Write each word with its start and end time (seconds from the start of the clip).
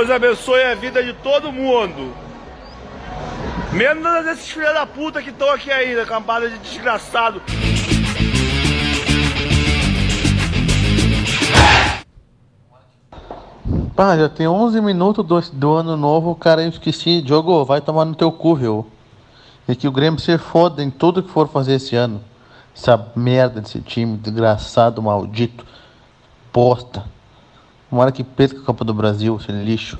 Deus 0.00 0.10
abençoe 0.10 0.62
a 0.62 0.74
vida 0.74 1.04
de 1.04 1.12
todo 1.12 1.52
mundo. 1.52 2.14
Menos 3.70 4.24
desses 4.24 4.48
filhos 4.48 4.72
da 4.72 4.86
puta 4.86 5.20
que 5.20 5.28
estão 5.28 5.50
aqui 5.50 5.70
ainda, 5.70 6.06
cambada 6.06 6.48
de 6.48 6.56
desgraçado. 6.56 7.42
Pá, 13.94 14.16
já 14.16 14.30
tem 14.30 14.48
11 14.48 14.80
minutos 14.80 15.22
do, 15.22 15.38
do 15.52 15.72
ano 15.74 15.98
novo, 15.98 16.34
cara, 16.34 16.62
eu 16.62 16.70
esqueci. 16.70 17.20
Diogo, 17.20 17.62
vai 17.66 17.82
tomar 17.82 18.06
no 18.06 18.14
teu 18.14 18.32
cu, 18.32 18.54
viu? 18.54 18.86
E 19.68 19.76
que 19.76 19.86
o 19.86 19.92
Grêmio 19.92 20.18
se 20.18 20.38
foda 20.38 20.82
em 20.82 20.90
tudo 20.90 21.22
que 21.22 21.30
for 21.30 21.46
fazer 21.46 21.74
esse 21.74 21.94
ano. 21.94 22.24
Essa 22.74 23.12
merda 23.14 23.60
desse 23.60 23.82
time, 23.82 24.16
desgraçado, 24.16 25.02
maldito. 25.02 25.66
Bosta. 26.50 27.04
Tomara 27.90 28.10
que 28.12 28.22
perca 28.22 28.60
a 28.60 28.62
Copa 28.62 28.84
do 28.84 28.94
Brasil, 28.94 29.36
esse 29.36 29.50
lixo. 29.50 29.98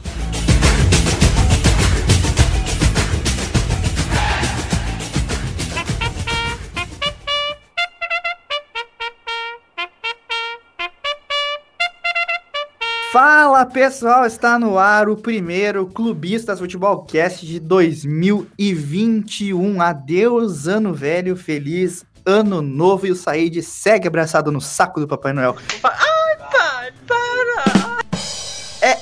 Fala 13.12 13.66
pessoal, 13.66 14.24
está 14.24 14.56
no 14.56 14.78
ar 14.78 15.08
o 15.08 15.16
primeiro 15.16 15.84
Clubistas 15.88 16.60
Futebol 16.60 17.02
Cast 17.02 17.44
de 17.44 17.58
2021. 17.58 19.82
Adeus, 19.82 20.68
ano 20.68 20.94
velho, 20.94 21.34
feliz 21.34 22.06
ano 22.24 22.62
novo 22.62 23.04
e 23.06 23.10
o 23.10 23.16
Said 23.16 23.60
segue 23.62 24.06
abraçado 24.06 24.52
no 24.52 24.60
saco 24.60 25.00
do 25.00 25.08
Papai 25.08 25.32
Noel. 25.32 25.56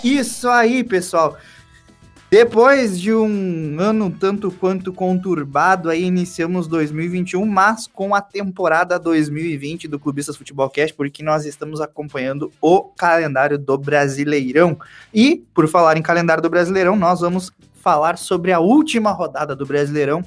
Isso 0.03 0.49
aí, 0.49 0.85
pessoal. 0.85 1.37
Depois 2.31 3.01
de 3.01 3.15
um 3.15 3.81
ano 3.81 4.11
tanto 4.11 4.51
quanto 4.51 4.93
conturbado, 4.93 5.89
aí 5.89 6.05
iniciamos 6.05 6.69
2021, 6.69 7.47
mas 7.47 7.87
com 7.87 8.15
a 8.15 8.21
temporada 8.21 8.99
2020 8.99 9.89
do 9.89 9.99
Clubistas 9.99 10.37
Futebol 10.37 10.69
Cast, 10.69 10.95
porque 10.95 11.23
nós 11.23 11.47
estamos 11.47 11.81
acompanhando 11.81 12.53
o 12.61 12.83
calendário 12.83 13.59
do 13.59 13.79
Brasileirão. 13.79 14.79
E, 15.13 15.43
por 15.55 15.67
falar 15.69 15.97
em 15.97 16.03
calendário 16.03 16.43
do 16.43 16.51
Brasileirão, 16.51 16.97
nós 16.97 17.21
vamos 17.21 17.51
falar 17.77 18.19
sobre 18.19 18.53
a 18.53 18.61
última 18.61 19.11
rodada 19.11 19.57
do 19.57 19.65
Brasileirão 19.65 20.23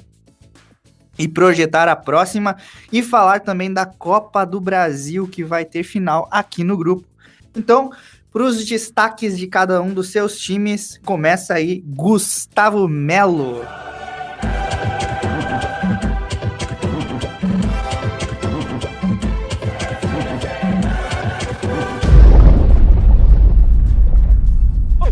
e 1.16 1.28
projetar 1.28 1.86
a 1.86 1.94
próxima 1.94 2.56
e 2.90 3.00
falar 3.00 3.40
também 3.40 3.72
da 3.72 3.86
Copa 3.86 4.44
do 4.44 4.60
Brasil 4.60 5.28
que 5.28 5.44
vai 5.44 5.64
ter 5.64 5.84
final 5.84 6.26
aqui 6.32 6.64
no 6.64 6.76
grupo. 6.76 7.06
Então, 7.54 7.92
para 8.32 8.44
os 8.44 8.64
destaques 8.64 9.36
de 9.36 9.46
cada 9.46 9.82
um 9.82 9.92
dos 9.92 10.08
seus 10.10 10.38
times, 10.38 10.98
começa 11.04 11.54
aí 11.54 11.84
Gustavo 11.86 12.88
Melo. 12.88 13.62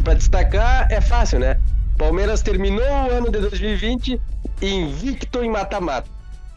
Para 0.02 0.14
destacar 0.14 0.90
é 0.90 1.00
fácil, 1.00 1.38
né? 1.40 1.60
Palmeiras 1.98 2.40
terminou 2.40 2.82
o 2.82 3.10
ano 3.10 3.30
de 3.30 3.38
2020 3.38 4.18
invicto 4.62 5.44
em 5.44 5.50
mata-mata. 5.50 6.08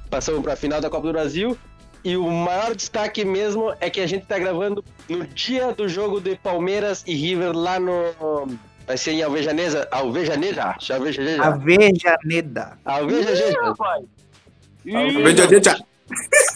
Passamos 0.10 0.42
para 0.42 0.54
a 0.54 0.56
final 0.56 0.80
da 0.80 0.90
Copa 0.90 1.08
do 1.08 1.14
Brasil 1.14 1.58
e 2.04 2.18
o 2.18 2.30
maior 2.30 2.76
destaque 2.76 3.24
mesmo 3.24 3.74
é 3.80 3.90
que 3.90 4.02
a 4.02 4.08
gente 4.08 4.26
tá 4.26 4.38
gravando 4.38 4.84
no 5.08 5.26
dia 5.26 5.72
do 5.74 5.88
jogo 5.88 6.20
de 6.20 6.36
Palmeiras 6.36 7.04
e 7.08 7.16
River 7.16 7.56
lá 7.56 7.80
no. 7.80 8.58
Vai 8.86 8.98
ser 8.98 9.12
em 9.12 9.24
Alvejanesa. 9.24 9.88
Alvejaneda? 9.90 10.76
Alvejaneda. 10.90 11.44
Avejaneda. 11.44 12.78
Alvejaneda. 12.84 13.74
Alvejaneda. 14.94 15.78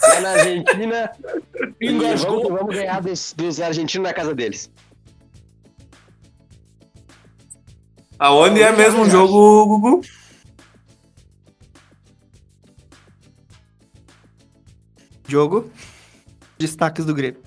Lá 0.02 0.20
na 0.20 0.30
Argentina. 0.30 1.10
e 1.80 1.92
vamos, 1.92 2.22
vamos 2.22 2.74
ganhar 2.74 3.00
dos, 3.00 3.32
dos 3.32 3.60
argentinos 3.60 4.06
na 4.06 4.12
casa 4.12 4.34
deles. 4.34 4.70
Aonde 8.18 8.60
é 8.60 8.72
mesmo 8.72 9.02
o 9.02 9.10
jogo, 9.10 9.78
Gugu? 9.78 10.00
Jogo. 15.28 15.70
Destaques 16.58 17.04
do 17.04 17.14
Grêmio. 17.14 17.42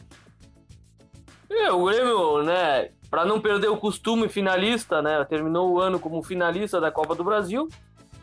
É, 1.50 1.72
o 1.72 1.86
Grêmio, 1.86 2.44
né, 2.44 2.92
para 3.10 3.26
não 3.26 3.42
perder 3.42 3.68
o 3.68 3.78
costume 3.78 4.30
finalista, 4.30 5.02
né, 5.02 5.26
terminou 5.26 5.74
o 5.74 5.80
ano 5.82 6.00
como 6.00 6.24
finalista 6.24 6.80
da 6.80 6.92
Copa 6.92 7.16
do 7.16 7.24
Brasil, 7.24 7.68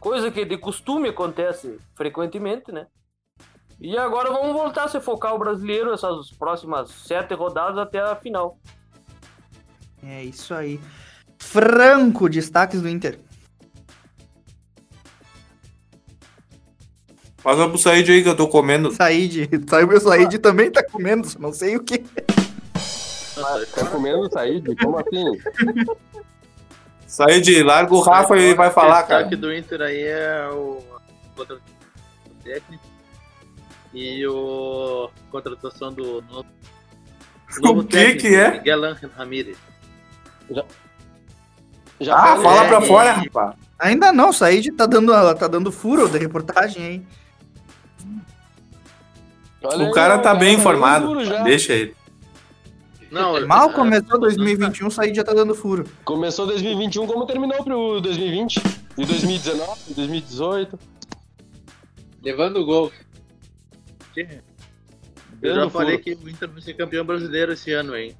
coisa 0.00 0.30
que 0.30 0.44
de 0.44 0.56
costume 0.56 1.08
acontece 1.08 1.78
frequentemente, 1.94 2.72
né? 2.72 2.86
E 3.80 3.96
agora 3.98 4.30
vamos 4.30 4.52
voltar 4.52 4.84
a 4.84 4.88
se 4.88 5.00
focar 5.00 5.34
o 5.34 5.38
brasileiro 5.38 5.92
essas 5.92 6.30
próximas 6.30 6.90
sete 6.90 7.34
rodadas 7.34 7.78
até 7.78 8.00
a 8.00 8.16
final. 8.16 8.58
É 10.02 10.24
isso 10.24 10.54
aí. 10.54 10.80
Franco, 11.38 12.28
destaques 12.28 12.80
do 12.80 12.88
Inter. 12.88 13.20
Passa 17.42 17.68
pro 17.68 17.78
Said 17.78 18.10
aí 18.10 18.22
que 18.22 18.28
eu 18.28 18.36
tô 18.36 18.48
comendo. 18.48 18.90
Said, 18.92 19.48
saiu 19.68 19.86
meu 19.86 20.00
Said 20.00 20.38
também 20.38 20.70
tá 20.70 20.82
comendo, 20.82 21.28
não 21.38 21.52
sei 21.52 21.76
o 21.76 21.82
que. 21.82 21.98
Tá 23.74 23.86
comendo 23.90 24.28
Said? 24.32 24.74
Como 24.76 24.98
assim? 24.98 25.24
Said, 27.06 27.62
larga 27.62 27.94
o 27.94 28.00
Rafa 28.00 28.36
e 28.36 28.54
vai 28.54 28.70
falar, 28.70 29.04
cara. 29.04 29.26
O 29.26 29.30
destaque 29.30 29.36
do 29.36 29.54
Inter 29.54 29.80
aí 29.82 30.02
é 30.02 30.48
o 30.52 30.82
o 31.38 31.44
técnico 32.42 32.82
e 33.94 34.26
o 34.26 35.08
contratação 35.30 35.92
do 35.92 36.20
novo, 36.22 36.46
O 37.80 37.84
que 37.84 38.14
que 38.16 38.34
é? 38.34 38.50
Miguel 38.58 38.84
Ángel 38.84 39.10
Ramírez. 39.16 39.56
Já 42.00 42.14
Ah, 42.16 42.36
fala 42.36 42.64
é, 42.64 42.68
pra 42.68 42.78
é. 42.78 42.86
fora, 42.86 43.12
rapaz. 43.12 43.54
Ainda 43.78 44.12
não, 44.12 44.32
Said 44.32 44.72
tá 44.72 44.86
dando, 44.86 45.12
tá 45.36 45.46
dando 45.46 45.70
furo 45.70 46.08
da 46.08 46.18
reportagem 46.18 46.84
aí. 46.84 47.06
Olha 49.62 49.84
O 49.84 49.86
aí, 49.86 49.92
cara 49.92 50.18
tá 50.18 50.34
bem 50.34 50.50
dando 50.50 50.60
informado. 50.60 51.24
já. 51.24 51.42
Deixa 51.42 51.72
ele. 51.72 51.96
Não, 53.10 53.46
Mal 53.46 53.70
ah, 53.70 53.72
começou 53.72 54.20
2021, 54.20 54.90
Said 54.90 55.16
já 55.16 55.24
tá 55.24 55.32
dando 55.32 55.54
furo. 55.54 55.86
Começou 56.04 56.46
2021 56.46 57.06
como 57.06 57.26
terminou 57.26 57.64
pro 57.64 58.00
2020. 58.00 58.56
E 58.98 59.06
2019, 59.06 59.94
2018. 59.94 60.78
Levando 62.22 62.56
o 62.58 62.66
gol. 62.66 62.92
Eu 65.40 65.54
já 65.54 65.70
falei 65.70 65.98
furo. 65.98 66.16
que 66.16 66.24
o 66.24 66.28
Inter 66.28 66.50
vai 66.50 66.60
ser 66.60 66.74
campeão 66.74 67.04
brasileiro 67.04 67.52
esse 67.52 67.72
ano, 67.72 67.96
hein? 67.96 68.14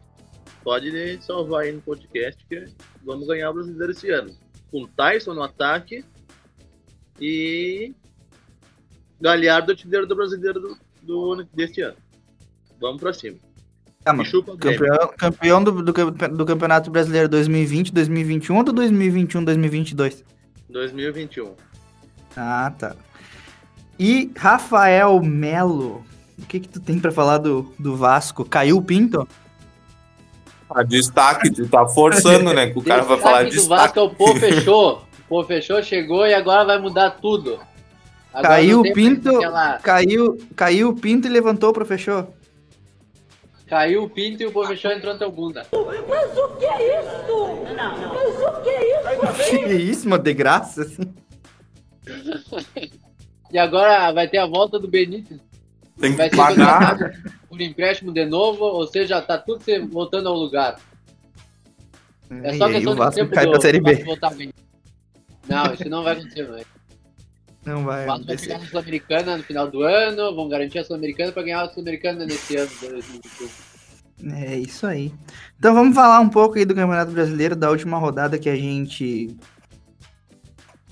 Pode 0.62 1.20
salvar 1.22 1.64
aí 1.64 1.72
no 1.72 1.82
podcast 1.82 2.44
que 2.46 2.66
vamos 3.04 3.26
ganhar 3.26 3.50
o 3.50 3.54
brasileiro 3.54 3.92
esse 3.92 4.10
ano. 4.10 4.34
Com 4.70 4.86
Tyson 4.86 5.34
no 5.34 5.42
ataque 5.42 6.04
e 7.20 7.92
Galhardo 9.20 9.72
artilheiro 9.72 10.06
do 10.06 10.14
brasileiro 10.14 10.60
do, 10.60 10.78
do 11.08 11.42
deste 11.54 11.80
ano. 11.80 11.96
Vamos 12.78 13.00
pra 13.00 13.12
cima. 13.14 13.38
Tá, 14.04 14.12
mano. 14.12 14.28
o. 14.28 14.42
Campeão, 14.58 15.10
campeão 15.16 15.64
do, 15.64 15.82
do, 15.82 15.92
do 15.92 16.46
Campeonato 16.46 16.90
Brasileiro 16.90 17.28
2020, 17.28 17.92
2021 17.92 18.56
ou 18.56 18.62
do 18.62 18.72
2021, 18.74 19.42
2022? 19.44 20.24
2021. 20.68 21.54
Ah, 22.36 22.72
tá. 22.78 22.94
E 23.98 24.30
Rafael 24.36 25.20
Melo. 25.22 26.04
O 26.38 26.46
que 26.46 26.60
que 26.60 26.68
tu 26.68 26.78
tem 26.78 27.00
pra 27.00 27.10
falar 27.10 27.38
do, 27.38 27.72
do 27.78 27.96
Vasco? 27.96 28.44
Caiu 28.44 28.76
o 28.76 28.82
Pinto? 28.82 29.26
Ah, 30.70 30.84
destaque, 30.84 31.50
tu 31.50 31.66
tá 31.66 31.86
forçando, 31.88 32.52
né? 32.52 32.70
Que 32.70 32.78
o 32.78 32.82
cara 32.82 33.02
vai 33.02 33.18
falar 33.18 33.44
Destaque 33.44 33.56
destaque. 33.56 33.82
Vasco 33.82 33.98
é 33.98 34.02
o 34.02 34.10
Pô 34.10 34.36
fechou. 34.36 34.98
O 34.98 35.28
Pô 35.28 35.44
fechou, 35.44 35.82
chegou 35.82 36.26
e 36.26 36.34
agora 36.34 36.64
vai 36.64 36.78
mudar 36.78 37.12
tudo. 37.12 37.58
Agora 38.38 38.54
Caiu 38.54 38.70
não 38.70 38.80
o 38.80 38.82
mais 38.82 38.94
Pinto. 38.94 39.36
aquela- 39.36 39.78
Caiu, 39.78 40.38
caiu 40.54 40.88
o 40.90 40.94
Pinto 40.96 41.26
e 41.26 41.30
levantou 41.30 41.72
pro 41.72 41.84
fechou. 41.84 42.34
Caiu 43.66 44.04
o 44.04 44.08
Pinto 44.10 44.42
e 44.42 44.46
o 44.46 44.66
fechou 44.66 44.90
entrou 44.92 45.12
no 45.12 45.18
teu 45.18 45.30
bunda. 45.32 45.66
Que 49.50 49.74
isso, 49.74 50.08
mano, 50.08 50.22
de 50.22 50.32
graça, 50.34 50.82
assim. 50.82 51.14
E 53.50 53.56
agora 53.56 54.12
vai 54.12 54.28
ter 54.28 54.36
a 54.36 54.46
volta 54.46 54.78
do 54.78 54.86
Benítez. 54.86 55.40
Tem 55.98 56.12
Vai 56.14 56.28
que 56.28 56.36
ser 56.36 56.42
pagar. 56.42 56.98
por 57.48 57.58
empréstimo 57.62 58.12
de 58.12 58.26
novo, 58.26 58.62
ou 58.62 58.86
seja, 58.86 59.22
tá 59.22 59.38
tudo 59.38 59.62
se 59.64 59.78
voltando 59.78 60.28
ao 60.28 60.34
lugar. 60.34 60.78
É 62.30 62.52
só 62.52 62.66
e 62.68 62.68
aí 62.68 62.74
questão 62.74 62.92
o 62.92 62.96
de 63.08 63.14
tempo 63.16 63.32
cai 63.34 63.46
do 63.46 63.52
pra 63.52 63.60
Série 63.62 63.80
B. 63.80 64.04
voltar 64.04 64.34
bem. 64.34 64.52
Não, 65.48 65.72
isso 65.72 65.88
não 65.88 66.02
vai 66.04 66.12
acontecer, 66.12 66.44
velho. 66.44 66.66
Não 67.68 67.84
vai 67.84 68.04
O 68.04 68.06
Vasco 68.06 68.26
vai 68.26 68.36
pegar 68.36 68.56
a 68.56 68.60
Sul-Americana 68.60 69.36
no 69.36 69.42
final 69.42 69.70
do 69.70 69.82
ano, 69.82 70.34
vão 70.34 70.48
garantir 70.48 70.78
a 70.78 70.84
Sul-Americana 70.84 71.32
pra 71.32 71.42
ganhar 71.42 71.62
a 71.62 71.68
Sul-Americana 71.68 72.24
nesse 72.24 72.56
ano 72.56 72.70
de 72.80 72.88
2021. 72.88 73.48
É 74.32 74.56
isso 74.56 74.86
aí. 74.86 75.12
Então 75.58 75.74
vamos 75.74 75.94
falar 75.94 76.18
um 76.20 76.28
pouco 76.28 76.58
aí 76.58 76.64
do 76.64 76.74
Campeonato 76.74 77.12
Brasileiro, 77.12 77.54
da 77.54 77.70
última 77.70 77.98
rodada 77.98 78.38
que 78.38 78.48
a 78.48 78.56
gente 78.56 79.36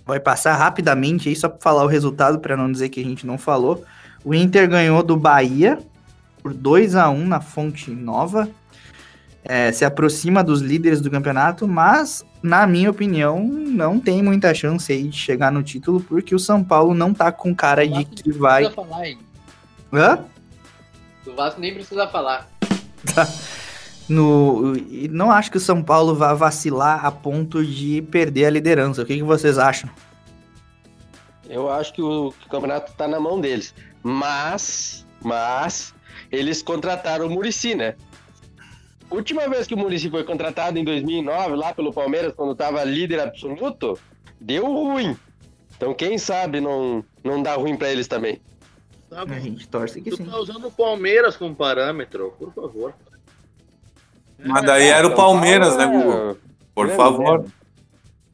vai 0.05 0.20
passar 0.20 0.55
rapidamente 0.55 1.28
aí, 1.28 1.34
só 1.34 1.49
para 1.49 1.61
falar 1.61 1.82
o 1.82 1.88
resultado, 1.88 2.38
para 2.38 2.56
não 2.56 2.70
dizer 2.70 2.90
que 2.90 3.00
a 3.00 3.05
gente 3.05 3.26
não 3.26 3.37
falou. 3.37 3.84
O 4.25 4.34
Inter 4.34 4.69
ganhou 4.69 5.02
do 5.02 5.17
Bahia 5.17 5.78
por 6.43 6.55
2 6.55 6.94
a 6.94 7.11
1 7.11 7.26
na 7.26 7.40
Fonte 7.40 7.90
Nova. 7.90 8.49
É, 9.49 9.71
se 9.71 9.85
aproxima 9.85 10.43
dos 10.43 10.61
líderes 10.61 11.01
do 11.01 11.09
campeonato, 11.09 11.69
mas, 11.69 12.25
na 12.43 12.67
minha 12.67 12.91
opinião, 12.91 13.45
não 13.45 14.01
tem 14.01 14.21
muita 14.21 14.53
chance 14.53 14.93
aí 14.93 15.05
de 15.05 15.17
chegar 15.17 15.53
no 15.53 15.63
título, 15.63 16.01
porque 16.01 16.35
o 16.35 16.39
São 16.39 16.65
Paulo 16.65 16.93
não 16.95 17.15
tá 17.15 17.31
com 17.31 17.55
cara 17.55 17.87
de 17.87 18.05
que 18.05 18.33
vai. 18.33 18.65
Não 18.65 18.73
precisa 18.73 18.89
falar, 18.89 19.07
hein? 19.07 19.19
Hã? 19.93 20.19
Do 21.25 21.35
Vasco 21.35 21.61
nem 21.61 21.75
precisa 21.75 22.09
falar. 22.09 22.49
No, 24.09 24.77
e 24.77 25.09
não 25.09 25.33
acho 25.33 25.51
que 25.51 25.57
o 25.57 25.61
São 25.61 25.83
Paulo 25.83 26.15
vá 26.15 26.33
vacilar 26.33 27.05
a 27.05 27.11
ponto 27.11 27.65
de 27.65 28.03
perder 28.03 28.47
a 28.47 28.51
liderança. 28.51 29.03
O 29.03 29.05
que, 29.05 29.17
que 29.17 29.23
vocês 29.23 29.59
acham? 29.59 29.91
Eu 31.49 31.71
acho 31.71 31.93
que 31.93 32.03
o, 32.03 32.33
que 32.39 32.47
o 32.47 32.49
campeonato 32.49 32.93
tá 32.93 33.09
na 33.09 33.19
mão 33.19 33.41
deles. 33.41 33.75
Mas, 34.03 35.05
mas, 35.21 35.93
eles 36.31 36.63
contrataram 36.63 37.27
o 37.27 37.31
Murici, 37.31 37.75
né? 37.75 37.97
Última 39.11 39.49
vez 39.49 39.67
que 39.67 39.75
o 39.75 39.79
Murici 39.79 40.11
foi 40.11 40.25
contratado 40.25 40.79
em 40.79 40.85
2009, 40.85 41.55
lá 41.56 41.73
pelo 41.73 41.93
Palmeiras, 41.93 42.35
quando 42.35 42.55
tava 42.55 42.82
líder 42.85 43.20
absoluto, 43.20 43.99
deu 44.41 44.67
ruim. 44.67 45.17
Então, 45.76 45.94
quem 45.94 46.19
sabe 46.19 46.61
não, 46.61 47.05
não 47.23 47.43
dá 47.43 47.55
ruim 47.55 47.76
pra 47.76 47.91
eles 47.91 48.08
também. 48.08 48.41
Tá 49.08 49.23
A 49.23 49.38
gente 49.38 49.69
torce 49.69 50.00
que 50.00 50.11
Tu 50.11 50.17
sim. 50.17 50.25
tá 50.25 50.37
usando 50.38 50.67
o 50.67 50.70
Palmeiras 50.73 51.37
como 51.37 51.55
parâmetro, 51.55 52.35
por 52.38 52.53
favor. 52.53 52.94
Mas 54.44 54.64
daí 54.64 54.88
era 54.88 55.06
o 55.06 55.14
Palmeiras, 55.14 55.76
né? 55.76 55.85
É, 55.85 56.35
Por 56.75 56.87
grande 56.87 56.97
favor. 57.02 57.44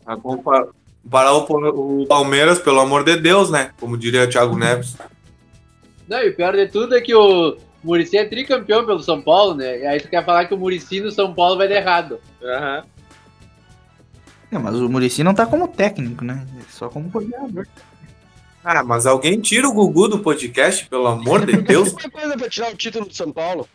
A 0.07 0.17
compa- 0.17 0.69
Comparar 1.05 1.33
o, 1.35 1.45
Pa- 1.47 1.55
o 1.69 2.07
Palmeiras, 2.07 2.61
pelo 2.61 2.79
amor 2.81 3.05
de 3.05 3.17
Deus, 3.17 3.51
né? 3.51 3.73
Como 3.81 3.99
diria 3.99 4.29
Thiago 4.29 4.57
Neves. 4.57 4.97
Não, 6.09 6.19
e 6.21 6.29
o 6.31 6.37
pior 6.37 6.55
de 6.55 6.69
tudo 6.69 6.95
é 6.97 7.01
que 7.01 7.13
o 7.15 7.57
Murici 7.83 8.17
é 8.17 8.25
tricampeão 8.25 8.87
pelo 8.87 9.03
São 9.03 9.21
Paulo, 9.21 9.55
né? 9.55 9.81
E 9.81 9.87
aí 9.87 10.01
tu 10.01 10.09
quer 10.09 10.25
falar 10.25 10.47
que 10.47 10.55
o 10.55 10.59
Murici 10.59 11.01
no 11.01 11.11
São 11.11 11.35
Paulo 11.35 11.57
vai 11.57 11.69
dar 11.69 11.77
errado. 11.77 12.21
Aham. 12.43 12.85
É, 14.51 14.59
mas 14.59 14.77
o 14.77 14.89
Murici 14.89 15.25
não 15.25 15.35
tá 15.35 15.47
como 15.47 15.67
técnico, 15.67 16.25
né? 16.25 16.47
É 16.59 16.63
Só 16.71 16.89
como 16.89 17.11
coordenador. 17.11 17.67
Ah, 18.63 18.85
mas 18.85 19.07
alguém 19.07 19.41
tira 19.41 19.69
o 19.69 19.73
Gugu 19.73 20.09
do 20.09 20.19
podcast, 20.21 20.87
pelo 20.89 21.07
amor 21.07 21.45
de 21.45 21.57
Deus. 21.63 21.91
Qualquer 21.91 22.11
coisa 22.11 22.37
pra 22.37 22.49
tirar 22.49 22.71
o 22.71 22.77
título 22.77 23.07
do 23.07 23.15
São 23.15 23.33
Paulo. 23.33 23.69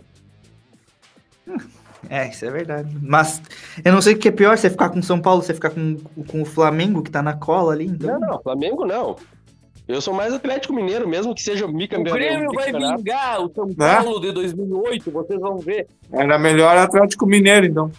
É, 2.09 2.29
isso 2.29 2.45
é 2.45 2.51
verdade. 2.51 2.95
Mas 3.01 3.41
eu 3.83 3.91
não 3.91 4.01
sei 4.01 4.13
o 4.13 4.17
que 4.17 4.29
é 4.29 4.31
pior, 4.31 4.57
você 4.57 4.69
ficar 4.69 4.89
com 4.89 4.99
o 4.99 5.03
São 5.03 5.19
Paulo, 5.19 5.41
você 5.41 5.53
ficar 5.53 5.71
com, 5.71 5.97
com 6.27 6.41
o 6.41 6.45
Flamengo, 6.45 7.03
que 7.03 7.11
tá 7.11 7.21
na 7.21 7.33
cola 7.33 7.73
ali. 7.73 7.85
Então... 7.85 8.19
Não, 8.19 8.27
não, 8.27 8.41
Flamengo 8.41 8.85
não. 8.85 9.17
Eu 9.87 10.01
sou 10.01 10.13
mais 10.13 10.33
Atlético 10.33 10.73
Mineiro, 10.73 11.07
mesmo 11.07 11.33
que 11.33 11.41
seja 11.41 11.65
O 11.65 11.71
bicampeão. 11.71 12.13
Grêmio 12.13 12.51
vai 12.51 12.71
vingar 12.73 13.41
o 13.41 13.51
São 13.53 13.65
Né? 13.67 13.95
Paulo 13.95 14.19
de 14.19 14.31
2008, 14.33 15.09
vocês 15.11 15.39
vão 15.39 15.57
ver. 15.59 15.87
Era 16.11 16.37
melhor 16.37 16.75
Atlético 16.77 17.25
Mineiro, 17.25 17.65
então. 17.65 17.91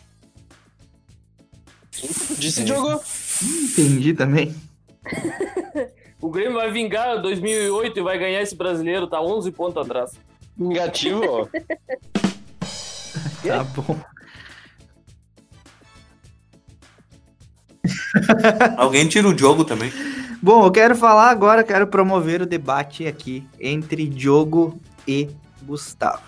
Disse 2.38 2.66
jogou. 2.66 3.00
Entendi 3.42 4.12
também. 4.12 4.54
O 6.20 6.30
Grêmio 6.30 6.54
vai 6.54 6.68
vingar 6.68 7.22
2008 7.22 7.96
e 7.96 8.02
vai 8.02 8.18
ganhar 8.18 8.42
esse 8.42 8.56
brasileiro, 8.56 9.06
tá 9.06 9.22
11 9.22 9.52
pontos 9.52 9.80
atrás. 9.80 10.18
Negativo, 10.56 11.22
ó. 11.24 11.46
Tá 13.46 13.62
bom. 13.62 13.96
Alguém 18.76 19.06
tira 19.06 19.28
o 19.28 19.38
jogo 19.38 19.64
também. 19.64 19.92
Bom, 20.40 20.64
eu 20.64 20.70
quero 20.70 20.94
falar 20.94 21.30
agora, 21.30 21.64
quero 21.64 21.86
promover 21.88 22.40
o 22.42 22.46
debate 22.46 23.06
aqui 23.06 23.44
entre 23.58 24.06
Diogo 24.06 24.78
e 25.06 25.28
Gustavo. 25.62 26.22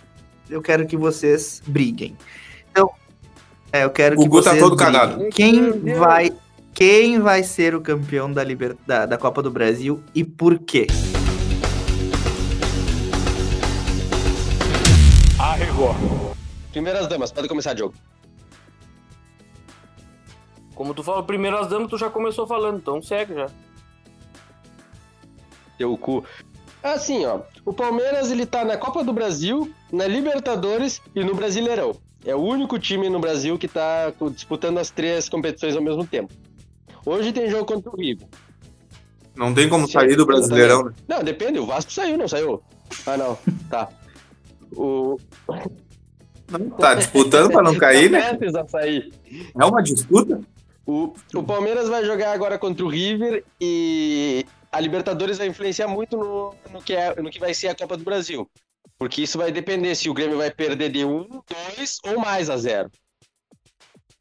Eu 0.49 0.61
quero 0.61 0.85
que 0.85 0.97
vocês 0.97 1.62
briguem. 1.65 2.17
Então, 2.73 2.91
é, 3.73 3.85
eu 3.85 3.91
quero 3.91 4.17
O 4.17 4.23
que 4.23 4.29
Gugu 4.29 4.43
tá 4.43 4.51
vocês 4.51 4.62
todo 4.62 4.75
briguem. 4.75 4.93
cagado. 4.93 5.29
Quem 5.31 5.95
vai, 5.95 6.33
quem 6.75 7.21
vai 7.21 7.45
ser 7.45 7.73
o 7.73 7.81
campeão 7.81 8.33
da, 8.33 8.43
liber, 8.43 8.77
da, 8.85 9.07
da 9.07 9.17
Copa 9.17 9.43
do 9.43 9.51
Brasil 9.51 10.03
e 10.12 10.25
por 10.25 10.59
quê? 10.59 10.89
Primeiras 16.73 17.07
damas, 17.07 17.31
pode 17.31 17.47
começar, 17.47 17.75
Diogo. 17.75 17.95
Como 20.75 20.95
tu 20.95 21.05
falou, 21.05 21.23
primeiro 21.23 21.59
as 21.59 21.69
damas, 21.69 21.89
tu 21.89 21.97
já 21.97 22.11
começou 22.11 22.45
falando, 22.45 22.79
então 22.79 23.01
segue 23.01 23.35
já. 23.35 23.47
Teu 25.81 25.97
cu. 25.97 26.23
Assim, 26.82 27.25
ó. 27.25 27.41
O 27.65 27.73
Palmeiras, 27.73 28.31
ele 28.31 28.44
tá 28.44 28.67
na 28.67 28.77
Copa 28.77 29.03
do 29.03 29.15
Brasil, 29.15 29.73
na 29.91 30.06
Libertadores 30.06 31.00
e 31.15 31.25
no 31.25 31.35
Brasileirão. 31.35 31.97
É 32.23 32.35
o 32.35 32.38
único 32.38 32.79
time 32.79 33.09
no 33.09 33.19
Brasil 33.19 33.56
que 33.56 33.67
tá 33.67 34.12
disputando 34.35 34.77
as 34.77 34.91
três 34.91 35.27
competições 35.27 35.75
ao 35.75 35.82
mesmo 35.82 36.06
tempo. 36.06 36.35
Hoje 37.06 37.32
tem 37.32 37.49
jogo 37.49 37.65
contra 37.65 37.91
o 37.91 37.97
River. 37.97 38.29
Não 39.35 39.55
tem 39.55 39.71
como 39.71 39.88
sair 39.88 40.17
do 40.17 40.27
Brasileirão, 40.27 40.85
né? 40.85 40.93
Não, 41.09 41.25
depende. 41.25 41.59
O 41.59 41.65
Vasco 41.65 41.91
saiu, 41.91 42.19
não 42.19 42.29
saiu? 42.29 42.62
Ah, 43.06 43.17
não. 43.17 43.38
Tá. 43.71 43.88
O... 44.73 45.17
Tá 46.79 46.94
disputando 46.94 47.50
pra 47.50 47.62
não 47.62 47.75
cair, 47.81 48.11
né? 48.11 48.35
Tá 48.53 48.69
sair. 48.69 49.11
É 49.59 49.65
uma 49.65 49.83
disputa? 49.83 50.43
O, 50.87 51.15
o 51.35 51.43
Palmeiras 51.43 51.88
vai 51.88 52.05
jogar 52.05 52.33
agora 52.33 52.59
contra 52.59 52.85
o 52.85 52.88
River 52.88 53.44
e 53.59 54.44
a 54.72 54.81
Libertadores 54.81 55.38
vai 55.38 55.46
influenciar 55.49 55.88
muito 55.88 56.17
no, 56.17 56.55
no, 56.72 56.82
que, 56.82 56.93
é, 56.94 57.14
no 57.20 57.31
que 57.31 57.40
vai 57.40 57.52
ser 57.55 57.69
a 57.69 57.75
Copa 57.75 57.96
do 57.96 58.05
Brasil. 58.05 58.49
Porque 58.99 59.22
isso 59.22 59.38
vai 59.38 59.50
depender 59.50 59.94
se 59.94 60.08
o 60.11 60.14
Grêmio 60.14 60.38
vai 60.38 60.50
perder 60.50 60.90
de 60.90 61.05
1, 61.05 61.26
2 61.76 61.99
ou 62.06 62.19
mais 62.20 62.50
a 62.50 62.56
0. 62.56 62.90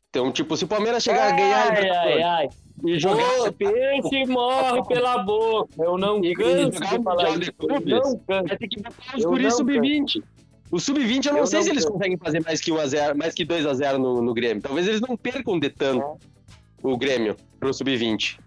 Então, 0.09 0.31
tipo, 0.31 0.57
se 0.57 0.63
o 0.63 0.67
Palmeiras 0.67 1.03
chegar 1.03 1.31
a 1.33 1.35
ganhar 1.35 1.67
a 1.67 1.73
Ai, 1.73 1.89
ai, 1.89 2.21
ai. 2.23 2.49
e 2.85 2.97
jogar 2.97 3.41
Ô, 3.41 3.51
peixe 3.53 4.25
morre 4.25 4.83
pela 4.87 5.19
boca. 5.19 5.75
Eu 5.83 5.97
não 5.97 6.19
canso 6.33 6.79
de 6.79 6.95
um 6.97 7.03
falar 7.03 7.15
Mundial 7.31 7.37
de 7.37 7.43
isso. 7.43 7.53
Clubes? 7.53 7.91
Eu 7.93 7.99
não 8.01 8.19
canso. 8.19 8.47
vai 8.47 8.57
ter 8.57 8.67
que 8.67 8.81
botar 8.81 9.17
os 9.17 9.25
guris 9.25 9.43
não, 9.51 9.57
sub-20. 9.57 10.23
O 10.71 10.79
sub-20 10.79 11.25
eu 11.27 11.33
não 11.33 11.39
Eu 11.41 11.47
sei 11.47 11.59
não 11.59 11.63
se 11.63 11.69
eles 11.71 11.83
quero. 11.83 11.93
conseguem 11.93 12.17
fazer 12.17 12.39
mais 12.43 12.59
que 12.61 12.71
1 12.71 12.77
a 12.79 12.87
0, 12.87 13.17
mais 13.17 13.33
que 13.35 13.45
2 13.45 13.65
a 13.67 13.73
0 13.73 13.99
no, 13.99 14.21
no 14.21 14.33
Grêmio. 14.33 14.63
Talvez 14.63 14.87
eles 14.87 15.01
não 15.01 15.15
percam 15.15 15.59
de 15.59 15.69
tanto 15.69 16.17
o 16.81 16.97
Grêmio 16.97 17.35
pro 17.59 17.71
sub-20. 17.73 18.39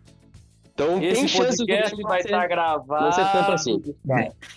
Então 0.74 0.98
tem 0.98 1.08
Esse 1.10 1.28
chance 1.28 1.56
do 1.58 1.66
podcast 1.66 1.90
Grêmio 1.90 2.08
vai 2.08 2.22
ser- 2.22 2.28
estar 2.28 2.46
gravado. 2.48 3.04
não 3.04 3.12
ser 3.12 3.30
tanto 3.32 3.52
assim. 3.52 3.82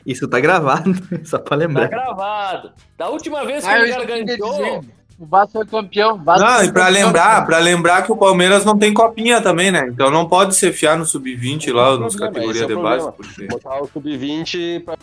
Isso 0.05 0.27
tá 0.27 0.39
gravado, 0.39 0.93
só 1.25 1.37
pra 1.37 1.49
Tá 1.49 1.55
lembrar. 1.55 1.87
gravado. 1.89 2.71
Da 2.97 3.09
última 3.09 3.45
vez 3.45 3.63
que 3.65 3.69
Ah, 3.69 3.83
de 3.83 3.91
gargantou, 3.91 4.51
dizer. 4.51 4.81
O 5.17 5.25
Vasco 5.25 5.51
foi 5.53 5.65
campeão. 5.65 6.15
o 6.15 6.23
Vasco 6.23 6.45
Não, 6.45 6.63
e 6.63 6.71
pra 6.73 6.87
lembrar, 6.89 7.45
pra 7.45 7.57
lembrar 7.59 8.01
que 8.03 8.11
o 8.11 8.17
Palmeiras 8.17 8.65
não 8.65 8.77
tem 8.77 8.93
copinha 8.93 9.41
também, 9.41 9.71
né? 9.71 9.87
Então 9.89 10.11
não 10.11 10.27
pode 10.27 10.55
se 10.55 10.71
fiar 10.73 10.97
no 10.97 11.05
sub-20 11.05 11.71
lá, 11.73 11.87
é 11.87 11.91
o 11.91 11.97
nos 11.99 12.15
problema, 12.15 12.33
categorias 12.33 12.61
é 12.61 12.65
o 12.65 12.67
de 12.67 12.75
base. 12.75 12.97
problema. 12.97 13.11
Porque... 13.13 13.47
Botar 13.47 13.81
o 13.81 13.87
sub-20 13.87 14.83
pra 14.83 14.97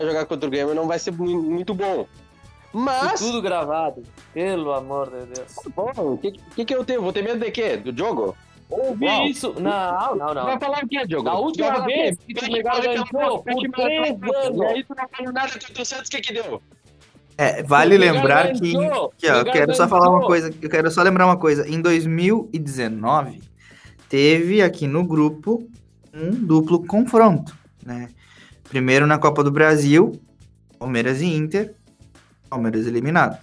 jogar 0.00 0.24
contra 0.26 0.46
o 0.46 0.50
Grêmio 0.50 0.74
não 0.74 0.86
vai 0.86 0.98
ser 1.00 1.10
mu- 1.12 1.42
muito 1.42 1.74
bom. 1.74 2.06
Mas, 2.72 3.18
tudo 3.20 3.40
gravado. 3.40 4.02
Pelo 4.34 4.72
amor 4.72 5.10
de 5.10 5.26
Deus. 5.34 5.52
bom, 5.74 5.90
o 5.96 6.18
que, 6.18 6.32
que, 6.54 6.64
que 6.64 6.74
eu 6.74 6.84
tenho? 6.84 7.00
Vou 7.02 7.12
ter 7.12 7.22
medo 7.22 7.38
de 7.40 7.50
quê? 7.50 7.76
Do 7.76 7.96
jogo? 7.96 8.36
Ouvi 8.68 9.06
Uau. 9.06 9.26
isso. 9.26 9.54
Não, 9.60 10.16
não, 10.16 10.34
não. 10.34 10.44
Vai 10.44 10.58
falar 10.58 10.84
o 10.84 10.88
quê, 10.88 11.06
Diogo? 11.06 11.24
Da 11.24 11.30
Tu 11.30 11.36
vai 11.36 11.44
última 11.44 11.86
vez 11.86 12.18
que 12.18 12.34
tu 12.34 12.50
para 12.50 12.62
garantiu 12.62 13.04
campeão, 13.04 13.42
por 13.42 13.70
três 13.70 14.10
anos. 14.10 14.60
E 14.60 14.64
aí 14.64 14.84
tu 14.84 14.94
não 14.96 15.08
falou 15.08 15.32
nada 15.32 15.52
o 15.56 15.84
Santos, 15.84 16.08
o 16.08 16.10
que 16.10 16.20
que 16.20 16.32
deu? 16.32 16.62
É, 17.38 17.62
vale 17.62 17.98
lembrar 17.98 18.52
que, 18.52 18.72
que, 19.18 19.28
ó, 19.30 19.36
eu 19.36 19.44
quero 19.44 19.74
só 19.74 19.86
falar 19.86 20.08
uma 20.08 20.26
coisa, 20.26 20.52
eu 20.60 20.70
quero 20.70 20.90
só 20.90 21.02
lembrar 21.02 21.26
uma 21.26 21.36
coisa. 21.36 21.68
Em 21.68 21.80
2019 21.80 23.42
teve 24.08 24.62
aqui 24.62 24.86
no 24.86 25.04
grupo 25.04 25.68
um 26.14 26.30
duplo 26.30 26.84
confronto, 26.86 27.56
né? 27.84 28.08
Primeiro 28.68 29.06
na 29.06 29.18
Copa 29.18 29.44
do 29.44 29.50
Brasil, 29.50 30.12
Palmeiras 30.78 31.20
e 31.20 31.26
Inter, 31.26 31.74
Palmeiras 32.48 32.86
eliminado. 32.86 33.38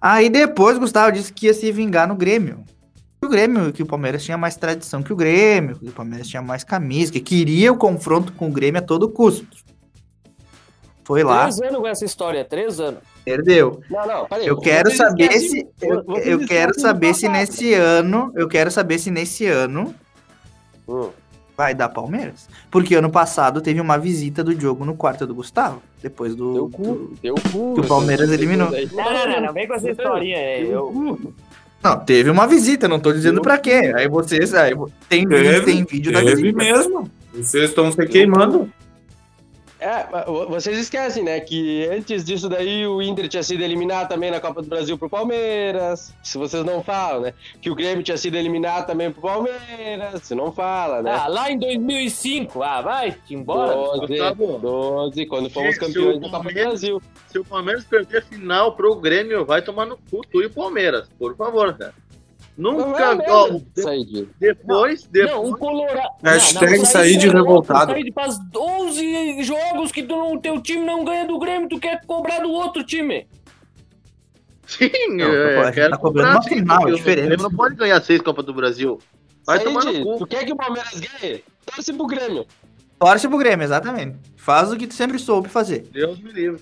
Aí 0.00 0.28
depois 0.28 0.78
Gustavo 0.78 1.12
disse 1.12 1.32
que 1.32 1.46
ia 1.46 1.54
se 1.54 1.72
vingar 1.72 2.06
no 2.06 2.14
Grêmio. 2.14 2.62
Que 3.22 3.26
o 3.26 3.28
Grêmio, 3.28 3.72
que 3.72 3.82
o 3.84 3.86
Palmeiras 3.86 4.24
tinha 4.24 4.36
mais 4.36 4.56
tradição 4.56 5.00
que 5.00 5.12
o 5.12 5.16
Grêmio, 5.16 5.78
que 5.78 5.88
o 5.88 5.92
Palmeiras 5.92 6.26
tinha 6.26 6.42
mais 6.42 6.64
camisa, 6.64 7.12
que 7.12 7.20
queria 7.20 7.70
o 7.72 7.76
confronto 7.76 8.32
com 8.32 8.48
o 8.48 8.50
Grêmio 8.50 8.80
a 8.80 8.84
todo 8.84 9.08
custo. 9.08 9.46
Foi 11.04 11.22
lá, 11.22 11.42
Três 11.42 11.60
anos 11.60 11.76
com 11.80 11.86
essa 11.86 12.04
história, 12.04 12.44
três 12.44 12.80
anos. 12.80 12.98
perdeu. 13.24 13.80
Não, 13.88 14.04
não, 14.08 14.26
peraí. 14.26 14.48
Eu 14.48 14.58
quero 14.58 14.90
saber 14.90 15.26
esquecem- 15.30 15.68
se 15.78 15.86
eu, 15.86 16.02
eu 16.24 16.46
quero 16.46 16.72
do 16.72 16.80
saber 16.80 17.14
se 17.14 17.28
nesse 17.28 17.72
ano, 17.74 18.32
eu 18.34 18.48
quero 18.48 18.72
saber 18.72 18.98
se 18.98 19.08
nesse 19.08 19.46
ano 19.46 19.94
Hum. 20.88 21.10
Vai 21.56 21.74
dar 21.76 21.90
Palmeiras. 21.90 22.48
Porque 22.72 22.96
ano 22.96 23.08
passado 23.10 23.60
teve 23.60 23.80
uma 23.80 23.98
visita 23.98 24.42
do 24.42 24.52
Diogo 24.52 24.84
no 24.84 24.96
quarto 24.96 25.24
do 25.28 25.34
Gustavo. 25.34 25.80
Depois 26.02 26.34
do. 26.34 26.54
Deu 26.54 26.68
cu, 26.70 27.14
deu 27.22 27.34
cu. 27.52 27.74
Que 27.74 27.80
o 27.82 27.86
Palmeiras 27.86 28.32
eliminou. 28.32 28.68
Não, 28.92 29.12
não, 29.12 29.28
não, 29.28 29.40
não, 29.42 29.52
vem 29.52 29.68
com 29.68 29.74
essa 29.74 29.88
historinha 29.90 30.38
aí. 30.38 30.68
Eu, 30.68 31.32
Não, 31.82 31.98
teve 31.98 32.30
uma 32.30 32.46
visita, 32.46 32.86
não 32.86 33.00
tô 33.00 33.12
dizendo 33.12 33.42
pra 33.42 33.58
quê. 33.58 33.92
Aí 33.96 34.08
vocês. 34.08 34.54
Aí, 34.54 34.72
tem, 35.08 35.26
vídeo, 35.26 35.64
tem 35.64 35.84
vídeo 35.84 36.12
da 36.12 36.20
teve 36.20 36.36
visita. 36.36 36.56
mesmo. 36.56 37.10
Vocês 37.34 37.70
estão 37.70 37.90
se 37.90 38.06
queimando. 38.06 38.70
É, 39.82 40.06
vocês 40.48 40.78
esquecem, 40.78 41.24
né, 41.24 41.40
que 41.40 41.88
antes 41.90 42.24
disso 42.24 42.48
daí 42.48 42.86
o 42.86 43.02
Inter 43.02 43.26
tinha 43.28 43.42
sido 43.42 43.62
eliminado 43.62 44.08
também 44.08 44.30
na 44.30 44.40
Copa 44.40 44.62
do 44.62 44.68
Brasil 44.68 44.96
pro 44.96 45.10
Palmeiras. 45.10 46.14
Se 46.22 46.38
vocês 46.38 46.64
não 46.64 46.82
falam, 46.82 47.22
né? 47.22 47.34
Que 47.60 47.68
o 47.70 47.74
Grêmio 47.74 48.02
tinha 48.04 48.16
sido 48.16 48.36
eliminado 48.36 48.86
também 48.86 49.10
pro 49.10 49.20
Palmeiras. 49.22 50.22
Se 50.22 50.34
não 50.34 50.52
fala, 50.52 51.02
né? 51.02 51.10
Ah, 51.12 51.26
lá 51.26 51.50
em 51.50 51.58
2005. 51.58 52.62
Ah, 52.62 52.80
vai-te 52.80 53.34
embora. 53.34 53.72
12, 53.74 54.06
Gustavo. 54.06 54.58
12, 54.58 55.26
quando 55.26 55.50
fomos 55.50 55.74
Se- 55.74 55.80
campeões 55.80 56.20
da 56.20 56.30
Copa 56.30 56.48
do 56.48 56.54
Brasil. 56.54 57.02
Se 57.28 57.38
o 57.38 57.44
Palmeiras 57.44 57.84
perder 57.84 58.18
a 58.18 58.22
final 58.22 58.76
pro 58.76 58.94
Grêmio, 58.96 59.44
vai 59.44 59.62
tomar 59.62 59.86
no 59.86 59.96
cu 60.10 60.20
tu 60.30 60.42
e 60.42 60.46
o 60.46 60.50
Palmeiras. 60.50 61.08
Por 61.18 61.34
favor, 61.36 61.76
cara. 61.76 61.94
Não 62.56 62.72
Nunca. 62.76 63.02
é 63.02 63.30
ó, 63.30 63.44
mesmo, 63.44 63.66
de- 63.74 63.82
Said. 63.82 64.28
depois, 64.38 65.04
Não, 65.04 65.40
o 65.40 65.44
depois. 65.44 65.54
Colorado. 65.58 66.10
Hashtag 66.22 66.84
sair 66.86 67.16
de 67.16 67.28
revoltado. 67.28 67.92
Sair 67.92 68.12
faz 68.12 68.38
11 68.54 69.42
jogos 69.42 69.90
que 69.90 70.02
tu 70.02 70.14
não, 70.16 70.38
teu 70.38 70.60
time 70.60 70.84
não 70.84 71.02
ganha 71.04 71.26
do 71.26 71.38
Grêmio, 71.38 71.68
tu 71.68 71.78
quer 71.80 72.04
cobrar 72.06 72.40
do 72.40 72.50
outro 72.50 72.84
time. 72.84 73.26
Sim, 74.66 74.90
Não, 75.16 75.26
é, 75.32 75.72
quero 75.72 75.90
tá 75.90 75.98
cobrando 75.98 76.28
cobrar 76.28 76.32
uma 76.32 76.42
final, 76.42 76.88
é 76.88 76.92
o 76.92 76.96
diferente. 76.96 77.26
Grêmio 77.26 77.42
não 77.42 77.50
pode 77.56 77.74
ganhar 77.74 78.00
seis 78.02 78.20
Copas 78.22 78.44
do 78.44 78.54
Brasil. 78.54 78.98
Vai 79.44 79.58
Said, 79.58 79.68
tomar 79.72 79.84
no 79.84 80.02
cu. 80.04 80.18
tu 80.18 80.26
quer 80.26 80.44
que 80.44 80.52
o 80.52 80.56
Palmeiras 80.56 80.98
ganhe? 81.00 81.42
Torce 81.66 81.92
pro 81.92 82.06
Grêmio. 82.06 82.46
Torce 82.98 83.28
pro 83.28 83.38
Grêmio, 83.38 83.64
exatamente. 83.64 84.16
Faz 84.36 84.70
o 84.70 84.76
que 84.76 84.86
tu 84.86 84.94
sempre 84.94 85.18
soube 85.18 85.48
fazer. 85.48 85.80
Deus 85.92 86.18
me 86.20 86.32
livre. 86.32 86.60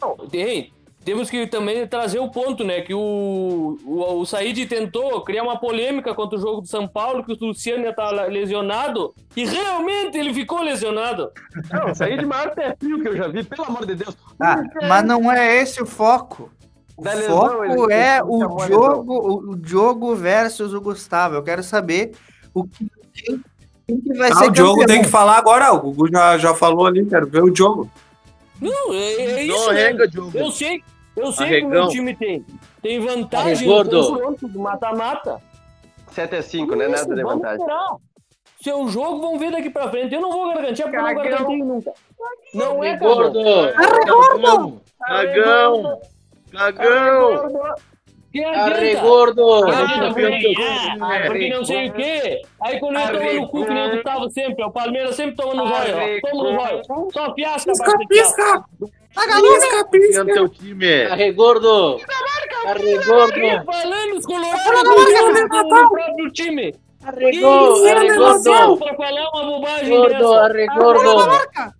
Não, 0.00 0.16
ei, 0.32 0.72
temos 1.06 1.30
que 1.30 1.46
também 1.46 1.86
trazer 1.86 2.18
o 2.18 2.28
ponto, 2.28 2.64
né? 2.64 2.80
Que 2.80 2.92
o, 2.92 3.78
o, 3.84 4.20
o 4.20 4.26
Said 4.26 4.66
tentou 4.66 5.22
criar 5.22 5.44
uma 5.44 5.56
polêmica 5.56 6.12
contra 6.12 6.36
o 6.36 6.40
jogo 6.40 6.60
do 6.62 6.66
São 6.66 6.86
Paulo, 6.88 7.22
que 7.24 7.32
o 7.32 7.36
Luciano 7.40 7.84
ia 7.84 7.90
estar 7.90 8.10
lesionado, 8.28 9.14
e 9.36 9.44
realmente 9.46 10.18
ele 10.18 10.34
ficou 10.34 10.60
lesionado. 10.62 11.30
Não, 11.72 11.94
saí 11.94 12.18
de 12.18 12.26
maior 12.26 12.52
pé 12.56 12.74
frio 12.76 13.00
que 13.00 13.06
eu 13.08 13.16
já 13.16 13.28
vi, 13.28 13.44
pelo 13.44 13.64
amor 13.64 13.86
de 13.86 13.94
Deus. 13.94 14.16
Ah, 14.40 14.60
mas 14.88 15.04
não 15.04 15.30
é 15.30 15.62
esse 15.62 15.80
o 15.80 15.86
foco. 15.86 16.50
O 16.96 17.02
Da 17.04 17.14
lesão, 17.14 17.38
foco 17.38 17.90
é 17.92 18.16
ele 18.16 18.22
o 18.24 18.38
chamou 18.40 18.62
a 18.62 18.66
jogo, 18.66 19.12
o, 19.14 19.50
o 19.54 19.60
jogo 19.64 20.16
versus 20.16 20.74
o 20.74 20.80
Gustavo. 20.80 21.36
Eu 21.36 21.42
quero 21.44 21.62
saber 21.62 22.12
o 22.52 22.64
que 22.64 22.88
quem, 23.14 23.40
quem 23.86 24.00
que 24.00 24.12
vai 24.14 24.32
Ah, 24.32 24.34
ser 24.34 24.48
o 24.48 24.50
Diogo 24.50 24.80
campeão. 24.80 24.86
tem 24.96 25.02
que 25.04 25.08
falar 25.08 25.36
agora. 25.38 25.72
O 25.72 25.78
Gugu 25.80 26.10
já, 26.10 26.36
já 26.36 26.52
falou 26.52 26.84
ali, 26.84 27.06
quero 27.06 27.28
ver 27.28 27.44
o 27.44 27.50
Diogo. 27.50 27.88
Não, 28.60 28.92
é, 28.92 29.12
é 29.12 29.44
isso. 29.44 29.56
Não 29.56 29.70
arrega, 29.70 30.08
Diogo. 30.08 30.36
Eu 30.36 30.50
sei, 30.50 30.82
eu 31.16 31.32
sei 31.32 31.60
que 31.60 31.66
o 31.66 31.68
meu 31.68 31.78
Arregão. 31.82 31.88
time 31.88 32.14
tem. 32.14 32.44
Tem 32.82 33.00
vantagem 33.00 33.52
Arregordo. 33.68 33.96
no 34.02 34.08
confronto 34.08 34.48
do 34.48 34.58
mata-mata. 34.60 35.40
7 36.12 36.36
a 36.36 36.42
5, 36.42 36.74
não 36.74 36.82
é 36.82 36.90
Isso, 36.90 37.02
nada 37.02 37.14
de 37.14 37.22
vantagem. 37.22 37.58
esperar. 37.60 37.96
Seu 38.62 38.88
jogo, 38.88 39.20
vamos 39.20 39.38
ver 39.38 39.50
daqui 39.52 39.68
pra 39.70 39.90
frente. 39.90 40.14
Eu 40.14 40.20
não 40.20 40.32
vou 40.32 40.54
garantir, 40.54 40.82
porque 40.82 40.96
eu 40.96 41.02
não 41.02 41.14
garanti 41.14 41.56
nunca. 41.58 41.92
Não 42.54 42.82
é, 42.82 42.96
Gordo. 42.96 43.42
cagão. 43.74 44.80
Cagão. 45.00 46.00
Cagão. 46.52 47.74
Arregordo. 48.54 49.64
Ah, 49.70 49.78
Arregão. 49.78 50.08
ah, 51.00 51.20
porque 51.26 51.48
não 51.48 51.64
sei 51.64 51.88
o 51.88 51.92
quê. 51.94 52.42
Aí 52.62 52.78
quando 52.80 52.96
ele 52.98 53.18
toma 53.18 53.32
no 53.32 53.48
cu, 53.48 53.64
que 53.66 53.72
nem 53.74 53.88
o 53.88 53.90
Gustavo 53.94 54.30
sempre, 54.30 54.64
o 54.64 54.70
Palmeiras 54.70 55.14
sempre 55.16 55.36
toma 55.36 55.54
no 55.54 55.66
zóio. 55.68 56.20
Toma 56.20 56.42
no 56.50 56.60
zóio. 56.60 56.82
Só 57.12 57.34
fiasca, 57.34 57.72
vai 57.78 58.06
Pisca, 58.06 58.64
fiasca. 59.22 59.84
pisca. 59.90 60.24
Quem 60.24 60.32
é 60.32 60.34
teu 60.34 60.48
time? 60.48 61.02
Arregordo. 61.04 62.00
Arregordo. 62.66 63.64
Falando 63.64 64.16
os 64.16 64.26
colorados 64.26 64.82
do, 64.82 65.68
próprio 65.68 66.32
time. 66.32 66.74
Arregordo. 67.04 67.76
Isso, 67.76 67.88
Arregordo. 67.88 68.76
Pra 68.78 68.94
falar 68.94 69.30
uma 69.30 69.44
bobagem 69.44 69.88
Gordo. 69.96 70.34
Arregordo. 70.34 71.76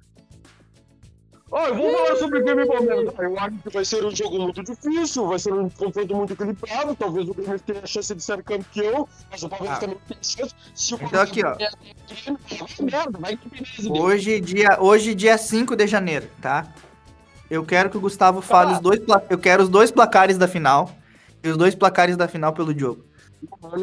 Ó, 1.49 1.65
eu 1.69 1.77
vou 1.77 1.93
falar 1.93 2.17
sobre 2.17 2.41
o 2.41 2.45
Grêmio 2.45 2.67
Palmeiras. 2.67 3.15
Eu 3.19 3.39
acho 3.39 3.57
que 3.63 3.71
vai 3.71 3.85
ser 3.85 4.05
um 4.05 4.15
jogo 4.15 4.39
muito 4.41 4.63
difícil, 4.65 5.27
vai 5.29 5.39
ser 5.39 5.53
um 5.53 5.71
confronto 5.71 6.15
muito 6.15 6.33
equilibrado. 6.33 6.95
Talvez 6.97 7.29
o 7.29 7.35
Grêmio 7.35 7.59
tenha 7.61 7.81
a 7.83 7.87
chance 7.87 8.15
de 8.15 8.23
ser 8.23 8.43
campeão, 8.43 9.09
mas 9.31 9.43
o 9.45 9.49
Palmeiras 9.49 9.79
Ah. 9.79 9.81
também 9.81 9.97
tem 10.09 10.19
chance. 10.21 10.55
Se 10.75 10.95
o 10.95 10.99
Então 11.01 11.21
aqui, 11.23 11.45
ó. 11.45 11.55
Palmeiras 11.57 12.39
ganhar, 12.51 12.67
vai 12.77 12.91
merda, 12.91 13.19
vai 13.19 13.37
que 13.37 13.49
beleza. 13.49 13.93
Hoje, 13.93 14.41
dia, 14.41 14.77
hoje, 14.81 15.15
dia 15.15 15.39
5 15.39 15.77
de 15.77 15.87
janeiro, 15.87 16.29
tá? 16.43 16.67
Eu 17.51 17.65
quero 17.65 17.91
que 17.91 17.97
o 17.97 18.01
Gustavo 18.01 18.41
fale 18.41 18.73
os 18.73 18.81
dois 18.81 19.01
Eu 19.31 19.39
quero 19.39 19.63
os 19.63 19.69
dois 19.69 19.91
placares 19.91 20.37
da 20.37 20.49
final. 20.49 20.91
E 21.43 21.49
os 21.49 21.57
dois 21.57 21.75
placares 21.75 22.17
da 22.17 22.27
final 22.27 22.53
pelo 22.53 22.77
jogo. 22.77 23.05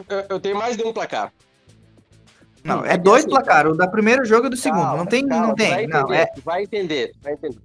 Eu, 0.10 0.26
eu 0.30 0.40
tenho 0.40 0.58
mais 0.58 0.76
de 0.76 0.84
um 0.84 0.92
placar. 0.92 1.32
Não, 2.64 2.86
é 2.86 2.98
dois 2.98 3.24
assim, 3.24 3.30
placares. 3.30 3.72
O 3.72 3.76
da 3.76 3.88
primeiro 3.88 4.26
jogo 4.26 4.48
e 4.48 4.50
do 4.50 4.58
segundo. 4.58 4.84
Calma, 4.84 4.98
não 4.98 5.06
tem, 5.06 5.28
calma, 5.28 5.48
não 5.48 5.56
Vai 5.56 5.68
tem. 5.68 5.88
Não, 5.88 6.00
entender, 6.00 6.18
é. 6.18 6.42
vai 6.44 6.64
entender, 6.64 7.12
vai 7.22 7.34
entender. 7.34 7.60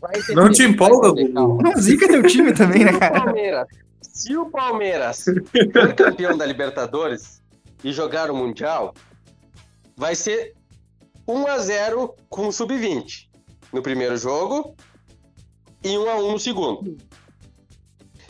Vai 0.00 0.18
entender, 0.18 0.34
Não 0.34 0.50
te 0.50 0.62
vai 0.62 0.72
empolga, 0.72 1.08
entender. 1.08 1.32
Não 1.32 1.72
zica 1.78 2.08
teu 2.08 2.22
time 2.24 2.52
também, 2.52 2.84
né, 2.84 2.92
Se 2.92 2.96
o 2.96 3.00
cara? 3.00 3.24
Palmeiras, 3.24 3.66
se 4.00 4.36
o 4.36 4.46
Palmeiras 4.46 5.24
for 5.72 5.94
campeão 5.94 6.36
da 6.36 6.44
Libertadores 6.44 7.40
e 7.82 7.92
jogar 7.92 8.30
o 8.30 8.36
Mundial, 8.36 8.92
vai 9.96 10.14
ser 10.14 10.54
1 11.26 11.46
a 11.46 11.58
0 11.58 12.14
com 12.28 12.48
o 12.48 12.52
sub-20 12.52 13.28
no 13.72 13.82
primeiro 13.82 14.16
jogo 14.16 14.74
e 15.82 15.96
1 15.96 16.10
a 16.10 16.16
1 16.16 16.32
no 16.32 16.38
segundo. 16.38 16.96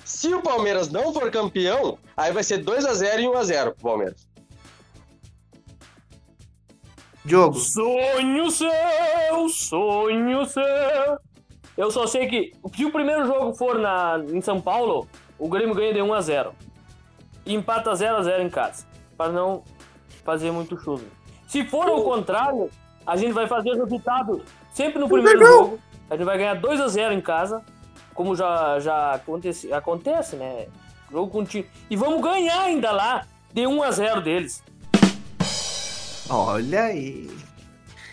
Se 0.05 0.33
o 0.33 0.43
Palmeiras 0.43 0.89
não 0.89 1.13
for 1.13 1.31
campeão, 1.31 1.99
aí 2.17 2.33
vai 2.33 2.43
ser 2.43 2.59
2 2.59 2.85
a 2.87 2.95
0 2.95 3.23
e 3.23 3.29
1 3.29 3.37
a 3.37 3.45
0 3.45 3.73
pro 3.73 3.91
Palmeiras. 3.91 4.29
Diogo. 7.25 7.57
Sonho 7.57 8.51
seu, 8.51 9.49
sonho 9.51 10.47
seu. 10.47 11.19
Eu 11.77 11.91
só 11.91 12.07
sei 12.07 12.27
que 12.27 12.53
se 12.75 12.85
o 12.85 12.91
primeiro 12.91 13.27
jogo 13.27 13.55
for 13.55 13.79
na, 13.79 14.19
em 14.33 14.41
São 14.41 14.61
Paulo, 14.61 15.07
o 15.39 15.49
Grêmio 15.49 15.75
ganha 15.75 15.93
de 15.93 16.03
1 16.03 16.15
a 16.15 16.21
0 16.21 16.55
E 17.45 17.55
empata 17.55 17.95
0 17.95 18.17
a 18.17 18.23
0 18.23 18.43
em 18.43 18.51
casa. 18.51 18.87
Para 19.17 19.31
não 19.31 19.63
fazer 20.25 20.51
muito 20.51 20.79
chuva. 20.81 21.05
Se 21.47 21.65
for 21.65 21.87
ao 21.87 22.03
contrário, 22.03 22.71
a 23.07 23.17
gente 23.17 23.33
vai 23.33 23.47
fazer 23.47 23.71
o 23.73 23.85
resultado 23.85 24.43
sempre 24.73 24.99
no 24.99 25.09
primeiro 25.09 25.39
jogo. 25.45 25.79
A 26.11 26.17
gente 26.17 26.25
vai 26.25 26.39
ganhar 26.39 26.55
2 26.55 26.81
a 26.81 26.89
0 26.89 27.13
em 27.15 27.21
casa. 27.21 27.63
Como 28.15 28.35
já, 28.35 28.81
já 28.81 29.13
acontece, 29.15 29.73
acontece, 29.73 30.37
né? 30.37 30.67
Jogo 31.11 31.31
com 31.31 31.45
time. 31.45 31.67
E 31.89 31.97
vamos 31.97 32.21
ganhar 32.23 32.61
ainda 32.63 32.91
lá 32.91 33.27
de 33.53 33.67
1 33.67 33.83
a 33.83 33.91
0 33.91 34.21
deles. 34.23 34.63
Olha 36.29 36.83
aí. 36.85 37.31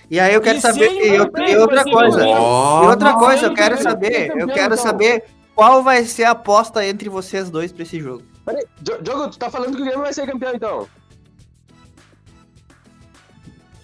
E 0.09 0.19
aí 0.19 0.33
eu 0.33 0.41
quero 0.41 0.57
E 0.59 0.61
saber. 0.61 0.89
E, 0.91 1.19
outra- 1.19 1.49
e 1.49 1.57
outra 1.57 1.83
coisa. 1.83 2.17
campeão. 2.19 2.83
E 2.83 2.87
outra 2.87 3.13
coisa, 3.15 3.45
eu 3.47 3.53
quero 3.53 3.81
saber. 3.81 4.31
Eu 4.37 4.47
quero 4.47 4.77
saber 4.77 5.23
qual 5.55 5.81
vai 5.81 6.03
ser 6.05 6.25
a 6.25 6.31
aposta 6.31 6.85
entre 6.85 7.09
vocês 7.09 7.49
dois 7.49 7.71
pra 7.71 7.83
esse 7.83 7.99
jogo. 7.99 8.23
Peraí, 8.45 8.63
Diogo, 8.79 9.29
tu 9.29 9.39
tá 9.39 9.49
falando 9.49 9.75
que 9.75 9.81
o 9.81 9.85
Grêmio 9.85 10.01
vai 10.03 10.13
ser 10.13 10.27
campeão 10.27 10.53
então? 10.53 10.87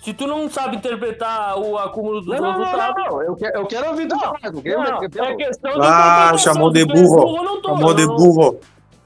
Se 0.04 0.14
tu 0.14 0.26
não 0.26 0.50
sabe 0.50 0.78
interpretar 0.78 1.60
o 1.60 1.78
acúmulo 1.78 2.22
dos 2.22 2.30
Não, 2.30 2.42
não, 2.42 2.54
não, 2.54 2.66
resultados. 2.66 3.04
não, 3.06 3.22
Eu, 3.22 3.36
quero, 3.36 3.58
eu 3.60 3.66
quero 3.68 3.90
ouvir 3.90 4.08
tu 4.08 4.20
falar. 4.20 4.40
O 4.52 4.62
Grêmio 4.62 4.78
vai 4.80 4.88
ser 4.88 4.92
Não, 4.94 5.00
campeão. 5.02 5.26
é 5.26 5.36
questão 5.36 5.72
Ah, 5.72 5.76
interpretação. 5.76 6.38
chamou 6.40 6.72
de 6.72 6.82
é 6.82 6.86
burro. 6.86 7.38
eu 7.38 7.44
não 7.44 7.62
tô, 7.62 7.70
Chamou 7.70 7.94
de 7.94 8.06
não. 8.08 8.16
burro. 8.16 8.60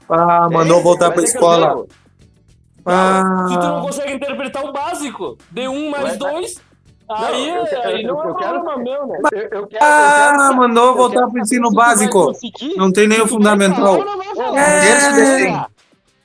Ah, 0.08 0.48
mandou 0.50 0.78
É, 0.78 0.82
voltar 0.82 1.06
vai 1.08 1.16
pra 1.18 1.26
ser 1.26 1.34
escola. 1.36 1.84
Ah, 2.86 3.46
Se 3.48 3.54
tu 3.58 3.66
não 3.66 3.80
consegue 3.82 4.12
interpretar 4.14 4.64
o 4.64 4.72
básico, 4.72 5.36
de 5.50 5.68
um 5.68 5.90
mais 5.90 6.16
Vai- 6.16 6.32
dois, 6.32 6.62
aí, 7.10 7.48
eu 7.50 7.64
quero- 7.66 7.88
aí 7.88 8.02
não 8.04 8.22
eu 8.24 8.30
é 8.30 8.34
quero- 8.38 8.62
problema 8.64 8.76
meu, 8.78 9.06
né? 9.08 9.18
Eu, 9.32 9.40
eu 9.40 9.48
quero, 9.48 9.60
eu 9.60 9.66
quero 9.66 9.84
Ah, 9.84 10.52
mandou 10.56 10.86
eu 10.86 10.96
voltar 10.96 11.14
quero 11.16 11.30
pro 11.32 11.40
ensino 11.40 11.70
básico. 11.72 12.32
Não 12.76 12.90
tem 12.92 13.06
nem 13.08 13.20
o 13.20 13.26
fundamental. 13.26 13.96
ou 13.98 14.04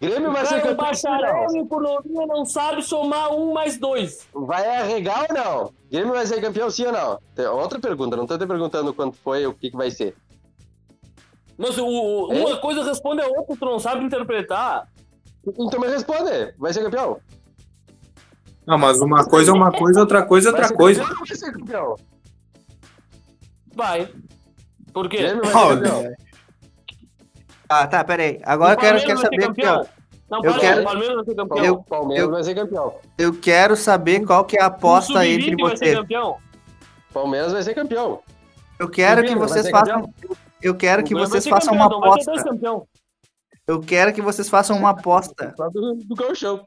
Grêmio 0.02 0.32
vai 0.32 0.46
ser 0.48 0.56
o 0.56 0.62
campeão. 0.62 0.76
bacharel 0.78 1.46
em 1.54 1.60
economia 1.60 2.26
não 2.26 2.44
sabe 2.46 2.82
somar 2.82 3.32
um 3.34 3.54
mais 3.54 3.78
dois. 3.78 4.28
Vai 4.34 4.66
arregar 4.78 5.28
ou 5.30 5.36
não? 5.36 5.74
Grêmio 5.92 6.14
vai 6.14 6.26
ser 6.26 6.42
campeão 6.42 6.70
sim 6.72 6.86
ou 6.88 6.92
não? 6.92 7.20
Tem 7.36 7.46
outra 7.46 7.80
pergunta, 7.80 8.18
não 8.18 8.26
tô 8.26 8.38
te 8.38 8.48
perguntando 8.48 8.94
quanto 8.94 9.16
foi 9.18 9.46
o 9.46 9.54
que, 9.54 9.70
que 9.70 9.78
vai 9.78 9.92
ser. 9.92 10.16
Mas 11.58 11.78
o, 11.78 11.86
o- 11.86 12.34
É? 12.34 12.40
uma 12.46 12.58
coisa 12.58 12.84
responde 12.84 13.22
a 13.22 13.28
outra, 13.28 13.56
tu 13.56 13.66
não 13.66 13.80
sabe 13.80 14.04
interpretar. 14.04 14.88
Então 15.48 15.80
me 15.80 15.88
responde, 15.88 16.54
vai 16.58 16.74
ser 16.74 16.82
campeão? 16.84 17.20
Não, 18.66 18.78
mas 18.80 19.00
uma 19.00 19.24
coisa 19.26 19.52
é 19.52 19.54
uma 19.54 19.72
coisa, 19.72 20.00
outra 20.00 20.26
coisa 20.26 20.50
é 20.50 20.52
Vai 20.52 20.62
outra 20.62 20.68
ser 20.76 20.78
coisa. 20.82 21.02
campeão 21.02 21.20
ou 21.22 21.26
vai 21.28 21.38
ser 21.38 21.52
campeão? 21.52 21.96
Vai. 23.76 24.10
Por 24.94 25.08
quê? 25.10 25.18
Grêmio 25.18 25.44
vai 25.44 25.52
ser 25.54 25.76
campeão. 25.76 26.14
Ah, 27.72 27.88
tá, 27.88 28.04
pera 28.04 28.24
aí. 28.24 28.40
Agora 28.44 28.74
eu 28.74 28.78
quero, 28.78 29.00
quero 29.06 29.20
saber 29.22 29.46
aqui, 29.46 29.66
ó. 29.66 29.86
Não, 30.30 30.38
Eu 30.44 30.52
para, 30.52 30.60
quero- 30.62 30.82
o 30.82 30.84
Palmeiras 30.86 31.16
vai 31.16 31.26
ser 31.26 31.36
campeão. 31.36 31.66
Eu- 31.66 31.84
Palmeiras 31.84 32.26
eu- 32.26 32.32
vai 32.32 32.44
ser 32.44 32.56
campeão. 32.56 32.96
Eu 33.18 33.34
quero 33.40 33.76
saber 33.76 34.26
qual 34.26 34.46
que 34.46 34.58
é 34.58 34.62
a 34.62 34.66
aposta 34.68 35.14
Sub-20 35.14 35.34
entre 35.48 35.56
vai 35.64 35.70
ser 35.72 35.78
vocês. 35.86 35.96
campeão. 36.00 36.38
Palmeiras 37.14 37.52
vai 37.54 37.64
ser 37.64 37.74
campeão. 37.74 38.20
Eu 38.80 38.90
quero 38.90 39.24
que 39.24 39.36
vocês 39.36 39.70
façam. 39.70 40.14
Eu 40.62 40.76
quero 40.76 41.04
que 41.04 41.14
vocês 41.14 41.48
façam 41.48 41.74
campeão, 41.74 42.00
uma 42.00 42.18
ter 42.18 42.32
aposta. 42.32 42.88
Eu 43.68 43.80
quero 43.82 44.14
que 44.14 44.22
vocês 44.22 44.50
façam 44.50 44.78
uma 44.78 44.90
aposta. 44.92 45.54
Do, 45.72 45.96
do 45.96 46.16
Gauchão. 46.16 46.66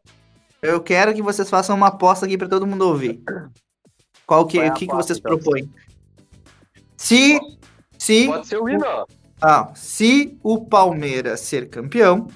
Eu 0.62 0.80
quero 0.80 1.12
que 1.14 1.22
vocês 1.22 1.50
façam 1.50 1.76
uma 1.76 1.88
aposta 1.88 2.24
aqui 2.26 2.38
pra 2.38 2.48
todo 2.48 2.66
mundo 2.66 2.86
ouvir. 2.88 3.22
Qual 4.26 4.46
que, 4.46 4.58
é 4.58 4.70
o 4.70 4.74
que, 4.74 4.86
que 4.86 4.92
aposta, 4.92 5.14
vocês 5.14 5.18
então? 5.18 5.38
propõem? 5.38 5.70
Se, 6.96 7.38
se, 7.98 8.26
Pode 8.26 8.46
ser 8.46 8.58
o 8.58 8.68
hino. 8.68 8.84
Ah, 9.40 9.70
se 9.74 10.38
o 10.42 10.64
Palmeiras 10.64 11.40
ser 11.40 11.68
campeão, 11.68 12.28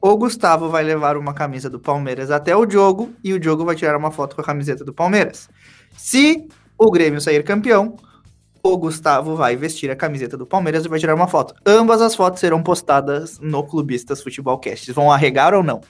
o 0.00 0.16
Gustavo 0.16 0.68
vai 0.68 0.84
levar 0.84 1.16
uma 1.16 1.34
camisa 1.34 1.68
do 1.68 1.80
Palmeiras 1.80 2.30
até 2.30 2.56
o 2.56 2.68
jogo 2.68 3.12
e 3.24 3.32
o 3.32 3.40
Diogo 3.40 3.64
vai 3.64 3.74
tirar 3.74 3.96
uma 3.96 4.10
foto 4.10 4.36
com 4.36 4.42
a 4.42 4.44
camiseta 4.44 4.84
do 4.84 4.92
Palmeiras. 4.92 5.48
Se 5.96 6.46
o 6.78 6.90
Grêmio 6.90 7.20
sair 7.20 7.42
campeão, 7.42 7.96
o 8.62 8.76
Gustavo 8.76 9.36
vai 9.36 9.56
vestir 9.56 9.90
a 9.90 9.96
camiseta 9.96 10.36
do 10.36 10.46
Palmeiras 10.46 10.84
e 10.84 10.88
vai 10.88 10.98
tirar 10.98 11.14
uma 11.14 11.28
foto. 11.28 11.54
Ambas 11.64 12.02
as 12.02 12.14
fotos 12.14 12.40
serão 12.40 12.62
postadas 12.62 13.38
no 13.38 13.62
Clubistas 13.64 14.22
Futebolcast. 14.22 14.92
Vão 14.92 15.10
arregar 15.10 15.54
ou 15.54 15.62
não? 15.62 15.80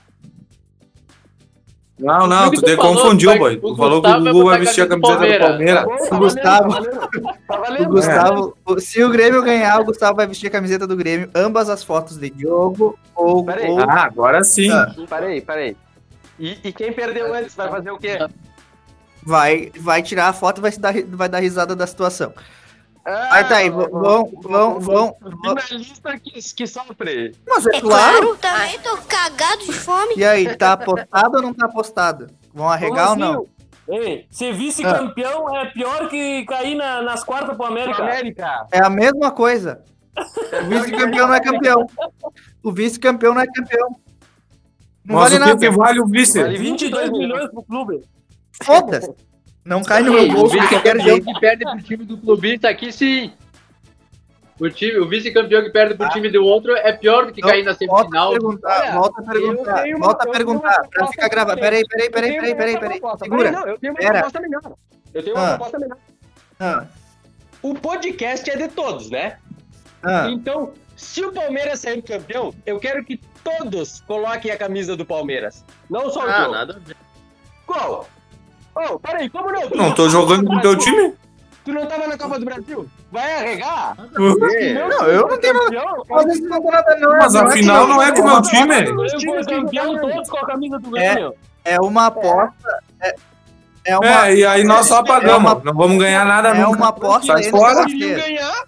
Não, 1.99 2.27
não, 2.27 2.51
tu 2.51 2.61
tu 2.61 2.77
falou, 2.77 2.95
confundiu, 2.95 3.39
boy. 3.39 3.57
Tu 3.57 3.75
falou 3.77 4.03
que 4.03 4.09
Gustavo 4.09 4.29
o 4.29 4.33
Gugu 4.33 4.45
vai 4.45 4.59
vestir 4.59 4.83
a 4.83 4.87
camisa 4.87 5.13
do 5.13 5.19
camiseta 5.19 5.39
do 5.39 5.49
Palmeiras. 5.49 5.85
O 6.11 6.19
Gustavo, 6.19 6.75
Tá 6.75 7.81
o. 7.81 7.89
Gustavo, 7.89 8.57
o- 8.67 8.81
se 8.81 9.03
o 9.03 9.09
Grêmio 9.11 9.43
ganhar, 9.43 9.81
o 9.81 9.85
Gustavo 9.87 10.17
vai 10.17 10.27
vestir 10.27 10.49
a 10.49 10.51
camiseta 10.51 10.87
do 10.87 10.95
Grêmio. 10.95 11.31
Ambas 11.35 11.71
as 11.71 11.83
fotos 11.83 12.19
de 12.19 12.29
Diogo 12.29 12.99
ou, 13.15 13.43
Peraí. 13.47 13.71
ou 13.71 13.81
Ah, 13.81 14.05
agora 14.05 14.45
sim. 14.45 14.71
Ah. 14.71 14.95
Parei, 15.09 15.41
parei. 15.41 15.75
E, 16.39 16.59
e 16.65 16.73
quem 16.73 16.93
perdeu 16.93 17.33
antes 17.35 17.55
vai 17.55 17.71
fazer 17.71 17.91
o 17.91 17.99
quê? 17.99 18.19
vai, 19.23 19.73
vai 19.81 20.03
tirar 20.03 20.29
a 20.29 20.33
foto 20.35 20.59
e 20.59 20.61
vai, 20.61 20.73
se 20.73 20.79
dar, 20.81 20.93
vai 21.09 21.29
dar 21.31 21.39
risada 21.41 21.75
da 21.75 21.87
situação. 21.87 22.33
Ah, 23.09 23.29
Aí 23.37 23.45
tá 23.45 23.57
aí, 23.59 23.71
vão, 23.71 23.89
vão, 23.89 24.31
vão, 24.41 24.81
vão. 24.81 25.17
Finalista 25.67 26.19
que, 26.19 26.33
que 26.55 26.67
sofre. 26.67 27.37
Mas 27.47 27.65
é 27.67 27.81
claro. 27.81 28.37
Também 28.37 28.79
tô 28.81 28.97
cagado 29.07 29.65
de 29.65 29.73
fome. 29.73 30.15
E 30.17 30.25
aí, 30.25 30.57
tá 30.57 30.73
apostado 30.73 31.37
ou 31.37 31.43
não 31.43 31.55
tá 31.55 31.67
apostado? 31.67 32.27
Vão 32.53 32.69
arregar 32.69 33.11
ou 33.11 33.17
Como 33.17 33.25
não? 33.25 33.47
Ei, 33.89 34.27
ser 34.29 34.53
vice-campeão 34.55 35.57
é 35.57 35.67
pior 35.67 36.09
que 36.09 36.45
cair 36.47 36.75
na- 36.75 37.01
nas 37.03 37.23
quartas 37.23 37.57
pro 37.57 37.67
América. 37.67 38.03
América. 38.03 38.67
É 38.73 38.81
a 38.85 38.91
mesma 38.91 39.31
coisa. 39.31 39.85
O 40.19 40.69
vice-campeão 40.69 41.29
não 41.29 41.35
é 41.35 41.41
campeão. 41.41 41.87
O 42.65 42.73
vice-campeão 42.73 43.35
não 43.35 43.43
é 43.43 43.47
campeão. 43.47 43.89
Não 45.05 45.15
Mas 45.15 45.31
vale 45.31 45.35
o 45.37 45.39
que, 45.39 45.47
nada. 45.47 45.61
que 45.61 45.71
vale 45.71 46.01
o 46.01 46.07
vice? 46.07 46.43
Vale 46.43 46.59
22 46.59 47.11
milhões 47.13 47.49
pro 47.51 47.63
clube. 47.63 48.01
Foda-se. 48.65 49.13
Não 49.67 49.83
cai 49.83 50.03
no 50.03 50.13
meu 50.13 50.29
bolso 50.33 50.59
de 50.59 50.69
qualquer 50.69 50.95
vice-campeão 50.97 51.05
jeito. 51.17 51.25
que 51.35 51.41
perde 51.41 51.65
pro 51.65 51.83
time 51.83 52.05
do 52.05 52.17
clubista 52.19 52.69
aqui, 52.69 52.93
sim. 52.93 53.33
O, 54.59 54.71
time, 54.71 54.99
o 54.99 55.09
vice-campeão 55.09 55.63
que 55.65 55.71
perde 55.71 55.95
pro 55.95 56.09
time 56.09 56.31
do 56.31 56.43
outro 56.45 56.75
é 56.77 56.93
pior 56.93 57.27
do 57.27 57.33
que 57.33 57.41
Então, 57.41 57.51
cair 57.51 57.65
na 57.65 57.73
Volta 57.73 57.85
a 57.85 57.99
semifinal. 57.99 58.31
perguntar, 58.33 58.93
volta 58.95 59.21
a 59.21 59.25
perguntar, 59.25 59.85
volta 59.99 60.23
a 60.25 60.33
perguntar, 60.33 60.89
pra 60.89 61.07
ficar 61.09 61.29
gravado. 61.29 61.61
Peraí, 61.61 61.83
peraí, 61.87 62.11
peraí, 62.11 62.33
peraí, 62.37 62.55
peraí, 62.55 62.79
peraí. 63.01 63.01
Segura. 63.19 63.51
Não, 63.51 63.67
eu 63.67 63.79
tenho 63.79 63.93
uma 63.93 63.99
Pera. 63.99 64.13
proposta 64.13 64.41
melhor. 64.41 64.63
Eu 65.13 65.23
tenho 65.23 65.37
uma 65.37 65.45
Ah. 65.45 65.49
proposta 65.51 65.79
melhor. 65.79 65.99
Ah, 66.59 66.85
O 67.63 67.75
podcast 67.75 68.49
é 68.51 68.57
de 68.57 68.69
todos, 68.69 69.11
né? 69.11 69.37
ah. 70.03 70.29
Então, 70.31 70.73
se 70.97 71.23
o 71.25 71.33
Palmeiras 71.33 71.81
sair 71.81 72.01
campeão, 72.03 72.55
eu 72.65 72.79
quero 72.79 73.05
que 73.05 73.21
todos 73.45 74.01
coloquem 74.07 74.51
a 74.53 74.57
camisa 74.57 74.97
do 74.97 75.05
Palmeiras. 75.05 75.65
Não 75.91 76.09
só 76.11 76.21
o 76.25 76.31
Ah, 76.31 76.37
Diogo. 76.39 76.53
nada 76.53 76.73
a 76.75 76.79
ver. 76.89 76.97
Qual? 77.67 78.09
Oh, 78.77 78.99
peraí, 78.99 79.29
como 79.31 79.51
não? 79.51 79.69
Tu 79.69 79.77
Não 79.77 79.93
tô 79.95 80.09
jogando 80.09 80.43
no 80.43 80.51
com 80.51 80.57
o 80.57 80.61
teu 80.61 80.77
time? 80.77 81.15
Tu 81.65 81.73
não 81.73 81.87
tava 81.87 82.07
na 82.07 82.17
Copa 82.19 82.39
do 82.39 82.45
Brasil? 82.45 82.87
Vai 83.11 83.33
arregar? 83.37 83.97
Não, 84.13 84.25
eu 84.25 85.27
não 85.29 85.39
tenho 85.39 85.55
nada. 85.55 85.85
Não 86.09 86.29
tem 86.29 86.61
nada, 86.71 86.97
não. 87.01 87.19
Mas 87.19 87.35
é 87.35 87.39
afinal 87.41 87.87
não 87.89 88.03
é 88.03 88.13
com 88.13 88.21
o 88.23 88.27
meu 88.27 88.43
time. 88.43 88.83
Grêmio 88.83 89.21
foi 89.25 89.45
campeão 89.45 89.99
todos 89.99 90.29
com 90.31 90.37
a 90.37 90.47
camisa 90.47 90.79
do 90.79 90.91
Grêmio. 90.91 91.35
É 91.65 91.81
uma 91.81 92.07
aposta. 92.07 92.83
É, 93.01 93.15
é 93.87 93.99
uma, 93.99 94.29
É, 94.29 94.35
e 94.37 94.45
aí 94.47 94.63
nós 94.65 94.87
só 94.87 95.01
É 95.01 95.05
pagamos. 95.05 95.53
uma- 95.53 95.63
Não 95.65 95.75
vamos 95.75 95.99
ganhar 95.99 96.25
nada 96.25 96.51
é 96.51 96.55
nunca. 96.55 96.77
uma 96.77 96.89
aposta 96.89 97.33
Sai 97.33 97.51
fora. 97.51 97.85
ganhar. 97.87 98.65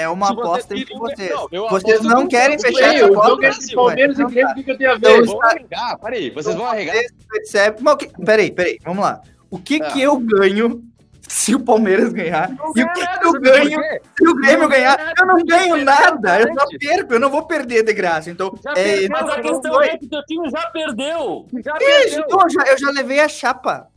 É 0.00 0.08
uma 0.08 0.30
aposta 0.30 0.74
entre 0.74 0.84
tira- 0.86 0.98
vocês. 0.98 1.30
Não, 1.52 1.68
Vocês 1.68 2.00
não 2.02 2.22
com 2.22 2.28
querem 2.28 2.58
fechar 2.58 2.94
essa 2.94 3.06
aposta. 3.06 3.46
entre 3.46 3.74
Palmeiras 3.74 4.18
e 4.18 4.22
Então 4.22 4.26
Grêmio, 4.30 4.52
o 4.52 4.64
que 4.64 4.70
eu 4.70 4.78
tenho 4.78 4.90
a 4.92 4.96
Então 4.96 5.12
ver? 5.12 5.26
Vão 5.26 5.42
arregar, 5.42 5.98
peraí, 5.98 6.30
vocês 6.30 6.54
vão 6.54 6.66
arregar. 6.66 6.94
Vocês 6.94 7.12
percebem. 7.28 7.82
Mas 7.82 7.94
o 7.94 7.96
que... 7.96 8.08
Peraí, 8.24 8.50
peraí, 8.50 8.78
vamos 8.84 9.02
lá. 9.04 9.20
O 9.50 9.58
que 9.58 9.82
Ah. 9.82 9.86
que 9.86 10.00
eu 10.02 10.16
ganho 10.18 10.82
se 11.26 11.54
o 11.54 11.60
Palmeiras 11.60 12.12
ganhar? 12.12 12.48
Não 12.50 12.66
E 12.76 12.82
o 12.84 12.92
que 12.92 13.00
nada, 13.02 13.18
que 13.18 13.26
eu 13.26 13.32
ganho 13.32 13.80
se 14.16 14.28
o 14.28 14.34
Grêmio 14.36 14.68
ganhar? 14.68 14.96
nada, 14.98 15.12
Eu 15.18 15.26
não 15.26 15.44
ganho 15.44 15.84
nada. 15.84 16.40
Eu 16.40 16.54
só 16.54 16.66
perco. 16.78 17.12
Eu 17.14 17.20
não 17.20 17.30
vou 17.30 17.42
perder 17.46 17.82
de 17.82 17.92
graça. 17.92 18.30
Então, 18.30 18.54
Já 18.62 18.70
é, 18.72 18.74
perdeu, 18.74 19.08
Mas 19.10 19.30
a 19.30 19.40
questão 19.42 19.82
é 19.82 19.96
que 19.98 20.06
teu 20.06 20.24
time 20.24 20.48
já 20.50 20.66
perdeu. 20.70 21.46
Já 21.64 21.72
Isso, 21.76 21.86
perdeu. 21.86 22.24
então 22.26 22.40
eu 22.42 22.50
já, 22.50 22.62
eu 22.72 22.78
já 22.78 22.90
levei 22.90 23.20
a 23.20 23.28
chapa. 23.28 23.88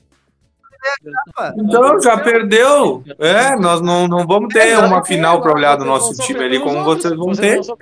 Então, 1.58 2.00
já 2.02 2.18
perdeu. 2.18 3.04
É, 3.20 3.56
nós 3.56 3.82
não, 3.82 4.08
não 4.08 4.26
vamos 4.26 4.54
ter 4.54 4.78
uma 4.78 5.04
final 5.04 5.42
pra 5.42 5.54
olhar 5.54 5.76
do 5.76 5.86
nosso 5.86 6.14
time 6.24 6.44
ali 6.44 6.60
como 6.60 6.84
vocês 6.84 7.16
vão 7.16 7.32
ter. 7.34 7.58
Vocês 7.58 7.68
vão 7.68 7.78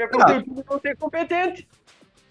competente. 1.00 1.68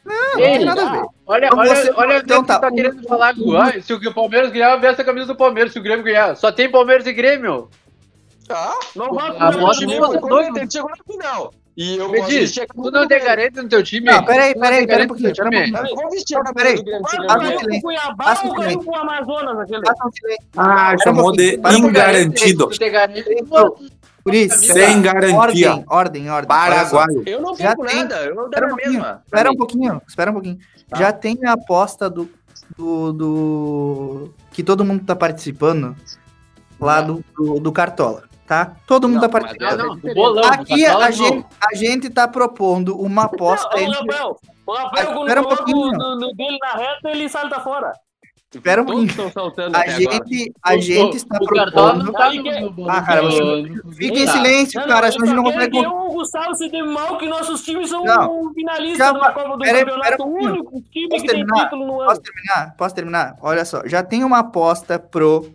Não 0.04 0.38
Ei, 0.40 0.56
tem 0.58 0.64
nada 0.64 0.86
a 0.88 0.92
ver. 0.92 1.06
Olha, 1.26 1.46
Então 1.46 1.58
olha, 1.58 1.74
você- 1.74 1.92
olha 1.94 2.16
então 2.18 2.38
o 2.38 2.42
que 2.42 2.48
tá, 2.48 2.58
tá 2.58 2.68
o- 2.68 2.74
querendo 2.74 3.02
falar 3.06 3.34
com 3.34 3.54
ah, 3.56 3.72
Se 3.82 3.92
o 3.92 4.14
Palmeiras 4.14 4.50
ganhar, 4.50 4.74
veste 4.76 5.02
a 5.02 5.04
camisa 5.04 5.26
do 5.26 5.36
Palmeiras. 5.36 5.72
Se 5.72 5.78
o 5.78 5.82
Grêmio 5.82 6.04
ganhar, 6.04 6.34
só 6.34 6.50
tem 6.50 6.70
Palmeiras 6.70 7.06
e 7.06 7.12
Grêmio. 7.12 7.68
Tá? 8.46 8.74
Não 8.96 9.12
vai 9.12 9.30
pro 9.32 9.70
time 9.72 9.84
o 9.84 9.88
Grêmio. 9.88 10.06
você 10.06 10.18
foi 10.20 10.30
doido. 10.30 10.46
competente, 10.48 10.72
chegou 10.72 10.90
na 10.90 10.96
final. 11.12 11.52
E 11.80 11.96
eu 11.96 12.10
Me 12.10 12.20
diz, 12.22 12.52
tu 12.52 12.90
não 12.90 13.06
tem 13.06 13.20
careta 13.20 13.62
no 13.62 13.68
teu 13.68 13.84
time? 13.84 14.04
Não, 14.10 14.24
peraí, 14.24 14.52
peraí, 14.52 14.84
peraí 14.84 15.04
um 15.04 15.08
pouquinho, 15.08 15.32
pera 15.32 15.48
um 15.48 15.52
pouquinho. 15.52 15.76
Eu 15.86 15.94
vou 15.94 16.10
vestir 16.10 16.36
a 16.36 16.42
camisa 16.42 16.54
Peraí. 16.54 16.74
do 16.76 16.82
Grêmio. 16.82 17.02
o 17.02 17.06
um 17.06 17.26
pro 17.38 17.58
silêncio. 17.60 17.82
Cuiabá 17.82 18.24
um 18.24 18.28
ou 18.28 18.34
caiu 18.34 18.54
silêncio. 18.70 18.80
pro 18.82 18.94
Amazonas 18.96 19.58
aquele? 19.60 19.78
Um. 19.78 20.60
Ah, 20.60 20.96
chamou 21.04 21.30
de 21.30 21.56
um 21.64 21.88
ingarantido. 21.88 22.68
Por 24.24 24.34
isso. 24.34 24.58
Sem 24.72 25.00
garantia. 25.02 25.36
Ordem, 25.38 25.84
ordem, 25.88 26.30
ordem. 26.30 26.48
Paraguaio. 26.48 27.22
Eu 27.24 27.40
não 27.40 27.54
perco 27.54 27.84
nada, 27.84 28.16
eu 28.24 28.34
não 28.34 28.44
Espera 28.46 28.66
dou 28.66 28.74
um 28.74 28.76
mesma. 28.76 29.22
espera 29.24 29.50
um 29.52 29.56
pouquinho, 29.56 30.02
espera 30.06 30.30
um 30.30 30.34
pouquinho. 30.34 30.58
Tá. 30.90 30.96
Já 30.98 31.12
tem 31.12 31.38
a 31.46 31.52
aposta 31.52 32.10
do, 32.10 32.28
do, 32.76 33.12
do- 33.12 34.34
que 34.50 34.64
todo 34.64 34.84
mundo 34.84 35.04
tá 35.04 35.14
participando 35.14 35.94
lá 36.80 37.00
do, 37.00 37.24
do, 37.36 37.60
do 37.60 37.72
Cartola, 37.72 38.24
tá? 38.48 38.76
Todo 38.86 39.06
mundo 39.08 39.20
Não, 39.20 39.28
tá 39.28 39.28
participando. 39.28 39.78
Não, 39.78 39.86
não, 39.88 39.94
o 40.10 40.14
bolão. 40.14 40.44
Aqui 40.44 40.82
Cartola 40.82 41.04
a 41.04 41.10
não. 41.10 41.16
gente, 41.16 41.46
a 41.60 41.74
gente 41.76 42.10
tá 42.10 42.26
propondo 42.26 42.98
uma 42.98 43.24
aposta 43.24 43.68
Não, 43.70 43.76
o 43.76 43.80
entre... 43.80 44.10
Rafael, 44.12 44.36
o 44.66 45.14
quando 45.14 45.40
um 45.40 45.44
pouquinho. 45.44 45.78
o 45.78 45.92
no, 45.92 46.16
no 46.16 46.34
dele 46.34 46.58
na 46.60 46.72
reta, 46.72 47.10
ele 47.10 47.28
salta 47.28 47.60
fora. 47.60 47.92
Espera 48.52 48.80
um 48.80 48.86
pouquinho. 48.86 49.10
A 49.14 49.80
agora. 49.80 49.90
gente, 49.90 50.52
a 50.64 50.76
gente 50.78 51.16
está 51.18 51.36
o 51.38 51.44
Cartola 51.46 51.92
não 52.02 52.12
propondo... 52.12 52.86
tá 52.86 52.92
Ah, 52.96 53.02
cara, 53.02 53.22
você- 53.22 53.92
Fique 53.94 54.20
em 54.22 54.24
tá. 54.24 54.32
silêncio, 54.32 54.80
Não, 54.80 54.88
cara, 54.88 55.08
eu 55.08 55.12
senão 55.12 55.24
a 55.24 55.26
gente 55.26 55.36
não 55.36 55.44
consegue... 55.44 55.70
quero 55.70 55.90
que 55.90 55.94
eu, 55.94 56.00
o 56.06 56.12
Gustavo 56.14 56.54
se 56.54 56.68
dê 56.70 56.82
mal, 56.82 57.18
que 57.18 57.28
nossos 57.28 57.62
times 57.62 57.90
são 57.90 58.02
Não. 58.04 58.50
finalistas 58.54 58.98
Já 59.06 59.12
da 59.12 59.32
Copa 59.32 59.50
do 59.50 59.58
pera 59.58 59.78
Campeonato, 59.80 60.10
pera 60.10 60.22
um 60.22 60.28
o 60.30 60.34
único 60.44 60.80
time 60.90 61.08
Posso 61.10 61.22
que 61.22 61.28
tem 61.28 61.36
terminar? 61.44 61.64
título 61.64 61.86
no 61.86 61.92
Posso 61.98 62.10
ano. 62.10 62.20
terminar? 62.22 62.74
Posso 62.78 62.94
terminar? 62.94 63.36
Olha 63.42 63.64
só, 63.66 63.82
já 63.86 64.02
tem 64.02 64.24
uma 64.24 64.38
aposta 64.38 64.98
pro 64.98 65.54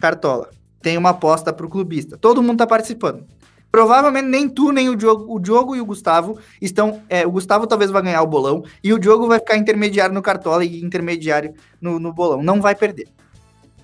Cartola. 0.00 0.50
Tem 0.82 0.98
uma 0.98 1.10
aposta 1.10 1.52
pro 1.52 1.68
clubista. 1.68 2.16
Todo 2.18 2.42
mundo 2.42 2.58
tá 2.58 2.66
participando. 2.66 3.24
Provavelmente 3.70 4.26
nem 4.26 4.48
tu, 4.48 4.70
nem 4.70 4.90
o 4.90 4.96
Diogo, 4.96 5.34
o 5.34 5.40
Diogo 5.40 5.74
e 5.74 5.80
o 5.80 5.86
Gustavo 5.86 6.38
estão. 6.60 7.00
é, 7.08 7.26
o 7.26 7.30
Gustavo 7.30 7.66
talvez 7.66 7.90
vai 7.90 8.02
ganhar 8.02 8.20
o 8.22 8.26
bolão 8.26 8.62
e 8.84 8.92
o 8.92 8.98
Diogo 8.98 9.26
vai 9.26 9.38
ficar 9.38 9.56
intermediário 9.56 10.14
no 10.14 10.20
Cartola 10.20 10.62
e 10.62 10.84
intermediário 10.84 11.54
no, 11.80 11.98
no 11.98 12.12
bolão. 12.12 12.42
Não 12.42 12.60
vai 12.60 12.74
perder. 12.74 13.08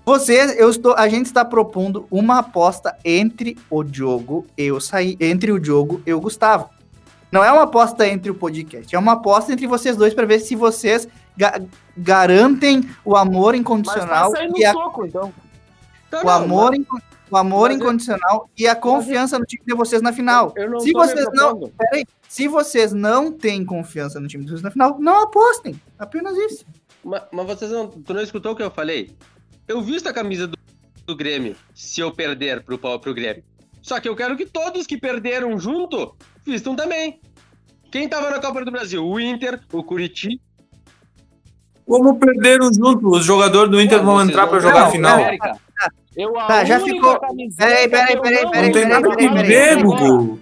Vocês, 0.04 0.58
eu 0.58 0.70
estou, 0.70 0.94
a 0.94 1.08
gente 1.08 1.26
está 1.26 1.44
propondo 1.44 2.06
uma 2.10 2.38
aposta 2.38 2.96
entre 3.04 3.56
o 3.70 3.82
Diogo 3.82 4.46
e 4.56 4.72
o 4.72 4.80
Saí, 4.80 5.16
entre 5.20 5.52
o 5.52 5.58
Diogo 5.60 6.02
e 6.06 6.12
o 6.12 6.20
Gustavo. 6.20 6.68
Não 7.30 7.44
é 7.44 7.52
uma 7.52 7.64
aposta 7.64 8.08
entre 8.08 8.30
o 8.30 8.34
podcast, 8.34 8.94
é 8.94 8.98
uma 8.98 9.12
aposta 9.12 9.52
entre 9.52 9.66
vocês 9.66 9.96
dois 9.98 10.14
para 10.14 10.24
ver 10.26 10.40
se 10.40 10.56
vocês 10.56 11.06
ga- 11.36 11.60
garantem 11.94 12.88
o 13.04 13.14
amor 13.16 13.52
Mas 13.52 13.60
incondicional 13.60 14.32
tá 14.32 14.38
saindo 14.38 14.58
e 14.58 14.64
a, 14.64 14.72
soco, 14.72 15.04
então. 15.04 15.30
Tá, 16.10 16.20
o 16.22 16.24
não, 16.24 16.30
amor, 16.30 16.74
inco- 16.74 17.00
o 17.30 17.36
amor 17.36 17.68
mas 17.68 17.78
eu- 17.78 17.84
incondicional 17.84 18.50
e 18.56 18.66
a 18.66 18.74
confiança 18.74 19.38
no 19.38 19.44
time 19.44 19.62
de 19.66 19.74
vocês 19.74 20.00
na 20.00 20.12
final. 20.12 20.52
Eu 20.56 20.70
não 20.70 20.80
Se 20.80 20.92
vocês 20.92 21.26
não, 21.34 21.60
peraí, 21.78 22.04
se 22.28 22.48
vocês 22.48 22.92
não 22.92 23.30
têm 23.32 23.64
confiança 23.64 24.18
no 24.18 24.26
time 24.26 24.44
de 24.44 24.50
vocês 24.50 24.62
na 24.62 24.70
final, 24.70 24.98
não 24.98 25.22
apostem. 25.22 25.78
Apenas 25.98 26.36
isso. 26.36 26.64
Mas, 27.04 27.22
mas 27.32 27.46
vocês 27.46 27.70
não. 27.70 27.88
Tu 27.88 28.14
não 28.14 28.22
escutou 28.22 28.52
o 28.52 28.56
que 28.56 28.62
eu 28.62 28.70
falei? 28.70 29.14
Eu 29.66 29.80
visto 29.82 30.08
a 30.08 30.12
camisa 30.12 30.46
do, 30.46 30.56
do 31.06 31.14
Grêmio 31.14 31.54
se 31.74 32.00
eu 32.00 32.10
perder 32.10 32.62
pro, 32.62 32.78
pau- 32.78 32.98
pro 32.98 33.12
Grêmio. 33.14 33.44
Só 33.82 34.00
que 34.00 34.08
eu 34.08 34.16
quero 34.16 34.36
que 34.36 34.46
todos 34.46 34.86
que 34.86 34.96
perderam 34.98 35.58
junto 35.58 36.14
vistam 36.44 36.74
também. 36.74 37.20
Quem 37.90 38.08
tava 38.08 38.30
na 38.30 38.38
Copa 38.40 38.64
do 38.64 38.70
Brasil? 38.70 39.06
O 39.06 39.18
Inter, 39.20 39.60
o 39.72 39.82
Curitiba. 39.82 40.40
Como 41.86 42.18
perderam 42.18 42.70
junto? 42.72 43.08
Os 43.08 43.24
jogadores 43.24 43.70
do 43.70 43.80
Inter 43.80 44.02
vão 44.02 44.16
Vocês 44.16 44.28
entrar 44.28 44.42
não 44.42 44.50
pra 44.50 44.60
jogar 44.60 44.86
a 44.86 44.90
final. 44.90 45.14
América. 45.14 45.56
Eu, 46.18 46.32
Tá, 46.32 46.64
já 46.64 46.80
ficou- 46.80 47.18
Peraí, 47.56 47.88
peraí, 47.88 47.88
peraí, 47.88 48.14
não 48.16 48.20
peraí, 48.22 48.42
Não 48.44 48.50
tem 48.50 48.72
peraí, 48.72 48.88
nada 48.88 49.08
peraí, 49.08 49.28
que 49.28 49.34
ver, 49.34 49.76
peraí. 49.76 49.82
Gugu. 49.82 50.40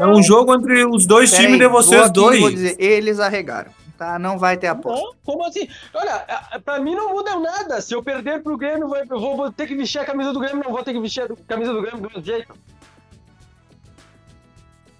É 0.00 0.06
um 0.06 0.22
jogo 0.22 0.54
entre 0.54 0.84
os 0.84 1.06
dois 1.06 1.30
peraí, 1.30 1.46
times 1.46 1.60
de 1.60 1.68
vocês 1.68 2.00
aqui 2.02 2.20
Vou 2.20 2.30
dois. 2.30 2.50
dizer, 2.54 2.76
eles 2.78 3.18
arregaram, 3.20 3.70
tá? 3.98 4.18
Não 4.18 4.38
vai 4.38 4.56
ter 4.56 4.66
aposta. 4.68 5.04
Não, 5.04 5.12
como 5.24 5.44
assim? 5.46 5.68
Olha, 5.94 6.24
pra 6.64 6.80
mim 6.80 6.94
não 6.94 7.10
muda 7.12 7.36
nada. 7.38 7.80
Se 7.80 7.94
eu 7.94 8.02
perder 8.02 8.42
pro 8.42 8.56
Grêmio, 8.56 8.88
eu 8.94 9.20
vou- 9.20 9.50
ter 9.52 9.66
que 9.66 9.74
vestir 9.74 10.00
a 10.00 10.04
camisa 10.04 10.32
do 10.32 10.38
Grêmio, 10.40 10.62
não 10.64 10.72
vou 10.72 10.82
ter 10.82 10.92
que 10.92 11.00
vestir 11.00 11.22
a 11.24 11.28
camisa 11.46 11.72
do 11.72 11.80
Grêmio 11.82 12.00
do 12.02 12.08
mesmo 12.08 12.24
jeito. 12.24 12.54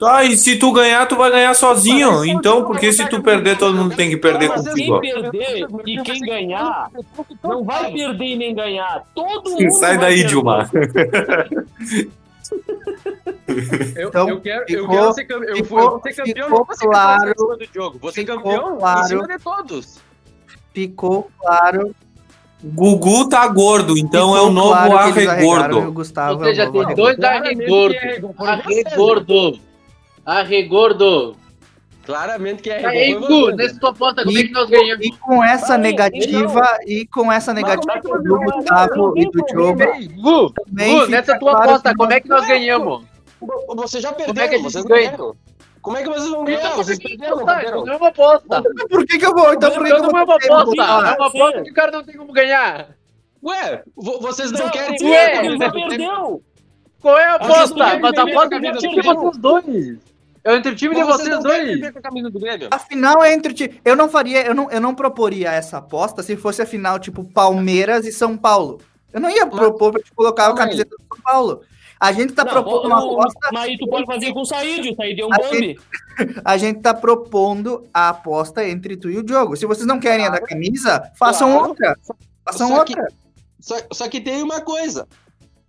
Tá, 0.03 0.25
e 0.25 0.37
se 0.37 0.57
tu 0.57 0.73
ganhar, 0.73 1.07
tu 1.07 1.17
vai 1.17 1.31
ganhar 1.31 1.55
sozinho. 1.55 2.11
Mas 2.19 2.27
Então, 2.29 2.65
porque 2.65 2.93
se 2.93 3.09
tu 3.09 3.23
perder, 3.23 3.57
todo 3.57 3.77
mundo 3.77 3.95
tem 3.95 4.11
que 4.11 4.17
perder 4.17 4.49
Mas 4.49 4.67
contigo. 4.67 5.01
Quem 5.01 5.13
perder 5.23 5.67
e 5.87 6.03
quem 6.03 6.21
ganhar, 6.21 6.91
não 7.43 7.63
vai 7.65 7.93
perder 7.93 8.25
e 8.25 8.37
nem 8.37 8.55
ganhar. 8.55 9.05
Todo 9.15 9.51
mundo 9.51 9.71
Sai 9.73 9.99
daí. 9.99 10.25
Dilma. 10.25 10.69
Eu, 13.97 14.09
Então, 14.09 14.29
eu 14.29 14.41
quero, 14.41 14.65
eu 14.69 14.83
ficou- 14.83 14.89
quero 14.89 15.13
ser 15.15 15.25
campeão. 15.25 15.49
Eu, 15.49 15.57
ficou- 15.65 15.79
eu 15.81 15.91
vou 15.91 16.01
ser 16.03 16.15
campeão, 16.15 16.47
ficou 16.49 16.67
não 16.69 16.75
ser 16.77 16.87
claro- 16.87 17.19
campeão 17.19 17.33
em 17.33 17.39
cima 17.39 17.57
do 17.57 17.75
jogo. 17.75 17.99
Vou 18.01 18.13
ser 18.13 18.21
ficou 18.21 18.37
campeão 18.37 18.77
claro- 18.79 19.01
em 19.01 19.05
cima 19.09 19.27
de 19.29 19.39
todos. 19.39 19.99
Ficou 20.75 21.31
claro. 21.41 21.95
Gugu 22.65 23.29
tá 23.29 23.47
gordo, 23.49 23.99
então 23.99 24.33
ficou 24.33 24.37
é 24.39 24.43
o 24.43 24.53
novo 24.53 24.69
claro 24.69 24.91
que 25.13 25.19
eles 25.19 25.29
arregaram 25.29 25.43
e 25.43 25.59
arregordo. 25.59 25.89
o 25.89 25.93
Gustavo 25.93 26.39
Ou 26.39 26.45
seja, 26.45 26.63
é 26.63 26.69
o 26.69 26.73
novo 26.73 26.87
tem 26.87 26.95
dois 26.97 27.17
Claramente 27.17 27.61
arregordos. 27.63 27.99
que 28.01 28.07
é 28.07 28.21
Arregordo. 30.25 31.05
Arregordo. 31.05 31.37
Claramente 32.05 32.63
que 32.63 32.71
é 32.71 32.85
Aí, 32.85 33.15
você. 33.15 33.53
nessa 33.55 33.79
tua 33.79 33.91
aposta, 33.91 34.25
como 34.25 34.37
é 34.37 34.41
E, 34.41 34.49
que 34.49 34.53
nós 34.53 34.69
ganhamos? 34.69 35.07
e 35.07 35.13
com 35.19 35.45
essa 35.45 35.79
negativa, 35.79 36.63
e 36.85 37.07
com 37.07 37.31
essa 37.31 37.55
negativa 37.55 37.93
é 37.93 38.01
que 38.01 38.09
do 38.09 38.19
você- 38.39 38.45
Gustavo 38.57 38.97
não, 38.97 39.17
e 39.17 39.31
do 39.31 39.39
não, 39.39 39.75
Diogo, 39.77 40.53
Gu, 40.53 41.07
nessa 41.09 41.39
tua 41.39 41.53
claro 41.53 41.71
aposta, 41.71 41.91
que 41.91 41.97
como 41.97 42.13
é 42.13 42.21
que 42.21 42.29
nós 42.29 42.45
ganhamos? 42.47 43.05
Você 43.77 44.01
já 44.01 44.13
perdeu, 44.13 44.35
Como 44.35 44.41
é 44.41 44.49
que 44.49 44.55
a 44.55 44.59
gente 44.59 44.73
vocês 44.73 44.85
ganha? 44.85 45.05
ganharam. 45.11 45.37
Como 45.81 45.97
é 45.97 46.03
que 46.03 46.09
vocês 46.09 46.29
vão 46.31 46.43
Então, 46.43 46.45
ganhar? 46.45 46.71
é 46.73 46.77
Vocês 46.77 46.99
que 46.99 47.09
perderam, 47.09 47.37
não 47.37 47.45
tá? 47.45 47.55
perderam? 47.57 47.85
Não 47.85 47.93
é 47.93 47.97
uma 47.97 48.09
aposta. 48.09 48.63
Por 48.91 49.07
que 49.07 49.19
que 49.19 49.27
eu 49.27 49.35
vou? 49.35 49.53
Então 49.55 49.71
por 49.71 49.83
que 49.83 49.87
que 49.89 49.93
eu 49.93 49.97
Então 49.99 50.11
vou 50.11 50.13
não 50.13 50.19
é 50.19 50.25
uma 50.25 50.39
que 50.39 50.47
aposta. 50.51 50.83
É 50.83 51.17
uma 51.17 51.27
aposta 51.29 51.63
que 51.63 51.71
o 51.71 51.75
cara 51.75 51.91
não 51.93 52.05
tem 52.05 52.17
como 52.17 52.33
ganhar. 52.33 52.89
Ué, 53.45 53.83
vo- 53.97 54.21
vocês 54.21 54.51
não 54.53 54.59
Já, 54.59 54.71
querem 54.71 55.09
Ué. 55.09 55.57
já 55.59 55.71
perdeu. 55.71 56.43
Qual 57.01 57.19
é 57.19 57.25
a 57.25 57.35
aposta? 57.35 57.99
Mas 58.01 58.19
a 58.19 58.23
aposta 58.23 58.55
é 58.57 58.59
Grêmio? 58.61 58.81
vocês 58.81 59.39
dois. 59.39 60.12
É 60.45 60.57
entre 60.57 60.73
o 60.73 60.77
time 60.77 60.95
de 60.95 61.05
vocês 61.05 61.29
querem 61.45 61.81
dois. 61.81 62.69
a 62.71 62.79
final 62.79 63.23
é 63.23 63.33
entre 63.33 63.55
ti. 63.55 63.81
Eu 63.85 63.95
não 63.95 64.09
faria, 64.09 64.45
eu 64.45 64.55
não, 64.55 64.71
eu 64.71 64.81
não 64.81 64.95
proporia 64.95 65.51
essa 65.53 65.79
aposta 65.79 66.23
se 66.23 66.37
fosse 66.37 66.61
a 66.61 66.67
final 66.67 66.99
tipo 66.99 67.23
Palmeiras 67.25 68.05
e 68.07 68.13
São 68.13 68.37
Paulo. 68.37 68.81
Eu 69.13 69.21
não 69.21 69.31
ia 69.31 69.47
propor 69.47 69.93
pra 69.93 70.03
te 70.03 70.11
colocar 70.13 70.49
a 70.49 70.55
camiseta 70.55 70.91
do 70.97 71.05
São 71.15 71.23
Paulo. 71.23 71.61
A 72.01 72.11
gente 72.11 72.33
tá 72.33 72.45
Não, 72.45 72.51
propondo 72.51 72.85
o- 72.85 72.87
uma 72.89 73.05
o- 73.05 73.21
aposta, 73.21 73.39
Mas 73.53 73.63
aí 73.63 73.79
tu 73.79 73.87
pode 73.87 74.05
fazer 74.07 74.33
com 74.33 74.41
o 74.41 74.45
Said. 74.45 74.91
O 74.91 74.97
Said 74.97 75.21
é 75.21 75.25
um 75.25 75.33
A 75.33 75.39
Bambi. 75.39 75.79
a 76.45 76.57
gente 76.57 76.81
tá 76.81 76.93
propondo 76.93 77.87
a 77.95 78.09
aposta 78.09 78.67
entre 78.69 78.97
tu 78.97 79.09
e 79.09 79.19
o 79.19 79.23
Diogo. 79.23 79.55
Se 79.57 79.67
vocês 79.67 79.87
não 79.87 80.01
querem 80.01 80.27
a 80.27 80.31
da 80.31 80.41
camisa, 80.41 81.09
façam 81.17 81.53
Claro. 81.53 81.69
outra. 81.69 81.97
Façam 82.45 82.69
Só 82.69 82.85
que- 82.85 82.99
outra. 82.99 83.15
Só, 83.61 83.77
só 83.93 84.09
que 84.09 84.21
tem 84.21 84.43
uma 84.43 84.61
coisa. 84.61 85.07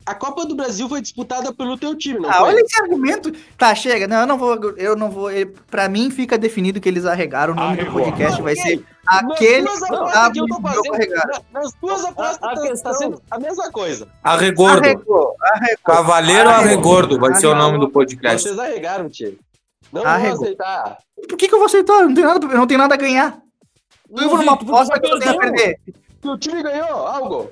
A 0.06 0.14
Copa 0.14 0.46
do 0.46 0.56
Brasil 0.56 0.90
foi 0.90 1.02
disputada 1.02 1.54
pelo 1.54 1.78
teu 1.78 1.96
time, 1.98 2.20
não 2.20 2.30
Ah, 2.30 2.34
foi? 2.34 2.50
olha 2.50 2.60
esse 2.62 2.82
argumento. 2.82 3.32
Tá, 3.58 3.74
chega. 3.74 4.08
Não, 4.08 4.22
eu 4.22 4.28
não 4.28 4.38
vou. 4.38 4.56
Eu 4.78 4.96
não 4.96 5.10
vou. 5.10 5.32
ele- 5.32 5.54
Pra 5.70 5.88
mim 5.88 6.12
fica 6.12 6.38
definido 6.38 6.82
que 6.82 6.90
eles 6.90 7.06
arregaram. 7.06 7.54
O 7.54 7.56
nome 7.56 7.78
do 7.78 7.82
Arregou. 7.84 8.04
podcast 8.04 8.42
vai 8.42 8.54
Ok. 8.54 8.64
ser 8.64 8.86
aquele 9.08 9.62
Nas 9.64 9.80
duas 9.80 9.84
apostas 9.92 10.32
que 10.34 10.40
eu 10.40 10.48
tô 10.48 10.56
do 10.56 10.62
fazendo, 10.62 11.46
nas 11.54 11.74
duas 11.82 12.06
apostas 12.06 12.38
A- 12.44 12.52
a 12.52 12.56
tá, 12.56 12.62
questão- 12.62 12.92
tá 12.92 12.98
sendo 12.98 13.22
a 13.32 13.40
mesma 13.40 13.72
coisa. 13.72 14.08
Arregordo. 14.24 14.78
Arregou, 14.86 15.36
arregou. 15.42 15.78
Cavaleiro 15.86 16.50
Arregordo 16.50 17.20
vai 17.20 17.36
ser 17.36 17.48
o 17.48 17.56
nome 17.56 17.80
do 17.80 17.90
podcast. 17.90 18.44
Vocês 18.48 18.60
arregaram, 18.60 19.10
tio. 19.10 19.38
Não 19.92 20.04
Arregou. 20.06 20.38
vou 20.38 20.46
aceitar. 20.46 20.98
Por 21.30 21.38
que, 21.38 21.48
que 21.48 21.54
eu 21.54 21.60
vou 21.60 21.66
aceitar? 21.68 21.94
Eu 22.02 22.08
não 22.10 22.14
tenho 22.16 22.28
nada, 22.28 22.48
não 22.48 22.68
tenho 22.68 22.78
nada 22.80 22.94
a 22.96 22.98
ganhar. 22.98 23.38
Eu 24.16 24.28
vou 24.30 24.38
numa 24.38 24.54
aposta 24.54 25.00
que 25.00 25.08
eu 25.08 25.20
tenho 25.20 25.32
a 25.36 25.38
perder. 25.38 25.80
O 26.26 26.38
time 26.38 26.62
ganhou 26.64 26.88
algo. 27.08 27.52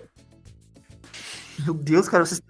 Meu 1.65 1.73
Deus, 1.73 2.07
cara, 2.09 2.25
vocês 2.25 2.41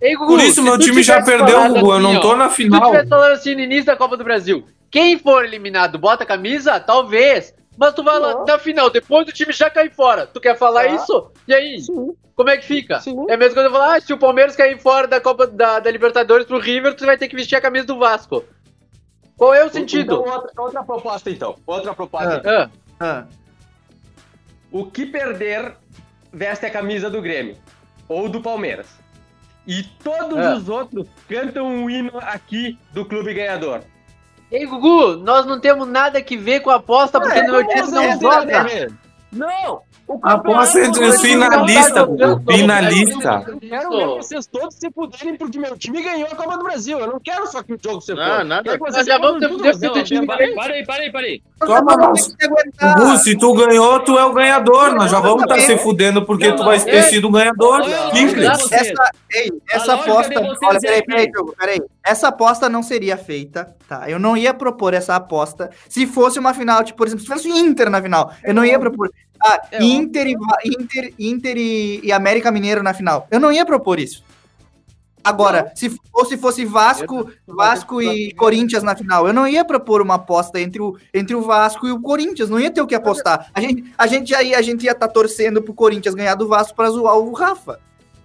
Ei, 0.00 0.14
Gugu, 0.16 0.26
Por 0.32 0.40
isso 0.40 0.62
meu 0.62 0.78
time 0.78 1.02
já 1.02 1.22
perdeu, 1.22 1.68
Gugu. 1.68 1.78
Eu 1.86 1.92
assim, 1.92 2.02
não 2.02 2.20
tô 2.20 2.36
na 2.36 2.48
Se 2.50 2.56
tu 2.56 2.56
final. 2.56 2.90
tivesse 2.90 3.08
falando 3.08 3.32
assim 3.32 3.54
no 3.54 3.60
início 3.60 3.86
da 3.86 3.96
Copa 3.96 4.16
do 4.16 4.24
Brasil, 4.24 4.66
quem 4.90 5.18
for 5.18 5.44
eliminado 5.44 5.98
bota 5.98 6.24
a 6.24 6.26
camisa, 6.26 6.78
talvez. 6.80 7.54
Mas 7.76 7.92
tu 7.94 8.04
vai 8.04 8.18
lá 8.20 8.44
na 8.44 8.58
final, 8.58 8.88
depois 8.90 9.26
do 9.26 9.32
time 9.32 9.52
já 9.52 9.68
cair 9.68 9.90
fora. 9.92 10.26
Tu 10.26 10.40
quer 10.40 10.56
falar 10.56 10.84
Tá. 10.84 10.88
isso? 10.94 11.30
E 11.48 11.54
aí? 11.54 11.76
Como 12.36 12.50
é 12.50 12.56
que 12.56 12.64
fica? 12.64 13.00
Sim. 13.00 13.16
É 13.28 13.34
a 13.34 13.36
mesma 13.36 13.54
coisa 13.54 13.68
eu 13.68 13.72
falar, 13.72 13.96
ah, 13.96 14.00
se 14.00 14.12
o 14.12 14.18
Palmeiras 14.18 14.54
cair 14.56 14.78
fora 14.78 15.08
da 15.08 15.20
Copa 15.20 15.46
da, 15.46 15.80
da 15.80 15.90
Libertadores 15.90 16.46
pro 16.46 16.58
River, 16.60 16.94
tu 16.94 17.04
vai 17.06 17.16
ter 17.16 17.26
que 17.28 17.34
vestir 17.36 17.56
a 17.56 17.60
camisa 17.60 17.86
do 17.86 17.98
Vasco. 17.98 18.44
Qual 19.36 19.52
é 19.54 19.64
o 19.64 19.70
sentido? 19.70 20.20
Então, 20.20 20.32
outra, 20.34 20.50
outra 20.62 20.84
proposta, 20.84 21.30
então. 21.30 21.56
Outra 21.66 21.94
proposta. 21.94 22.42
Ah. 22.44 22.70
Ah, 23.00 23.24
Ah, 23.24 23.24
O 24.70 24.84
que 24.86 25.06
perder 25.06 25.74
veste 26.32 26.66
a 26.66 26.70
camisa 26.70 27.08
do 27.10 27.20
Grêmio 27.22 27.56
ou 28.08 28.28
do 28.28 28.40
Palmeiras. 28.40 28.86
E 29.66 29.82
todos 29.82 30.38
Ah. 30.38 30.54
os 30.54 30.68
outros 30.68 31.06
cantam 31.28 31.84
o 31.84 31.90
hino 31.90 32.12
aqui 32.18 32.78
do 32.92 33.04
clube 33.04 33.32
ganhador. 33.32 33.82
Ei, 34.50 34.66
Gugu, 34.66 35.16
nós 35.16 35.46
não 35.46 35.58
temos 35.58 35.88
nada 35.88 36.20
que 36.22 36.36
ver 36.36 36.60
com 36.60 36.70
a 36.70 36.76
aposta, 36.76 37.20
porque 37.20 37.42
no 37.42 37.52
meu 37.52 37.66
time 37.66 37.90
não 37.90 38.02
têm 38.18 38.18
nada 38.28 38.88
a! 40.08 40.12
O 40.12 40.20
Aposta 40.22 40.78
campeonato 40.78 40.78
entre 40.78 41.04
os 41.06 41.20
finalistas, 41.20 41.92
tá. 41.94 42.52
Finalista. 42.52 43.44
Eu 43.46 43.60
quero 43.60 43.90
ver 43.90 44.06
vocês 44.06 44.46
todos 44.46 44.74
se 44.74 44.90
fuderem 44.90 45.36
porque 45.36 45.58
meu 45.58 45.76
time 45.76 46.02
ganhou 46.02 46.28
a 46.30 46.34
Copa 46.34 46.56
do 46.58 46.64
Brasil. 46.64 46.98
Eu 46.98 47.06
não 47.06 47.20
quero 47.20 47.46
só 47.46 47.62
que 47.62 47.74
o 47.74 47.78
jogo 47.82 48.00
se 48.00 48.14
Não, 48.14 48.44
nada. 48.44 48.76
Que 48.76 48.78
Nós 48.78 49.06
já 49.06 49.18
vamos 49.18 49.40
ter 49.40 49.90
o 49.90 50.02
time. 50.04 50.26
Parei, 50.26 50.84
parei, 50.84 51.10
parei. 51.10 51.42
Toma, 51.58 51.96
que. 51.96 52.34
Gugu, 52.98 53.16
se 53.18 53.36
tu 53.36 53.54
ganhou, 53.54 54.00
tu 54.00 54.18
é 54.18 54.24
o 54.24 54.32
ganhador. 54.32 54.94
Nós 54.94 55.10
já 55.10 55.20
vamos 55.20 55.42
estar 55.42 55.60
se 55.60 55.76
fudendo 55.78 56.24
porque 56.24 56.52
tu 56.52 56.64
vai 56.64 56.78
ter 56.80 57.02
sido 57.04 57.28
o 57.28 57.30
ganhador. 57.30 57.82
Simples. 58.14 58.48
Essa, 59.70 59.94
aposta. 59.94 60.40
Olha, 60.64 60.76
é 60.76 60.80
peraí, 60.80 61.00
que- 61.00 61.06
peraí, 61.06 61.30
Diogo, 61.30 61.54
peraí. 61.58 61.80
Essa 62.04 62.28
aposta 62.28 62.68
não 62.68 62.82
seria 62.82 63.16
feita, 63.16 63.74
tá? 63.88 64.10
Eu 64.10 64.18
não 64.18 64.36
ia 64.36 64.52
propor 64.52 64.92
essa 64.92 65.16
aposta 65.16 65.70
se 65.88 66.06
fosse 66.06 66.38
uma 66.38 66.52
final, 66.52 66.84
tipo, 66.84 66.98
por 66.98 67.06
exemplo, 67.06 67.24
se 67.24 67.32
fosse 67.32 67.48
Inter 67.48 67.88
na 67.88 68.02
final. 68.02 68.30
Eu 68.42 68.52
não 68.52 68.62
ia 68.62 68.78
propor. 68.78 69.10
Ah, 69.42 69.60
Inter, 69.80 70.26
e, 70.26 70.36
Inter, 70.66 71.14
Inter 71.18 71.56
e, 71.56 72.00
e 72.04 72.12
América 72.12 72.50
Mineiro 72.50 72.82
na 72.82 72.92
final. 72.92 73.26
Eu 73.30 73.40
não 73.40 73.50
ia 73.50 73.64
propor 73.64 73.98
isso. 73.98 74.22
Agora, 75.24 75.72
se 75.74 75.88
fosse, 76.12 76.36
fosse 76.36 76.64
Vasco, 76.66 77.30
Vasco 77.46 78.02
e 78.02 78.34
Corinthians 78.34 78.82
na 78.82 78.94
final, 78.94 79.26
eu 79.26 79.32
não 79.32 79.48
ia 79.48 79.64
propor 79.64 80.02
uma 80.02 80.16
aposta 80.16 80.60
entre 80.60 80.82
o, 80.82 80.98
entre 81.14 81.34
o 81.34 81.40
Vasco 81.40 81.88
e 81.88 81.92
o 81.92 82.00
Corinthians, 82.02 82.50
não 82.50 82.60
ia 82.60 82.70
ter 82.70 82.82
o 82.82 82.86
que 82.86 82.94
apostar. 82.94 83.50
A 83.54 83.60
gente, 83.62 83.90
a 83.96 84.06
gente 84.06 84.30
ia, 84.30 84.58
a 84.58 84.60
gente 84.60 84.84
ia 84.84 84.92
estar 84.92 85.08
torcendo 85.08 85.62
pro 85.62 85.72
Corinthians 85.72 86.14
ganhar 86.14 86.34
do 86.34 86.46
Vasco 86.46 86.76
para 86.76 86.90
zoar 86.90 87.16
o 87.16 87.32
Rafa. 87.32 87.80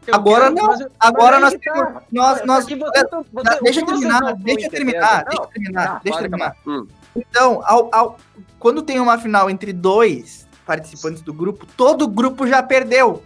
Eu 0.08 0.16
Agora 0.16 0.44
quero- 0.46 0.56
não. 0.56 0.66
mas 0.68 0.80
eu- 0.82 0.92
Agora 1.00 1.40
nós 1.40 1.54
temos. 1.56 1.80
tá. 1.80 2.02
Nós, 2.12 2.46
nós, 2.46 2.66
Tá, 2.66 3.60
deixa 3.62 3.86
terminar, 3.86 4.22
não 4.22 4.34
deixa 4.38 4.66
eu 4.66 4.72
terminar, 4.72 5.22
entendendo- 5.22 5.30
deixa 5.30 5.42
eu 5.44 5.48
terminar, 5.48 5.88
Tá, 5.88 6.02
deixa 6.04 6.18
eu 6.20 6.22
terminar. 6.24 6.56
Hum. 6.66 6.88
Então, 7.16 7.62
ao, 7.66 7.90
ao- 7.94 8.18
quando 8.58 8.82
tem 8.82 9.00
uma 9.00 9.18
final 9.18 9.50
entre 9.50 9.72
dois 9.74 10.48
participantes 10.66 11.22
do 11.22 11.34
grupo, 11.34 11.66
todo 11.78 12.08
grupo 12.08 12.48
já 12.48 12.62
perdeu. 12.64 13.24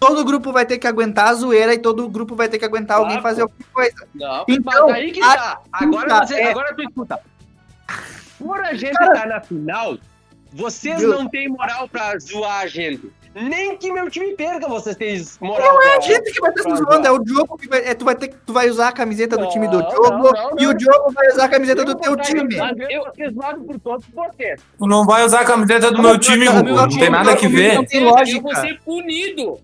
Todo 0.00 0.24
grupo 0.24 0.52
vai 0.52 0.64
ter 0.64 0.78
que 0.78 0.86
aguentar 0.86 1.28
a 1.28 1.34
zoeira 1.34 1.74
e 1.74 1.78
todo 1.78 2.08
grupo 2.08 2.36
vai 2.36 2.48
ter 2.48 2.58
que 2.58 2.64
aguentar 2.64 2.98
alguém 2.98 3.20
Claro. 3.20 3.22
fazer 3.28 3.42
alguma 3.42 3.58
coisa. 3.72 4.06
Não, 4.14 4.44
Então, 4.48 4.88
aí 4.90 5.10
que 5.10 5.20
tá. 5.20 5.60
Agora, 5.72 6.24
você, 6.26 6.34
é- 6.36 6.50
agora 6.50 6.74
tu 6.74 6.82
escuta. 6.82 7.20
Por 8.38 8.60
a 8.60 8.74
gente 8.74 8.92
estar 8.92 9.26
na 9.26 9.40
final, 9.40 9.98
vocês 10.52 11.02
não 11.02 11.28
têm 11.28 11.48
moral 11.48 11.88
pra 11.88 12.16
zoar 12.18 12.60
a 12.60 12.66
gente. 12.68 13.10
Nem 13.34 13.76
que 13.76 13.92
meu 13.92 14.10
time 14.10 14.34
perca, 14.34 14.68
vocês 14.68 14.96
têm 14.96 15.24
moral 15.40 15.74
Não 15.74 15.82
é 15.82 15.96
a 15.96 16.00
gente 16.00 16.32
que 16.32 16.40
vai 16.40 16.50
estar 16.50 16.62
se 16.62 16.76
zoando, 16.76 17.06
é 17.06 17.12
o 17.12 17.22
jogo 17.26 17.56
que 17.56 17.68
vai, 17.68 17.80
é, 17.84 17.94
tu 17.94 18.04
vai 18.04 18.14
ter 18.14 18.34
tu 18.46 18.52
vai 18.52 18.68
usar 18.68 18.88
a 18.88 18.92
camiseta 18.92 19.36
do 19.36 19.42
Não, 19.44 19.50
time 19.50 19.68
do 19.68 19.78
não, 19.78 20.56
e 20.58 20.64
não. 20.64 20.70
o 20.70 20.74
Diogo 20.74 21.12
vai 21.12 21.28
usar 21.28 21.44
a 21.44 21.48
camiseta 21.48 21.84
do 21.84 21.92
Eu 21.92 21.96
teu 21.96 22.16
time. 22.16 22.56
Eu 22.88 23.32
zoado 23.32 23.60
por 23.64 23.78
todos 23.80 24.06
vocês. 24.14 24.60
Tu 24.78 24.86
não 24.86 25.04
vai 25.04 25.24
usar 25.24 25.40
a 25.40 25.44
camiseta 25.44 25.90
do 25.90 26.02
meu 26.02 26.18
time. 26.18 26.46
Não 26.46 26.88
tem 26.88 27.10
nada 27.10 27.36
que 27.36 27.48
ver. 27.48 27.74
Não 27.74 27.84
tem 27.84 28.02
Eu 28.02 28.10
lógica. 28.10 28.40
vou 28.40 28.54
ser 28.56 28.80
punido 28.84 29.58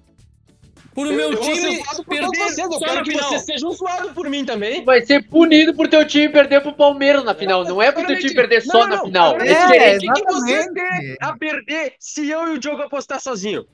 por 0.94 1.06
o 1.06 1.10
Eu- 1.10 1.16
meu 1.16 1.32
eu 1.32 1.40
time 1.40 1.76
zoado 1.76 2.04
perder 2.04 2.26
vocês. 2.26 2.58
Eu 2.58 2.72
só 2.72 2.78
quero 2.78 2.94
na 2.94 3.02
que 3.02 3.10
final. 3.10 3.28
vocês 3.28 3.44
sejam 3.44 3.70
zoados 3.72 4.12
por 4.12 4.28
mim 4.30 4.44
também. 4.44 4.84
vai 4.84 5.04
ser 5.04 5.22
punido 5.28 5.74
por 5.74 5.88
teu 5.88 6.06
time 6.06 6.28
perder 6.28 6.60
pro 6.62 6.72
Palmeiras 6.72 7.24
na 7.24 7.34
final. 7.34 7.64
Não 7.64 7.82
é 7.82 7.90
pro 7.92 8.06
teu 8.06 8.18
time 8.18 8.34
perder 8.34 8.62
só 8.62 8.80
Não, 8.80 8.86
na 8.88 8.96
não, 8.96 9.04
final. 9.06 9.36
não, 9.36 9.44
É 9.44 9.48
É. 9.48 9.96
O 9.96 10.00
que, 10.00 10.06
que 10.12 10.24
vocês 10.24 10.66
exatamente. 10.66 10.98
têm 10.98 11.16
a 11.20 11.36
perder 11.36 11.94
se 11.98 12.28
eu 12.28 12.48
e 12.48 12.50
o 12.52 12.58
Diogo 12.58 12.82
apostar 12.82 13.20
sozinho? 13.20 13.64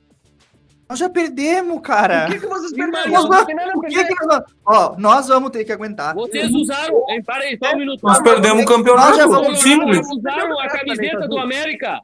Nós 0.89 0.99
já 0.99 1.09
perdemos, 1.09 1.79
cara. 1.81 2.25
O 2.27 2.31
que, 2.33 2.39
que 2.41 2.47
vocês 2.47 2.73
perderam? 2.73 3.11
Nós 3.13 3.23
Não 3.29 3.45
tem 3.45 3.55
o 3.55 3.79
que 3.81 3.87
que 4.03 4.25
nós 4.25 4.27
vamos- 4.27 4.45
Ó, 4.65 4.95
nós 4.97 5.27
vamos 5.29 5.49
ter 5.51 5.63
que 5.63 5.71
aguentar. 5.71 6.13
Vocês 6.13 6.51
usaram. 6.51 7.05
Hein, 7.09 7.23
para 7.23 7.43
aí, 7.45 7.57
só 7.63 7.73
um 7.73 7.77
minuto. 7.77 8.01
Nós 8.03 8.19
perdemos 8.21 8.65
o 8.65 8.65
Nós 8.65 8.67
já 8.67 8.75
campeonato. 8.75 9.29
vamos- 9.29 9.59
Simples. 9.61 10.05
Usaram 10.11 10.59
a 10.59 10.67
camiseta 10.67 11.27
do 11.29 11.37
América. 11.37 12.01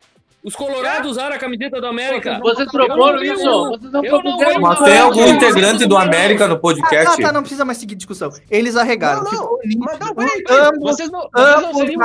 Os 0.48 0.56
colorados 0.56 1.12
usaram 1.12 1.36
a 1.36 1.38
camiseta 1.38 1.82
do 1.82 1.88
América. 1.88 2.40
Vocês 2.42 2.72
proporam 2.72 3.22
isso? 3.22 3.44
Vocês 3.44 3.92
não 3.92 4.02
propuseram 4.02 4.62
Mas 4.62 4.80
tem 4.80 4.98
algum 4.98 5.28
integrante 5.28 5.86
do 5.86 5.98
América 5.98 6.48
no 6.48 6.54
Ah, 6.56 6.60
podcast? 6.60 7.18
tá, 7.18 7.28
tá, 7.28 7.34
não 7.34 7.42
precisa 7.42 7.66
mais 7.66 7.78
seguir 7.78 7.96
discussão. 7.96 8.30
Eles 8.50 8.78
arregaram. 8.78 9.26
Não, 9.26 9.32
não. 9.34 9.60
Mas 9.80 10.00
não, 10.00 10.16
peraí, 10.16 10.44
Vocês 10.80 11.12
não, 11.12 11.30
vocês 11.34 11.62
não 11.62 11.74
seriam 11.74 12.00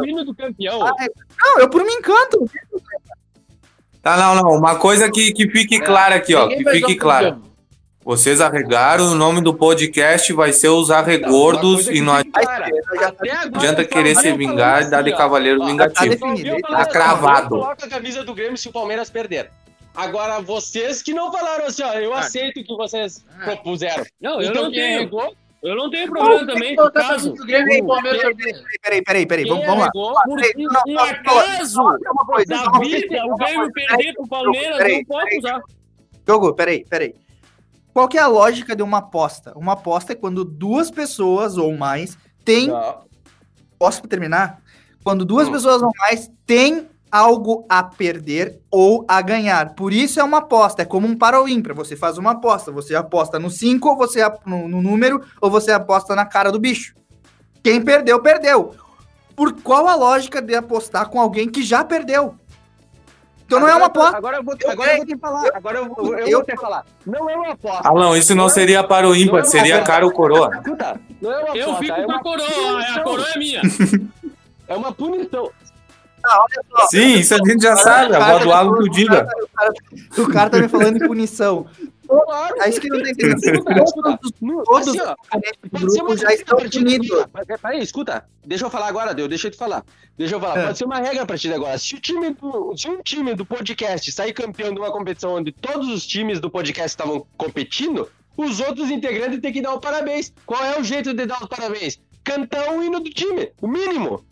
o 0.00 0.06
hino 0.06 0.24
do 0.24 0.34
campeão. 0.34 0.80
Não, 1.40 1.60
eu 1.60 1.70
por 1.70 1.84
mim 1.84 1.92
encanto. 1.92 2.50
Tá, 4.02 4.16
não, 4.16 4.34
não. 4.42 4.58
Uma 4.58 4.74
coisa 4.74 5.08
que, 5.08 5.32
que 5.32 5.48
fique 5.48 5.78
clara 5.78 6.16
aqui, 6.16 6.34
ó. 6.34 6.48
Ninguém 6.48 6.64
Que 6.64 6.70
fique 6.80 6.96
clara. 6.96 7.38
Vocês 8.08 8.40
arregaram, 8.40 9.12
o 9.12 9.14
nome 9.14 9.42
do 9.42 9.52
podcast 9.52 10.32
vai 10.32 10.50
ser 10.50 10.68
Os 10.68 10.90
Arregordos 10.90 11.88
e 11.88 12.00
não 12.00 12.14
adianta 12.14 13.84
querer 13.84 14.16
se 14.16 14.32
vingar 14.32 14.80
e 14.84 14.90
dar 14.90 15.02
de 15.02 15.14
cavaleiro 15.14 15.60
Ó, 15.60 15.66
vingativo. 15.66 16.16
tá 16.18 16.26
definido. 16.26 16.58
Tá 16.62 16.78
assim, 16.78 16.88
ó, 16.88 16.90
cravado. 16.90 17.48
Coloca 17.50 17.84
a 17.84 17.88
camisa 17.90 18.24
do 18.24 18.32
Grêmio 18.32 18.56
se 18.56 18.66
o 18.66 18.72
Palmeiras 18.72 19.10
perder. 19.10 19.50
Agora, 19.94 20.40
vocês 20.40 21.02
que 21.02 21.12
não 21.12 21.30
falaram 21.30 21.66
assim, 21.66 21.82
ó, 21.82 21.92
eu 21.96 22.14
aceito 22.14 22.60
o 22.60 22.64
que 22.64 22.74
vocês 22.78 23.22
propuseram. 23.44 24.06
Não, 24.18 24.40
eu 24.40 24.48
Então, 24.52 24.62
não 24.62 24.70
tenho. 24.72 24.96
arregou, 25.00 25.34
Eu 25.62 25.76
não 25.76 25.90
tenho 25.90 26.08
problema 26.10 26.46
também, 26.46 26.76
por 26.76 26.90
caso. 26.90 27.34
do 27.34 27.44
Grêmio 27.44 27.74
e 27.76 27.82
o 27.82 27.86
Palmeiras 27.88 28.22
perder. 28.22 28.62
Peraí, 28.82 29.02
peraí, 29.02 29.26
peraí. 29.26 29.44
quem 29.44 29.52
Vamos, 29.52 29.66
vamos 29.66 29.84
lá. 29.84 30.22
Por 30.24 30.40
Peraí, 30.40 30.66
um, 30.66 30.98
acaso 30.98 31.82
da 32.46 32.78
vida, 32.80 33.26
o 33.26 33.36
Grêmio 33.36 33.70
perder 33.70 34.14
pro 34.14 34.26
Palmeiras, 34.28 34.78
Peraí, 34.78 34.96
não 34.96 35.04
pode 35.04 35.24
peraí. 35.26 35.38
usar. 35.40 35.60
Jogo, 36.26 36.54
peraí, 36.54 36.86
peraí. 36.88 37.14
Qual 37.92 38.08
que 38.08 38.18
é 38.18 38.20
a 38.20 38.26
lógica 38.26 38.76
de 38.76 38.82
uma 38.82 38.98
aposta? 38.98 39.52
Uma 39.56 39.72
aposta 39.72 40.12
é 40.12 40.16
quando 40.16 40.44
duas 40.44 40.90
pessoas 40.90 41.56
ou 41.56 41.76
mais 41.76 42.16
têm. 42.44 42.68
Não. 42.68 43.00
Posso 43.78 44.02
terminar? 44.06 44.60
Quando 45.02 45.24
duas 45.24 45.48
Hum. 45.48 45.52
pessoas 45.52 45.82
ou 45.82 45.90
mais 45.98 46.30
têm 46.46 46.88
algo 47.10 47.64
a 47.68 47.82
perder 47.82 48.60
ou 48.70 49.04
a 49.08 49.20
ganhar. 49.22 49.74
Por 49.74 49.92
isso 49.92 50.20
é 50.20 50.24
uma 50.24 50.38
aposta. 50.38 50.82
É 50.82 50.84
como 50.84 51.06
um 51.06 51.16
para 51.16 51.40
ou 51.40 51.48
ímpar. 51.48 51.74
Você 51.74 51.96
faz 51.96 52.18
uma 52.18 52.32
aposta. 52.32 52.70
Você 52.70 52.94
aposta 52.94 53.38
no 53.38 53.50
5, 53.50 53.88
ou 53.88 53.96
você 53.96 54.20
no, 54.44 54.68
no 54.68 54.82
número, 54.82 55.24
ou 55.40 55.50
você 55.50 55.72
aposta 55.72 56.14
na 56.14 56.26
cara 56.26 56.52
do 56.52 56.60
bicho. 56.60 56.94
Quem 57.62 57.80
perdeu, 57.82 58.20
perdeu. 58.20 58.74
Por 59.34 59.62
qual 59.62 59.86
a 59.88 59.94
lógica 59.94 60.42
de 60.42 60.54
apostar 60.54 61.08
com 61.08 61.20
alguém 61.20 61.48
que 61.48 61.62
já 61.62 61.84
perdeu? 61.84 62.34
Então 63.48 63.60
não 63.60 63.68
é 63.68 63.74
uma 63.74 63.86
aposta. 63.86 64.14
Agora 64.18 64.36
eu 64.36 64.42
vou, 64.44 64.54
Eu 64.60 64.70
agora 64.70 64.90
eu 64.92 64.96
vou 64.98 65.06
ganhei. 65.06 65.16
te 65.16 65.20
falar. 65.20 65.50
Agora 65.54 65.78
eu, 65.78 65.88
vou- 65.88 66.18
eu, 66.18 66.26
Eu- 66.28 66.38
vou 66.38 66.46
te 66.46 66.56
falar. 66.60 66.84
Não 67.06 67.30
é 67.30 67.34
uma 67.34 67.52
aposta. 67.52 67.88
Alão, 67.88 68.14
isso 68.14 68.34
não 68.34 68.46
seria 68.50 68.84
para 68.84 69.08
o 69.08 69.16
ímpar, 69.16 69.46
seria 69.46 69.80
cara 69.82 70.04
ou 70.04 70.12
coroa. 70.12 70.50
Escuta, 70.54 71.00
não 71.22 71.32
é 71.32 71.38
uma 71.44 71.56
Eu 71.56 71.62
aposta. 71.64 71.82
fico 71.82 71.98
é 71.98 72.04
com 72.04 72.12
a 72.12 72.22
coroa, 72.22 72.46
a 72.46 72.74
punição. 72.74 73.04
coroa 73.04 73.26
é 73.34 73.38
minha. 73.38 73.62
É 74.68 74.76
uma 74.76 74.92
punição. 74.92 75.50
Sim, 76.90 77.14
isso 77.18 77.34
a 77.34 77.38
gente 77.38 77.62
já 77.62 77.76
sabe. 77.76 78.14
A 78.14 78.32
voz 78.32 78.44
do 78.44 78.52
Alan 78.52 78.76
que 78.76 78.82
o 78.82 78.90
diga. 78.90 79.26
O 80.18 80.28
cara 80.28 80.50
tá 80.50 80.58
me 80.58 80.68
falando 80.68 80.96
em 80.96 81.06
punição. 81.06 81.66
Claro. 82.08 82.62
É 82.62 82.68
isso 82.70 82.80
que 82.80 82.88
não 82.88 83.02
tem. 83.02 83.14
Todos, 83.14 83.92
todos 84.64 84.88
assim, 84.88 85.00
os 85.00 85.06
ó, 85.06 85.14
componentes 85.16 85.60
do 85.62 85.70
Pode 85.70 85.92
ser 85.92 85.98
grupo 85.98 86.04
uma 86.06 86.16
já 86.16 86.28
regra 86.28 86.42
estão 86.42 86.58
punidos. 86.58 87.26
Peraí, 87.60 87.82
escuta. 87.82 88.24
Deixa 88.46 88.64
eu 88.64 88.70
falar 88.70 88.88
agora, 88.88 89.14
Deu. 89.14 89.28
Deixa 89.28 89.48
eu 89.48 89.50
te 89.50 89.58
falar. 89.58 89.84
Deixa 90.16 90.34
eu 90.34 90.40
falar. 90.40 90.58
É. 90.58 90.66
Pode 90.66 90.78
ser 90.78 90.84
uma 90.86 90.98
regra 90.98 91.22
a 91.22 91.26
partir 91.26 91.48
de 91.48 91.54
agora. 91.54 91.76
Se, 91.76 91.94
o 91.94 92.00
time 92.00 92.30
do, 92.30 92.74
se 92.76 92.88
um 92.88 93.02
time 93.02 93.34
do 93.34 93.44
podcast 93.44 94.10
sair 94.10 94.32
campeão 94.32 94.72
de 94.72 94.80
uma 94.80 94.90
competição 94.90 95.34
onde 95.34 95.52
todos 95.52 95.88
os 95.88 96.06
times 96.06 96.40
do 96.40 96.50
podcast 96.50 96.88
estavam 96.88 97.26
competindo, 97.36 98.08
os 98.36 98.58
outros 98.60 98.90
integrantes 98.90 99.40
têm 99.40 99.52
que 99.52 99.60
dar 99.60 99.74
o 99.74 99.80
parabéns. 99.80 100.32
Qual 100.46 100.64
é 100.64 100.80
o 100.80 100.84
jeito 100.84 101.12
de 101.12 101.26
dar 101.26 101.42
os 101.42 101.48
parabéns? 101.48 102.00
Cantar 102.24 102.70
o 102.70 102.82
hino 102.82 103.00
do 103.00 103.10
time. 103.10 103.52
O 103.60 103.68
mínimo. 103.68 104.24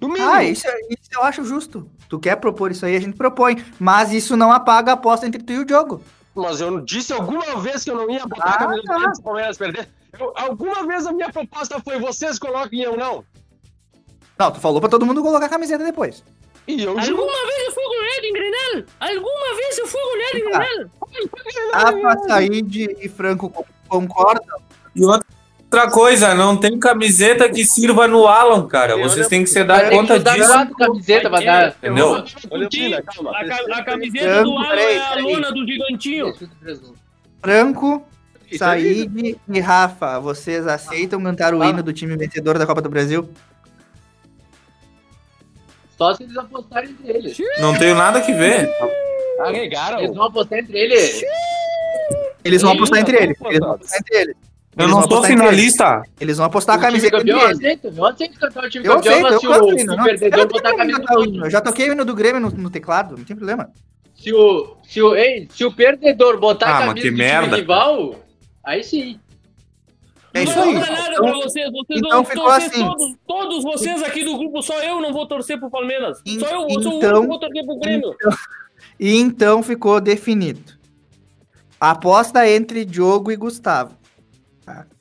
O 0.00 0.08
mínimo. 0.08 0.30
Ah, 0.30 0.42
isso, 0.44 0.66
isso 0.88 1.10
eu 1.14 1.22
acho 1.24 1.44
justo. 1.44 1.90
Tu 2.08 2.18
quer 2.18 2.36
propor 2.36 2.70
isso 2.70 2.86
aí, 2.86 2.96
a 2.96 3.00
gente 3.00 3.16
propõe. 3.16 3.62
Mas 3.78 4.12
isso 4.12 4.36
não 4.36 4.52
apaga 4.52 4.92
a 4.92 4.94
aposta 4.94 5.26
entre 5.26 5.42
tu 5.42 5.52
e 5.52 5.58
o 5.58 5.64
Diogo. 5.64 6.02
Mas 6.34 6.60
eu 6.60 6.80
disse 6.80 7.12
alguma 7.12 7.56
vez 7.60 7.82
que 7.82 7.90
eu 7.90 7.96
não 7.96 8.08
ia 8.10 8.24
botar 8.26 8.44
Ah, 8.44 8.50
a 8.54 8.58
camisa 8.58 8.80
do 8.82 8.86
tá. 8.86 8.94
Grêmio 8.94 9.14
se 9.14 9.20
o 9.20 9.24
Palmeiras 9.24 9.58
perder. 9.58 9.88
Eu- 10.18 10.32
alguma 10.36 10.86
vez 10.86 11.06
a 11.06 11.12
minha 11.12 11.30
proposta 11.32 11.80
foi 11.80 11.98
vocês 11.98 12.38
coloquem 12.38 12.80
eu 12.82 12.96
não. 12.96 13.24
Não, 14.38 14.52
tu 14.52 14.60
falou 14.60 14.80
pra 14.80 14.88
todo 14.88 15.04
mundo 15.04 15.20
colocar 15.22 15.46
a 15.46 15.48
camiseta 15.48 15.82
depois. 15.84 16.22
E 16.66 16.82
eu 16.82 17.00
juro. 17.00 17.22
Alguma 17.22 17.46
vez 17.46 17.64
eu 17.66 17.72
fui 17.72 17.84
goleado 17.84 18.26
em 18.26 18.32
Grenal? 18.32 18.84
Alguma 19.00 19.56
vez 19.56 19.78
eu 19.78 19.86
fui 19.86 20.00
goleado 20.00 20.38
em 20.38 20.44
Grenal? 20.44 22.24
Said 22.28 22.96
e 23.00 23.08
Franco 23.08 23.50
co- 23.50 23.66
concordam. 23.88 24.58
E 24.94 25.04
outra 25.04 25.26
coisa, 25.90 26.34
não 26.34 26.56
tem 26.56 26.78
camiseta 26.78 27.48
que 27.48 27.64
sirva 27.64 28.08
no 28.08 28.26
Alan, 28.26 28.66
cara. 28.66 28.96
Vocês 28.96 29.28
têm 29.28 29.44
que 29.44 29.50
se 29.50 29.62
dar 29.64 29.90
conta 29.90 30.18
dar 30.18 30.34
disso. 30.36 30.48
quatro 30.52 30.74
camisetas 30.76 31.30
pra 31.30 31.40
dar. 31.40 31.68
Entendeu? 31.68 32.24
Olha, 32.50 32.68
filha, 32.72 33.02
calma. 33.02 33.30
A, 33.36 33.44
ca- 33.44 33.64
a 33.72 33.84
camiseta 33.84 34.42
do 34.44 34.56
Alan 34.56 34.74
é 34.80 34.98
a 34.98 35.14
lona 35.16 35.52
do 35.52 35.66
gigantinho. 35.66 36.34
Franco, 37.42 38.02
é 38.50 38.56
Said 38.56 39.38
e 39.48 39.60
Rafa, 39.60 40.18
vocês 40.18 40.66
aceitam 40.66 41.22
cantar 41.22 41.52
o 41.54 41.62
hino 41.62 41.82
do 41.82 41.92
time 41.92 42.16
vencedor 42.16 42.58
da 42.58 42.66
Copa 42.66 42.80
do 42.80 42.88
Brasil? 42.88 43.28
Só 45.98 46.14
se 46.14 46.22
eles 46.22 46.36
apostarem 46.36 46.90
entre 46.90 47.10
eles. 47.10 47.36
Não 47.60 47.76
tenho 47.76 47.94
nada 47.94 48.20
que 48.20 48.32
ver. 48.32 48.70
Arregaram. 49.40 49.98
Eles 50.00 50.14
vão 50.16 50.24
apostar 50.26 50.58
entre 50.60 50.78
eles. 50.78 51.22
Eles 52.44 52.62
vão 52.62 52.72
apostar 52.72 53.00
entre 53.00 53.16
eles. 53.16 53.36
Eles 53.44 53.58
vão 53.60 53.72
apostar 53.72 53.98
entre 54.00 54.16
eles. 54.16 54.36
Eu 54.78 54.84
Eles 54.84 54.94
não 54.94 55.02
sou 55.08 55.24
finalista. 55.24 56.02
Eles 56.20 56.36
vão 56.36 56.46
apostar 56.46 56.76
a 56.76 56.78
camiseta 56.78 57.18
campeão, 57.18 57.40
eu 57.40 57.46
aceito. 57.48 57.92
Eu 57.96 58.06
aceito 58.06 58.38
cantar 58.38 58.64
o 58.64 58.70
time 58.70 58.86
Eu 58.86 58.94
campeão, 58.94 59.12
aceito, 59.12 59.22
mas 59.24 59.32
eu 59.32 59.40
se 59.40 59.46
canto 59.48 59.64
o 59.64 59.66
o, 59.66 59.72
hino. 59.72 59.78
se 59.80 59.84
o 59.84 59.96
Não, 59.96 60.04
perdedor 60.04 60.38
eu 60.38 60.48
botar 60.48 60.70
a. 60.70 61.44
Eu 61.46 61.50
já 61.50 61.60
toquei 61.60 61.88
o 61.88 61.92
hino 61.92 62.04
do 62.04 62.14
Grêmio 62.14 62.40
no, 62.40 62.50
no 62.50 62.70
teclado, 62.70 63.16
não 63.16 63.24
tem 63.24 63.34
problema. 63.36 63.70
Se 64.14 64.32
o, 64.32 64.76
se 64.88 65.02
o, 65.02 65.16
ei, 65.16 65.48
se 65.50 65.64
o 65.64 65.72
perdedor 65.72 66.38
botar 66.38 66.66
Ah, 66.66 66.70
a 66.70 66.72
mas 66.80 66.86
camisa 66.88 67.06
que 67.06 67.10
do 67.10 67.16
merda. 67.18 67.46
time 67.48 67.60
rival, 67.60 68.14
aí 68.64 68.84
sim. 68.84 69.18
É 70.34 70.42
isso 70.44 70.58
aí. 70.60 70.74
nada 70.74 70.86
Então, 71.10 71.24
pra 71.24 71.32
vocês. 71.34 71.70
Vocês 71.72 71.98
então 71.98 72.10
vão 72.10 72.24
ficou 72.24 72.44
torcer 72.44 72.68
assim. 72.70 72.84
todos, 72.86 73.14
todos 73.26 73.64
vocês 73.64 74.02
aqui 74.04 74.24
do 74.24 74.38
grupo, 74.38 74.62
só 74.62 74.80
eu 74.82 75.00
não 75.00 75.12
vou 75.12 75.26
torcer 75.26 75.58
pro 75.58 75.68
Palmeiras. 75.70 76.18
Só 76.38 76.46
eu, 76.46 76.68
eu 76.68 76.82
sou 76.82 76.92
o 76.94 76.96
então- 76.98 77.08
único 77.08 77.20
que 77.22 77.26
vou 77.26 77.38
torcer 77.40 77.64
pro 77.66 77.78
Grêmio. 77.80 78.14
E 79.00 79.16
então 79.16 79.60
ficou 79.62 80.00
definido. 80.00 80.78
Aposta 81.80 82.48
entre 82.48 82.84
Diogo 82.84 83.30
e 83.32 83.36
Gustavo. 83.36 83.96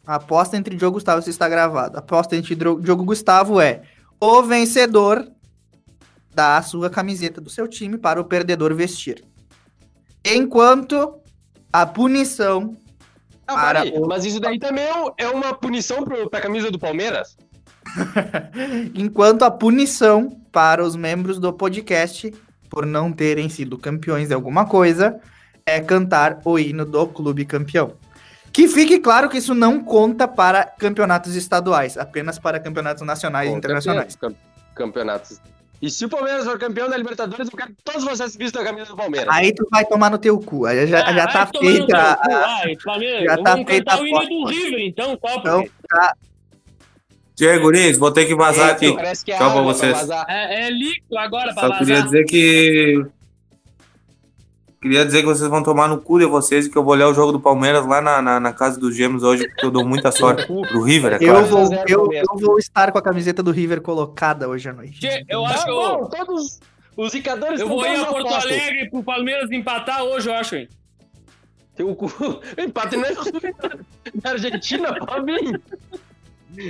A 0.06 0.16
aposta 0.16 0.56
entre 0.58 0.76
Diogo 0.76 0.96
e 0.96 0.98
Gustavo, 0.98 1.20
isso 1.20 1.30
está 1.30 1.48
gravado. 1.50 1.96
A 1.98 2.00
aposta 2.00 2.36
entre 2.36 2.56
Diogo 2.56 3.04
e 3.04 3.06
Gustavo 3.06 3.60
é 3.62 3.82
o 4.20 4.42
vencedor 4.44 5.28
dá 6.34 6.58
a 6.58 6.62
sua 6.62 6.90
camiseta 6.90 7.42
do 7.42 7.50
seu 7.50 7.68
time 7.68 7.98
para 7.98 8.22
o 8.22 8.26
perdedor 8.26 8.74
vestir. 8.76 9.24
Enquanto 10.26 11.16
a 11.72 11.86
punição 11.86 12.76
Ah, 13.48 13.54
Para 13.56 13.82
peraí, 13.84 13.98
o- 14.02 14.08
Mas 14.08 14.26
isso 14.26 14.40
daí 14.40 14.60
também 14.60 14.84
é 14.84 15.24
é 15.26 15.30
uma 15.30 15.54
punição 15.54 16.04
pro, 16.04 16.30
pra 16.30 16.42
camisa 16.42 16.70
do 16.70 16.78
Palmeiras? 16.78 17.38
Enquanto 18.94 19.44
a 19.44 19.52
punição 19.52 20.42
para 20.52 20.84
os 20.84 20.96
membros 20.96 21.40
do 21.40 21.52
podcast, 21.54 22.34
por 22.70 22.86
não 22.86 23.12
terem 23.12 23.48
sido 23.50 23.78
campeões 23.78 24.28
de 24.28 24.34
alguma 24.34 24.66
coisa, 24.66 25.20
é 25.66 25.80
cantar 25.80 26.42
o 26.44 26.60
hino 26.60 26.86
do 26.86 27.08
clube 27.08 27.46
campeão. 27.46 27.94
Que 28.58 28.68
fique 28.68 28.98
claro 28.98 29.30
que 29.30 29.38
isso 29.38 29.54
não 29.54 29.80
conta 29.84 30.28
para 30.28 30.64
campeonatos 30.66 31.36
estaduais, 31.36 31.96
apenas 31.96 32.40
para 32.40 32.60
campeonatos 32.60 33.04
nacionais 33.06 33.52
e 33.52 33.54
internacionais. 33.54 34.18
Campeonatos. 34.74 35.40
E 35.80 35.92
se 35.92 36.06
o 36.06 36.10
Palmeiras 36.10 36.44
for 36.44 36.58
campeão 36.58 36.90
da 36.90 36.98
Libertadores, 36.98 37.48
eu 37.52 37.56
quero 37.56 37.70
que 37.70 37.84
todos 37.84 38.04
vocês 38.04 38.36
vistam 38.36 38.64
a 38.64 38.66
camisa 38.66 38.88
do 38.88 38.96
Palmeiras. 38.98 39.28
Aí 39.32 39.54
tu 39.54 39.68
vai 39.70 39.86
tomar 39.86 40.10
no 40.10 40.18
teu 40.18 40.40
cu. 40.40 40.66
Aí 40.66 40.88
já, 40.88 41.06
Ah, 41.06 41.14
já 41.14 41.28
tá 41.28 41.46
feita. 41.56 41.96
a- 41.98 42.58
ai, 42.64 42.76
Palmeiras, 42.84 43.24
já 43.26 43.38
tá 43.44 43.58
feita 43.64 43.94
a 43.94 44.02
o 44.02 44.08
hino 44.08 44.18
aposta. 44.18 44.34
do 44.36 44.46
River, 44.48 44.80
então, 44.88 45.18
qual? 45.18 45.38
Então, 45.38 45.64
tá. 45.88 46.14
Diego 47.36 47.62
Guris, 47.66 47.96
vou 48.00 48.12
ter 48.12 48.26
que 48.26 48.34
vazar 48.34 48.72
aqui. 48.72 48.92
Parece 48.92 49.24
que 49.24 49.32
é 49.32 49.38
Tchau 49.38 49.52
pra 49.54 49.62
vocês. 49.62 49.94
vazar. 49.96 50.26
É, 50.28 50.66
é 50.66 50.70
líquido 50.72 51.16
agora 51.20 51.54
pra 51.54 51.62
Só 51.62 51.70
vazar. 51.70 51.78
queria 51.78 52.02
dizer 52.02 52.24
que. 52.26 53.06
Queria 54.82 55.04
dizer 55.06 55.22
que 55.22 55.26
vocês 55.26 55.50
vão 55.50 55.64
tomar 55.64 55.88
no 55.88 56.00
cu 56.00 56.20
de 56.20 56.26
vocês 56.26 56.68
e 56.68 56.70
que 56.70 56.78
eu 56.78 56.84
vou 56.84 56.94
olhar 56.94 57.08
o 57.10 57.14
jogo 57.14 57.32
do 57.32 57.40
Palmeiras 57.40 57.86
lá 57.88 58.00
na, 58.00 58.22
na, 58.22 58.40
na 58.40 58.54
casa 58.54 58.80
dos 58.80 58.96
Gêmeos 58.96 59.24
hoje, 59.24 59.48
porque 59.48 59.66
eu 59.66 59.72
dou 59.72 59.84
muita 59.84 60.12
sorte 60.14 60.46
pro 60.46 60.82
River, 60.84 61.14
é 61.14 61.16
Eu 61.16 61.34
claro. 61.34 61.46
vou, 61.48 61.68
4 61.68 61.74
a 61.74 61.78
0 61.78 61.90
eu, 61.90 62.00
Palmeiras. 62.02 62.28
eu 62.32 62.38
vou 62.48 62.60
estar 62.60 62.92
com 62.92 62.98
a 63.00 63.02
camiseta 63.02 63.42
do 63.42 63.50
River 63.52 63.82
colocada 63.82 64.48
hoje 64.48 64.70
à 64.70 64.74
noite. 64.74 65.00
Tchê, 65.00 65.26
Eu 65.28 65.42
Tá 65.44 65.50
acho 65.50 65.66
que 65.66 65.72
bom, 65.72 66.00
eu, 66.02 66.06
todos 66.26 66.60
os 66.96 67.12
zicadores 67.12 67.60
eu 67.60 67.66
estão 67.66 67.76
vou 67.82 67.88
ir 67.88 68.00
a 68.00 68.06
Porto 68.06 68.28
apostos. 68.28 68.46
Alegre 68.52 68.90
pro 68.92 69.04
Palmeiras 69.04 69.52
empatar 69.52 70.04
hoje, 70.04 70.30
eu 70.30 70.34
acho, 70.36 70.56
hein? 70.56 70.68
Teu 71.76 71.96
cu. 71.96 72.12
Empate 72.58 72.98
na, 72.98 73.08
na 74.24 74.30
Argentina, 74.32 74.92
mim. 75.24 75.54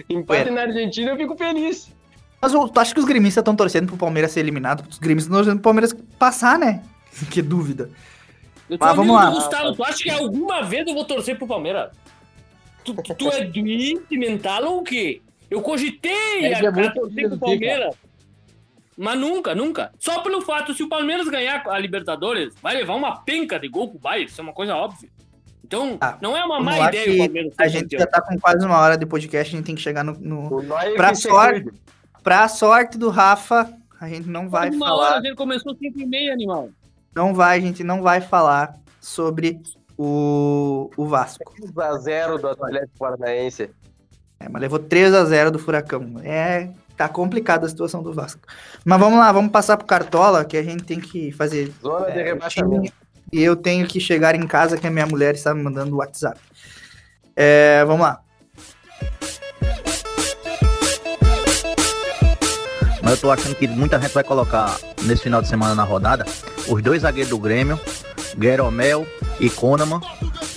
Empate 0.10 0.50
Ué. 0.50 0.52
na 0.56 0.62
Argentina, 0.62 1.12
eu 1.12 1.18
fico 1.18 1.36
feliz. 1.38 1.90
Mas 2.42 2.54
eu- 2.54 2.68
tu 2.70 2.80
acha 2.80 2.94
que 2.94 3.00
os 3.00 3.06
gremistas 3.06 3.42
estão 3.42 3.56
torcendo 3.56 3.88
pro 3.88 3.98
Palmeiras 3.98 4.32
ser 4.32 4.40
eliminado? 4.42 4.84
Os 4.90 4.98
gremistas 4.98 5.28
estão 5.28 5.40
torcendo 5.40 5.58
pro 5.58 5.64
Palmeiras 5.64 5.94
passar, 6.18 6.58
né? 6.58 6.84
que 7.32 7.42
dúvida. 7.42 7.90
Eu 8.70 8.78
tô 8.78 8.86
Mas 8.86 8.96
vamos 8.96 9.16
lá. 9.16 9.30
Gustavo, 9.30 9.76
tu 9.76 9.84
acha 9.84 10.04
que 10.04 10.10
alguma 10.10 10.62
vez 10.64 10.86
eu 10.88 10.94
vou 10.94 11.06
torcer 11.06 11.38
pro 11.38 11.48
Palmeiras? 11.48 11.92
Tu, 12.84 12.94
tu- 12.94 13.16
tu 13.16 13.30
é 13.30 13.44
doente 13.46 14.18
mental 14.18 14.64
ou 14.66 14.80
o 14.80 14.84
quê? 14.84 15.22
Eu 15.50 15.62
cogitei 15.62 16.46
Ele 16.46 16.56
a, 16.56 16.60
é 16.60 16.68
a 16.68 16.72
muito 16.72 16.94
torcer 16.94 17.30
pro 17.30 17.38
Palmeiras. 17.40 17.96
Mas 18.98 19.18
nunca, 19.20 19.54
nunca. 19.54 19.92
Só 20.00 20.22
pelo 20.22 20.42
fato, 20.42 20.74
se 20.74 20.82
o 20.84 20.90
Palmeiras 20.90 21.28
ganhar 21.30 21.64
a 21.68 21.78
Libertadores, 21.80 22.54
vai 22.62 22.76
levar 22.76 22.96
uma 22.96 23.22
penca 23.24 23.60
de 23.60 23.68
gol 23.68 23.90
pro 23.90 24.00
Bayern, 24.00 24.30
isso 24.30 24.42
é 24.42 24.44
uma 24.44 24.54
coisa 24.54 24.76
óbvia. 24.76 25.10
Então, 25.64 25.98
Ah, 26.02 26.18
não 26.22 26.36
é 26.36 26.44
uma 26.44 26.60
má 26.60 26.88
ideia 26.90 27.14
o 27.14 27.18
Palmeiras 27.18 27.54
A 27.58 27.68
gente 27.68 27.82
campeão. 27.84 28.00
já 28.00 28.08
tá 28.08 28.22
com 28.22 28.40
quase 28.40 28.66
uma 28.66 28.80
hora 28.80 28.98
de 28.98 29.06
podcast, 29.06 29.54
a 29.54 29.58
gente 29.58 29.66
tem 29.66 29.76
que 29.76 29.82
chegar 29.82 30.04
no. 30.04 30.14
no... 30.14 30.64
Pra 30.96 31.14
se 31.14 31.24
sorte, 31.24 31.70
pra 32.24 32.48
sorte 32.48 32.98
do 32.98 33.10
Rafa, 33.10 33.72
a 34.00 34.08
gente 34.10 34.28
não 34.28 34.50
vai 34.50 34.70
uma 34.72 34.88
falar. 34.88 35.08
hora, 35.10 35.18
a 35.18 35.22
gente 35.22 35.36
começou 35.36 35.76
5 35.76 36.00
e 36.00 36.06
meia, 36.06 36.34
animal. 36.34 36.70
Não 37.18 37.34
vai, 37.34 37.58
a 37.58 37.60
gente 37.60 37.84
não 37.84 38.04
vai 38.04 38.22
falar 38.22 38.76
sobre 39.02 39.60
o, 39.98 40.92
o 40.96 41.08
Vasco. 41.08 41.52
3x0 41.60 42.38
do 42.38 42.48
Atlético 42.48 43.00
Paranaense. 43.00 43.72
É, 44.40 44.48
mas 44.48 44.62
levou 44.62 44.78
3 44.78 45.16
a 45.16 45.26
0 45.26 45.50
do 45.50 45.58
Furacão. 45.58 46.22
É, 46.24 46.70
tá 46.96 47.10
complicada 47.10 47.66
a 47.66 47.70
situação 47.70 48.04
do 48.04 48.14
Vasco. 48.14 48.42
Mas 48.86 49.00
vamos 49.00 49.18
lá, 49.18 49.32
vamos 49.32 49.52
passar 49.52 49.78
pro 49.78 49.88
Cartola, 49.88 50.46
que 50.46 50.58
a 50.58 50.62
gente 50.62 50.84
tem 50.84 51.00
que 51.00 51.32
fazer. 51.32 51.74
Zona 51.82 52.12
de 52.12 52.20
é, 52.20 52.24
rebaixamento. 52.24 52.84
time, 52.84 52.94
e 53.34 53.42
eu 53.42 53.56
tenho 53.56 53.88
que 53.88 54.00
chegar 54.00 54.36
em 54.36 54.46
casa, 54.46 54.78
que 54.78 54.86
a 54.86 54.92
minha 54.92 55.08
mulher 55.08 55.34
está 55.34 55.56
me 55.56 55.64
mandando 55.64 55.96
o 55.96 55.98
WhatsApp. 55.98 56.40
É, 57.36 57.84
vamos 57.84 58.02
lá. 58.02 58.22
Mas 63.08 63.16
eu 63.16 63.22
tô 63.22 63.32
achando 63.32 63.56
que 63.56 63.66
muita 63.70 64.02
gente 64.02 64.14
vai 64.14 64.22
colocar 64.22 64.78
nesse 65.04 65.24
final 65.24 65.42
de 65.42 65.48
semana 65.48 65.74
na 65.74 65.86
rodada 65.86 66.26
os 66.68 66.84
dois 66.84 67.04
zagueiros 67.04 67.30
do 67.30 67.40
Grêmio, 67.40 67.80
Gueromel 68.38 69.08
e 69.40 69.50
Konaman. 69.50 70.02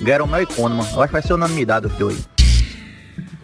Gueromel 0.02 0.42
e 0.42 0.46
Konaman. 0.46 0.82
Eu 0.82 1.00
acho 1.00 1.06
que 1.06 1.12
vai 1.12 1.22
ser 1.22 1.34
unanimidade 1.34 1.86
os 1.86 1.92
dois. 1.92 2.28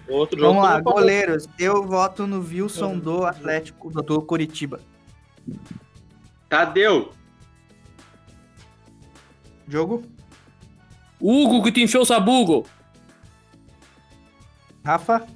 Outro. 0.08 0.40
Vamos 0.40 0.60
lá, 0.60 0.80
goleiros. 0.80 1.48
Eu 1.56 1.86
voto 1.86 2.26
no 2.26 2.40
Wilson 2.40 2.98
do 2.98 3.24
Atlético 3.24 3.90
do 4.02 4.20
Curitiba. 4.20 4.80
Tadeu. 6.48 7.12
Jogo? 9.68 10.02
Hugo 11.20 11.62
que 11.62 11.70
te 11.70 11.80
encheu 11.80 12.00
o 12.00 12.04
sabugo. 12.04 12.66
Rafa? 14.84 15.35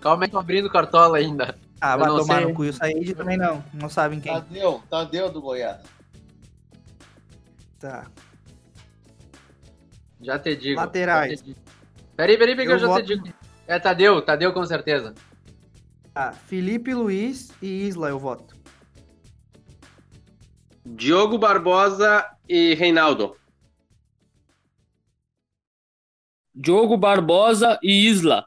Calma 0.00 0.24
aí, 0.24 0.30
tô 0.30 0.38
abrindo 0.38 0.70
cartola 0.70 1.18
ainda. 1.18 1.58
Ah, 1.80 1.96
vai 1.96 2.08
não 2.08 2.18
tomar 2.18 2.38
sei. 2.38 2.46
no 2.46 2.54
cu. 2.54 2.64
E 2.64 2.68
o 2.68 2.72
Said 2.72 3.14
também 3.14 3.36
não. 3.36 3.64
Não 3.74 3.88
sabem 3.88 4.20
quem. 4.20 4.32
Tadeu, 4.32 4.82
Tadeu 4.88 5.30
do 5.32 5.40
Goiás. 5.40 5.80
Tá. 7.78 8.06
Já 10.20 10.38
te 10.38 10.54
digo. 10.56 10.80
Laterais. 10.80 11.30
já 11.32 11.36
te 11.38 11.44
digo. 11.44 11.60
Peraí, 12.16 12.36
peraí, 12.38 12.54
peraí, 12.54 12.66
que 12.66 12.72
eu, 12.72 12.76
Eu 12.76 12.78
já 12.80 12.86
voto- 12.86 13.02
te 13.06 13.16
digo. 13.16 13.34
É 13.66 13.78
Tadeu, 13.78 14.20
Tadeu 14.22 14.52
com 14.52 14.64
certeza. 14.66 15.14
Tá. 16.12 16.32
Felipe 16.32 16.92
Luiz 16.92 17.50
e 17.62 17.86
Isla 17.86 18.08
eu 18.08 18.18
voto. 18.18 18.54
Diogo 20.84 21.38
Barbosa 21.38 22.26
e 22.48 22.74
Reinaldo. 22.74 23.36
Diogo 26.54 26.96
Barbosa 26.96 27.78
e 27.82 28.06
Isla. 28.08 28.44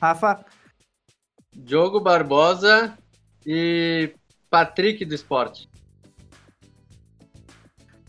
Rafa? 0.00 0.44
Diogo 1.54 2.00
Barbosa 2.00 2.96
e 3.44 4.14
Patrick 4.48 5.04
do 5.04 5.14
Esporte. 5.14 5.68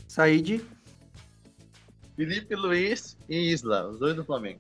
Said? 0.08 0.64
Felipe 2.16 2.56
Luiz 2.56 3.18
e 3.28 3.52
Isla, 3.52 3.88
os 3.88 4.00
dois 4.00 4.16
do 4.16 4.24
Flamengo. 4.24 4.60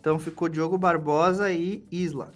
Então 0.00 0.18
ficou 0.18 0.48
Diogo 0.48 0.78
Barbosa 0.78 1.52
e 1.52 1.86
Isla. 1.90 2.32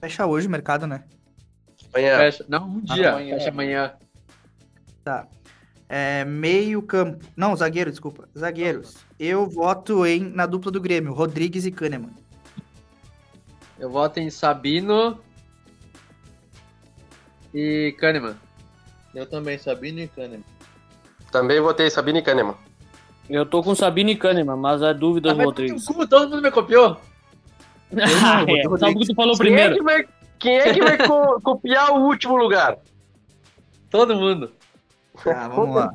Fecha 0.00 0.26
hoje 0.26 0.46
o 0.46 0.50
mercado, 0.50 0.86
né? 0.86 1.04
Amanhã. 1.92 2.16
Fecha. 2.16 2.46
Não, 2.48 2.66
um 2.68 2.80
dia. 2.80 3.10
Amanhã. 3.10 3.34
Fecha 3.36 3.50
amanhã. 3.50 3.94
Tá. 5.04 5.28
É, 5.88 6.24
meio 6.24 6.80
campo. 6.82 7.24
Não, 7.36 7.54
zagueiro, 7.54 7.90
desculpa. 7.90 8.28
Zagueiros. 8.36 9.09
Eu 9.22 9.46
voto 9.46 10.06
em 10.06 10.18
na 10.30 10.46
dupla 10.46 10.72
do 10.72 10.80
Grêmio, 10.80 11.12
Rodrigues 11.12 11.66
e 11.66 11.70
Kahneman. 11.70 12.08
Eu 13.78 13.90
voto 13.90 14.18
em 14.18 14.30
Sabino 14.30 15.20
e 17.52 17.94
Kahneman. 17.98 18.34
Eu 19.14 19.26
também, 19.26 19.58
Sabino 19.58 20.00
e 20.00 20.08
Kahneman. 20.08 20.42
Também 21.30 21.60
votei 21.60 21.90
Sabine 21.90 22.22
Kahneman. 22.22 22.54
Eu 23.28 23.44
tô 23.44 23.62
com 23.62 23.74
Sabine 23.74 24.12
e 24.12 24.16
Kahneman, 24.16 24.56
mas 24.56 24.82
a 24.82 24.92
dúvida 24.94 25.30
Ah, 25.32 25.34
do 25.34 25.44
Rodrigues. 25.44 25.84
todo 25.84 26.30
mundo 26.30 26.42
me 26.42 26.50
copiou. 26.50 26.96
Ah, 27.92 28.42
é, 28.48 28.62
falou 29.14 29.36
Quem 29.36 29.52
é 29.52 29.68
primeiro. 29.68 29.74
que 29.74 29.82
vai, 29.82 30.08
quem 30.38 30.58
é 30.58 30.72
que 30.72 30.80
vai 30.80 30.96
co- 30.96 31.40
copiar 31.42 31.90
o 31.90 32.06
último 32.06 32.36
lugar? 32.36 32.78
Todo 33.90 34.14
mundo. 34.14 34.52
Tá, 35.24 35.48
vamos 35.48 35.74
lá. 35.74 35.90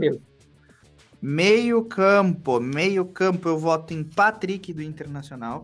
Meio 1.28 1.84
campo. 1.86 2.60
Meio 2.60 3.04
campo 3.04 3.50
eu 3.50 3.58
voto 3.58 3.96
em 3.96 4.04
Patrick 4.04 4.72
do 4.72 4.84
Internacional. 4.84 5.64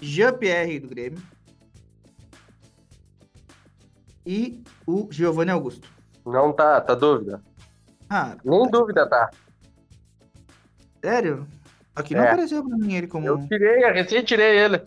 Jean-Pierre 0.00 0.78
do 0.80 0.88
Grêmio. 0.88 1.20
E 4.24 4.64
o 4.86 5.08
Giovanni 5.10 5.50
Augusto. 5.50 5.86
Não 6.24 6.54
tá, 6.54 6.80
tá 6.80 6.94
dúvida. 6.94 7.42
Ah, 8.08 8.34
Nem 8.42 8.70
dúvida 8.70 9.06
tá. 9.06 9.30
sério? 11.04 11.46
Aqui 11.94 12.14
não 12.14 12.22
É. 12.22 12.28
apareceu 12.30 12.66
pra 12.66 12.78
mim 12.78 12.94
ele 12.94 13.08
como. 13.08 13.26
Eu 13.26 13.46
tirei, 13.46 13.84
eu 13.84 13.92
recém 13.92 14.24
tirei 14.24 14.58
ele. 14.58 14.80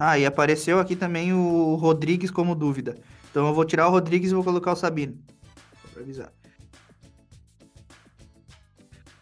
Ah, 0.00 0.18
e 0.18 0.26
apareceu 0.26 0.80
aqui 0.80 0.96
também 0.96 1.32
o 1.32 1.76
Rodrigues 1.76 2.32
como 2.32 2.56
dúvida. 2.56 2.98
Então 3.30 3.46
eu 3.46 3.54
vou 3.54 3.64
tirar 3.64 3.86
o 3.86 3.92
Rodrigues 3.92 4.32
e 4.32 4.34
vou 4.34 4.42
colocar 4.42 4.72
o 4.72 4.76
Sabino. 4.76 5.16
Pra 5.94 6.02
avisar. 6.02 6.32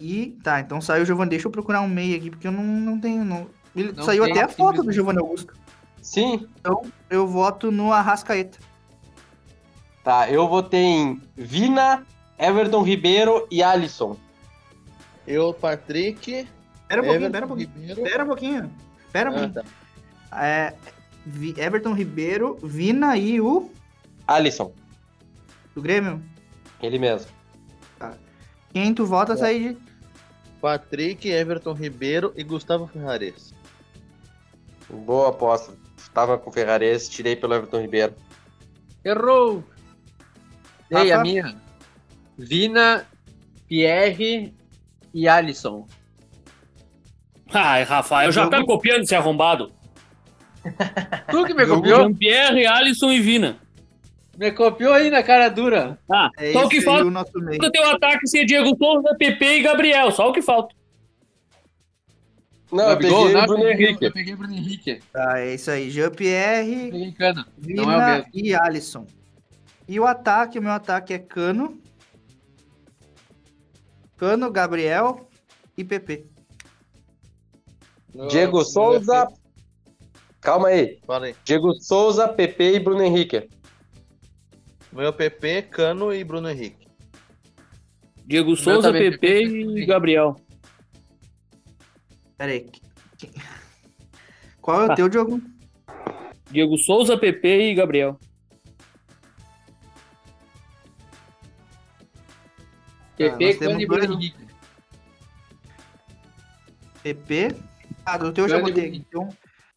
E 0.00 0.36
tá, 0.42 0.58
então 0.58 0.80
saiu 0.80 1.04
o 1.04 1.06
Giovanni. 1.06 1.30
Deixa 1.30 1.46
eu 1.46 1.52
procurar 1.52 1.80
um 1.82 1.88
meio 1.88 2.16
aqui, 2.16 2.30
porque 2.30 2.48
eu 2.48 2.52
não, 2.52 2.64
não 2.64 2.98
tenho. 3.00 3.24
Não... 3.24 3.46
Ele 3.76 3.92
Não 3.92 4.02
saiu 4.02 4.24
tem, 4.24 4.32
até 4.32 4.42
a 4.42 4.48
foto 4.48 4.82
do 4.82 4.90
Giovanni 4.90 5.20
Augusto. 5.20 5.54
Sim. 6.00 6.48
Eu 7.08 7.26
voto 7.28 7.70
no 7.70 7.92
Arrascaeta. 7.92 8.58
Tá, 10.02 10.28
eu 10.28 10.48
votei 10.48 10.80
em 10.80 11.22
Vina, 11.36 12.04
Everton 12.36 12.82
Ribeiro 12.82 13.46
e 13.50 13.62
Alisson. 13.62 14.16
Eu, 15.24 15.54
Patrick, 15.54 16.48
Pera 16.88 17.00
um 17.00 17.04
pouquinho, 17.04 17.14
Everton 17.14 17.30
pera 17.32 17.44
um 17.44 17.48
pouquinho. 17.48 17.70
Ribeiro. 17.76 18.02
Pera 18.02 18.24
um 18.24 18.26
pouquinho. 18.26 18.72
Pera 19.12 19.30
um 19.30 19.34
Ah, 19.34 19.38
pouquinho. 19.38 19.64
tá. 20.30 20.44
É, 20.44 20.74
Everton 21.64 21.94
Ribeiro, 21.94 22.58
Vina 22.60 23.16
e 23.16 23.40
o 23.40 23.70
Alisson, 24.26 24.72
do 25.74 25.80
Grêmio. 25.80 26.20
Ele 26.82 26.98
mesmo. 26.98 27.30
Quem 28.72 28.92
tu 28.94 29.06
vota, 29.06 29.36
Said? 29.36 29.78
Patrick, 30.60 31.28
Everton 31.28 31.72
Ribeiro 31.72 32.32
e 32.36 32.42
Gustavo 32.42 32.86
Ferrares. 32.86 33.54
Boa 34.88 35.30
aposta. 35.30 35.72
Tava 36.14 36.38
com 36.38 36.50
o 36.50 36.52
Ferrares, 36.52 37.08
tirei 37.08 37.34
pelo 37.34 37.54
Everton 37.54 37.80
Ribeiro. 37.80 38.14
Errou! 39.04 39.64
Ei, 40.90 41.10
a 41.10 41.22
minha. 41.22 41.56
Vina, 42.36 43.06
Pierre 43.66 44.54
e 45.12 45.28
Alisson. 45.28 45.86
Ai, 47.52 47.82
Rafael, 47.82 48.30
já 48.32 48.48
tá 48.48 48.64
copiando 48.64 49.02
esse 49.02 49.14
arrombado. 49.14 49.72
Tu 51.30 51.44
que 51.44 51.54
me 51.54 51.66
copiou? 51.66 52.02
Jean-Pierre, 52.02 52.66
Alisson 52.66 53.10
e 53.10 53.20
Vina. 53.20 53.58
Me 54.42 54.50
copiou 54.50 54.92
aí 54.92 55.08
na 55.08 55.22
cara 55.22 55.48
dura. 55.48 55.96
Ah, 56.10 56.28
É 56.36 56.52
só 56.52 56.64
o 56.64 56.68
que 56.68 56.80
falta 56.80 57.04
o 57.04 57.10
nosso 57.12 57.38
meio. 57.38 57.60
do 57.60 57.70
teu 57.70 57.84
ataque 57.90 58.26
ser 58.26 58.44
Diego 58.44 58.76
Souza, 58.76 59.14
PP 59.16 59.44
e 59.58 59.62
Gabriel. 59.62 60.10
Só 60.10 60.28
o 60.28 60.32
que 60.32 60.42
falta. 60.42 60.74
Não, 62.72 62.90
eu 62.90 62.98
peguei 62.98 63.12
o 63.36 63.46
Bruno 63.46 63.68
Henrique. 63.68 64.04
Eu 64.04 64.12
peguei 64.12 64.34
o 64.34 64.36
Bruno 64.36 64.52
Henrique. 64.52 65.00
Tá, 65.12 65.38
é 65.38 65.54
isso 65.54 65.70
aí. 65.70 65.88
Jean-Pierre, 65.90 66.88
é 66.88 67.44
Vina 67.56 67.86
mesmo. 68.16 68.26
e 68.34 68.52
Alisson. 68.52 69.06
E 69.88 70.00
o 70.00 70.06
ataque, 70.06 70.58
o 70.58 70.62
meu 70.62 70.72
ataque 70.72 71.14
é 71.14 71.20
Cano. 71.20 71.78
Cano, 74.16 74.50
Gabriel 74.50 75.28
e 75.78 75.84
PP. 75.84 76.26
Diego 78.28 78.64
Souza. 78.64 79.28
Calma 80.40 80.66
aí. 80.68 80.98
Fala 81.06 81.26
aí. 81.26 81.36
Diego 81.44 81.72
Souza, 81.74 82.26
PP 82.26 82.74
e 82.74 82.80
Bruno 82.80 83.04
Henrique. 83.04 83.48
Meu 84.92 85.12
PP, 85.12 85.62
Cano 85.62 86.12
e 86.12 86.22
Bruno 86.22 86.48
Henrique. 86.50 86.86
Diego 88.26 88.54
Souza, 88.56 88.92
PP 88.92 89.18
PP 89.18 89.44
e 89.80 89.86
Gabriel. 89.86 90.36
Pera 92.36 92.52
aí. 92.52 92.60
que- 92.70 92.80
que- 93.18 93.32
Qual 94.60 94.82
é 94.82 94.84
o 94.84 94.88
Tá. 94.88 94.94
teu 94.94 95.12
jogo? 95.12 95.40
Diego 96.50 96.76
Souza, 96.78 97.16
PP 97.16 97.70
e 97.70 97.74
Gabriel. 97.74 98.18
PP, 103.16 103.44
nós 103.46 103.56
Cano 103.58 103.80
e 103.80 103.86
Bruno 103.86 104.14
Henrique. 104.14 104.46
PP. 107.02 107.56
Ah, 108.04 108.18
do 108.18 108.32
teu 108.32 108.44
eu 108.44 108.48
já 108.48 108.60
botei. 108.60 108.94
Então, 108.96 109.28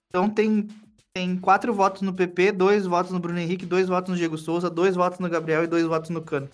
então 0.07 0.29
tem, 0.29 0.67
tem 1.15 1.37
quatro 1.37 1.73
votos 1.73 2.01
no 2.01 2.13
PP, 2.13 2.51
dois 2.51 2.85
votos 2.85 3.09
no 3.13 3.21
Bruno 3.21 3.39
Henrique, 3.39 3.65
dois 3.65 3.87
votos 3.87 4.11
no 4.11 4.17
Diego 4.17 4.37
Souza, 4.37 4.69
dois 4.69 4.95
votos 4.97 5.17
no 5.19 5.29
Gabriel 5.29 5.63
e 5.63 5.67
dois 5.67 5.85
votos 5.85 6.09
no 6.09 6.21
Cano. 6.21 6.49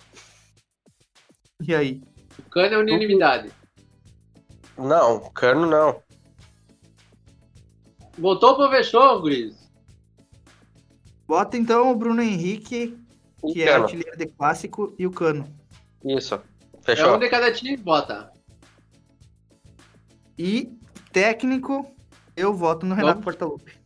E 1.66 1.74
aí? 1.74 2.00
O 2.38 2.48
Cano 2.48 2.74
é 2.74 2.78
unanimidade. 2.78 3.50
Não, 4.78 5.18
Cano 5.30 5.66
não. 5.66 6.00
Voltou 8.16 8.54
pro 8.54 8.70
fechou, 8.70 9.20
Guris. 9.20 9.68
Bota 11.26 11.56
então 11.56 11.90
o 11.90 11.96
Bruno 11.96 12.22
Henrique, 12.22 12.96
E 13.44 13.52
que 13.52 13.62
é 13.64 13.66
Cano. 13.66 13.84
artilheiro 13.84 14.16
de 14.16 14.26
clássico, 14.26 14.94
e 14.96 15.04
o 15.08 15.10
Cano. 15.10 15.44
Isso. 16.04 16.36
É 16.36 16.40
Fechou. 16.82 17.16
um 17.16 17.18
de 17.18 17.28
cada 17.28 17.52
time, 17.52 17.76
bota. 17.78 18.30
E 20.38 20.70
técnico, 21.12 21.84
eu 22.36 22.54
voto 22.54 22.86
no 22.86 22.94
Renato 22.94 23.14
Vamos. 23.14 23.24
Portaluppi. 23.24 23.81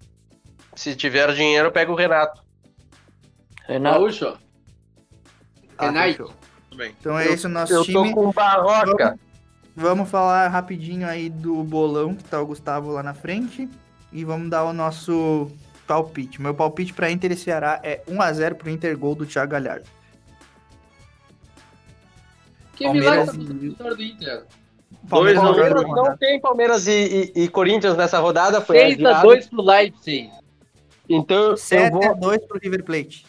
Se 0.77 0.95
tiver 0.95 1.33
dinheiro, 1.33 1.73
pega 1.73 1.91
o 1.91 1.95
Renato. 1.97 2.43
Renato. 3.67 3.99
Gaúcho. 3.99 4.39
Ah. 5.79 5.93
Tudo 6.15 6.77
bem. 6.77 6.95
Então 7.01 7.19
é 7.19 7.27
esse 7.27 7.47
o 7.47 7.49
nosso 7.49 7.73
Eu 7.73 7.83
time. 7.83 8.11
tô 8.15 8.15
com 8.15 8.31
barroca. 8.33 9.19
Vamos 9.75 10.09
falar 10.09 10.49
rapidinho 10.49 11.07
aí 11.09 11.29
do 11.29 11.63
bolão 11.65 12.15
que 12.15 12.25
tá 12.25 12.41
o 12.41 12.47
Gustavo 12.47 12.93
lá 12.93 13.03
na 13.03 13.13
frente. 13.15 13.69
E 14.13 14.25
vamos 14.25 14.49
dar 14.51 14.65
o 14.65 14.73
nosso 14.73 15.51
palpite. 15.87 16.41
Meu 16.41 16.55
palpite 16.55 16.93
pra 16.95 17.11
Inter 17.11 17.33
e 17.33 17.37
Ceará 17.37 17.81
é 17.83 18.03
1x0 18.09 18.55
pro 18.55 18.71
Inter, 18.71 18.97
gol 18.97 19.15
do 19.15 19.27
Thiago 19.27 19.53
Galhardo. 19.53 19.87
Que 22.75 22.85
Palmeiras 22.85 23.35
milagre 23.37 23.55
vitória 23.69 23.97
do 23.97 24.03
Inter. 24.03 24.45
Palmeiras 25.09 25.43
Dois 25.43 25.57
a 25.57 25.61
não 25.61 25.69
Palmeiras 25.75 25.83
não 26.11 26.17
tem 26.17 26.41
Palmeiras 26.41 26.87
e, 26.87 27.33
e- 27.35 27.45
e 27.45 27.49
Corinthians 27.49 27.97
nessa 27.97 28.19
rodada. 28.19 28.61
Foi 28.61 28.77
6x2 28.79 29.07
adiado. 29.07 29.49
pro 29.51 29.63
Leipzig. 29.63 30.31
Então 31.09 31.37
eu 31.37 31.55
7x2 31.55 32.19
vou. 32.21 32.41
pro 32.41 32.59
River 32.63 32.85
Plate. 32.85 33.27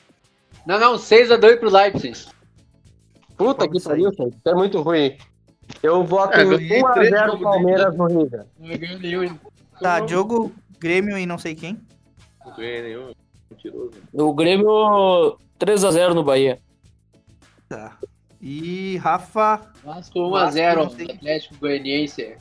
Não, 0.65 0.80
não, 0.80 0.95
6x2 0.95 1.59
pro 1.59 1.69
Leipzig. 1.71 2.28
Puta 3.38 3.67
que 3.67 3.80
Vamos 3.80 3.84
sair. 3.84 3.91
pariu, 4.03 4.11
gente. 4.13 4.36
Isso 4.38 4.49
é 4.49 4.53
muito 4.55 4.82
ruim. 4.82 5.17
Eu 5.84 6.03
voto 6.03 6.34
É, 6.34 6.43
em 6.43 6.49
ganhei 6.49 6.67
três 6.93 7.11
1x0 7.11 7.25
jogos 7.28 7.41
Palmeiras 7.43 7.97
no 7.97 8.07
River. 8.07 8.45
Não 8.59 8.78
ganhou 8.78 8.99
nenhum. 9.23 9.39
Tá, 9.80 10.07
jogo 10.07 10.51
Grêmio 10.80 11.17
e 11.17 11.25
não 11.25 11.38
sei 11.38 11.53
quem. 11.55 11.80
Não 12.45 12.55
ganhei 12.55 12.82
nenhum. 12.82 13.11
Mentiroso. 13.51 13.91
O 14.13 14.34
Grêmio 14.34 15.38
3x0 15.59 16.13
no 16.13 16.23
Bahia. 16.23 16.59
Tá. 17.69 17.97
E 18.41 18.97
Rafa, 18.97 19.61
Vasco 19.84 20.19
1x0 20.19 20.32
Vasco, 20.32 20.84
não 20.84 20.89
sei. 20.89 21.11
Atlético 21.11 21.55
Goianiense. 21.59 22.38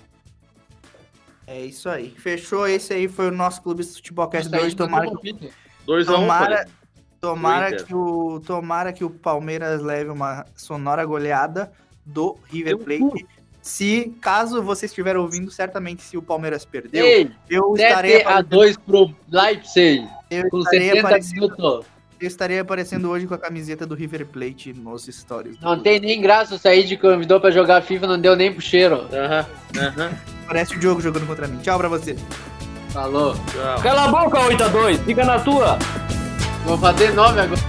É 1.47 1.61
isso 1.61 1.88
aí. 1.88 2.11
Fechou, 2.11 2.66
esse 2.66 2.92
aí 2.92 3.09
foi 3.09 3.28
o 3.28 3.32
nosso 3.32 3.62
Clube 3.62 3.84
de 3.84 3.92
Futebolcast 3.92 4.49
de 4.49 4.51
Tá 4.53 4.59
aí, 4.59 4.66
hoje. 4.66 4.76
Tomara, 4.76 5.05
mandou 5.07 5.22
palpite. 5.22 5.53
2x1, 5.86 6.07
tomara, 6.07 6.68
tomara, 7.20 7.68
Inter. 7.70 7.86
que 7.86 7.94
o, 7.94 8.40
tomara 8.40 8.92
que 8.92 9.05
o 9.05 9.11
Palmeiras 9.11 9.80
leve 9.82 10.11
uma 10.11 10.44
sonora 10.57 11.05
goleada 11.05 11.70
do 12.05 12.36
River 12.49 12.78
Plate. 12.78 13.26
Se, 13.62 14.14
caso 14.20 14.62
você 14.62 14.86
estiver 14.86 15.16
ouvindo, 15.16 15.51
certamente 15.51 16.03
se 16.03 16.16
o 16.16 16.22
Palmeiras 16.22 16.64
perdeu, 16.64 17.05
Ei, 17.05 17.30
eu 17.51 17.74
estarei, 17.74 18.22
aparecendo, 18.22 18.49
7x2 18.49 18.78
pro 18.86 19.14
Leipzig. 19.28 20.09
eu, 20.30 20.49
Com 20.51 20.59
estarei 20.59 20.88
70 20.88 21.01
aparecendo, 21.01 21.40
minutos. 21.40 21.86
Eu 22.20 22.26
estarei 22.26 22.58
aparecendo 22.58 23.10
hoje 23.10 23.26
com 23.26 23.34
a 23.34 23.38
camiseta 23.38 23.86
do 23.86 23.94
River 23.94 24.26
Plate 24.26 24.72
nos 24.72 25.04
stories. 25.06 25.58
Não 25.60 25.78
tem 25.78 26.00
nem 26.00 26.20
graça 26.20 26.54
o 26.54 26.58
Said 26.58 26.96
convidou 26.96 27.40
pra 27.40 27.50
jogar 27.50 27.82
FIFA, 27.82 28.06
não 28.06 28.20
deu 28.20 28.34
nem 28.34 28.52
pro 28.52 28.60
cheiro. 28.60 29.06
Aham, 29.12 29.46
aham. 29.76 30.10
Parece 30.46 30.76
o 30.76 30.78
Diogo 30.78 31.00
jogando 31.00 31.26
contra 31.26 31.46
mim. 31.46 31.58
Tchau 31.58 31.78
pra 31.78 31.88
você. 31.88 32.16
Falou. 32.90 33.34
Tchau. 33.34 33.82
Cala 33.82 34.04
a 34.04 34.08
boca, 34.08 34.38
8x2. 34.38 35.04
Fica 35.04 35.24
na 35.24 35.38
tua. 35.40 35.78
Vou 36.64 36.78
fazer 36.78 37.12
9 37.12 37.40
agora. 37.40 37.60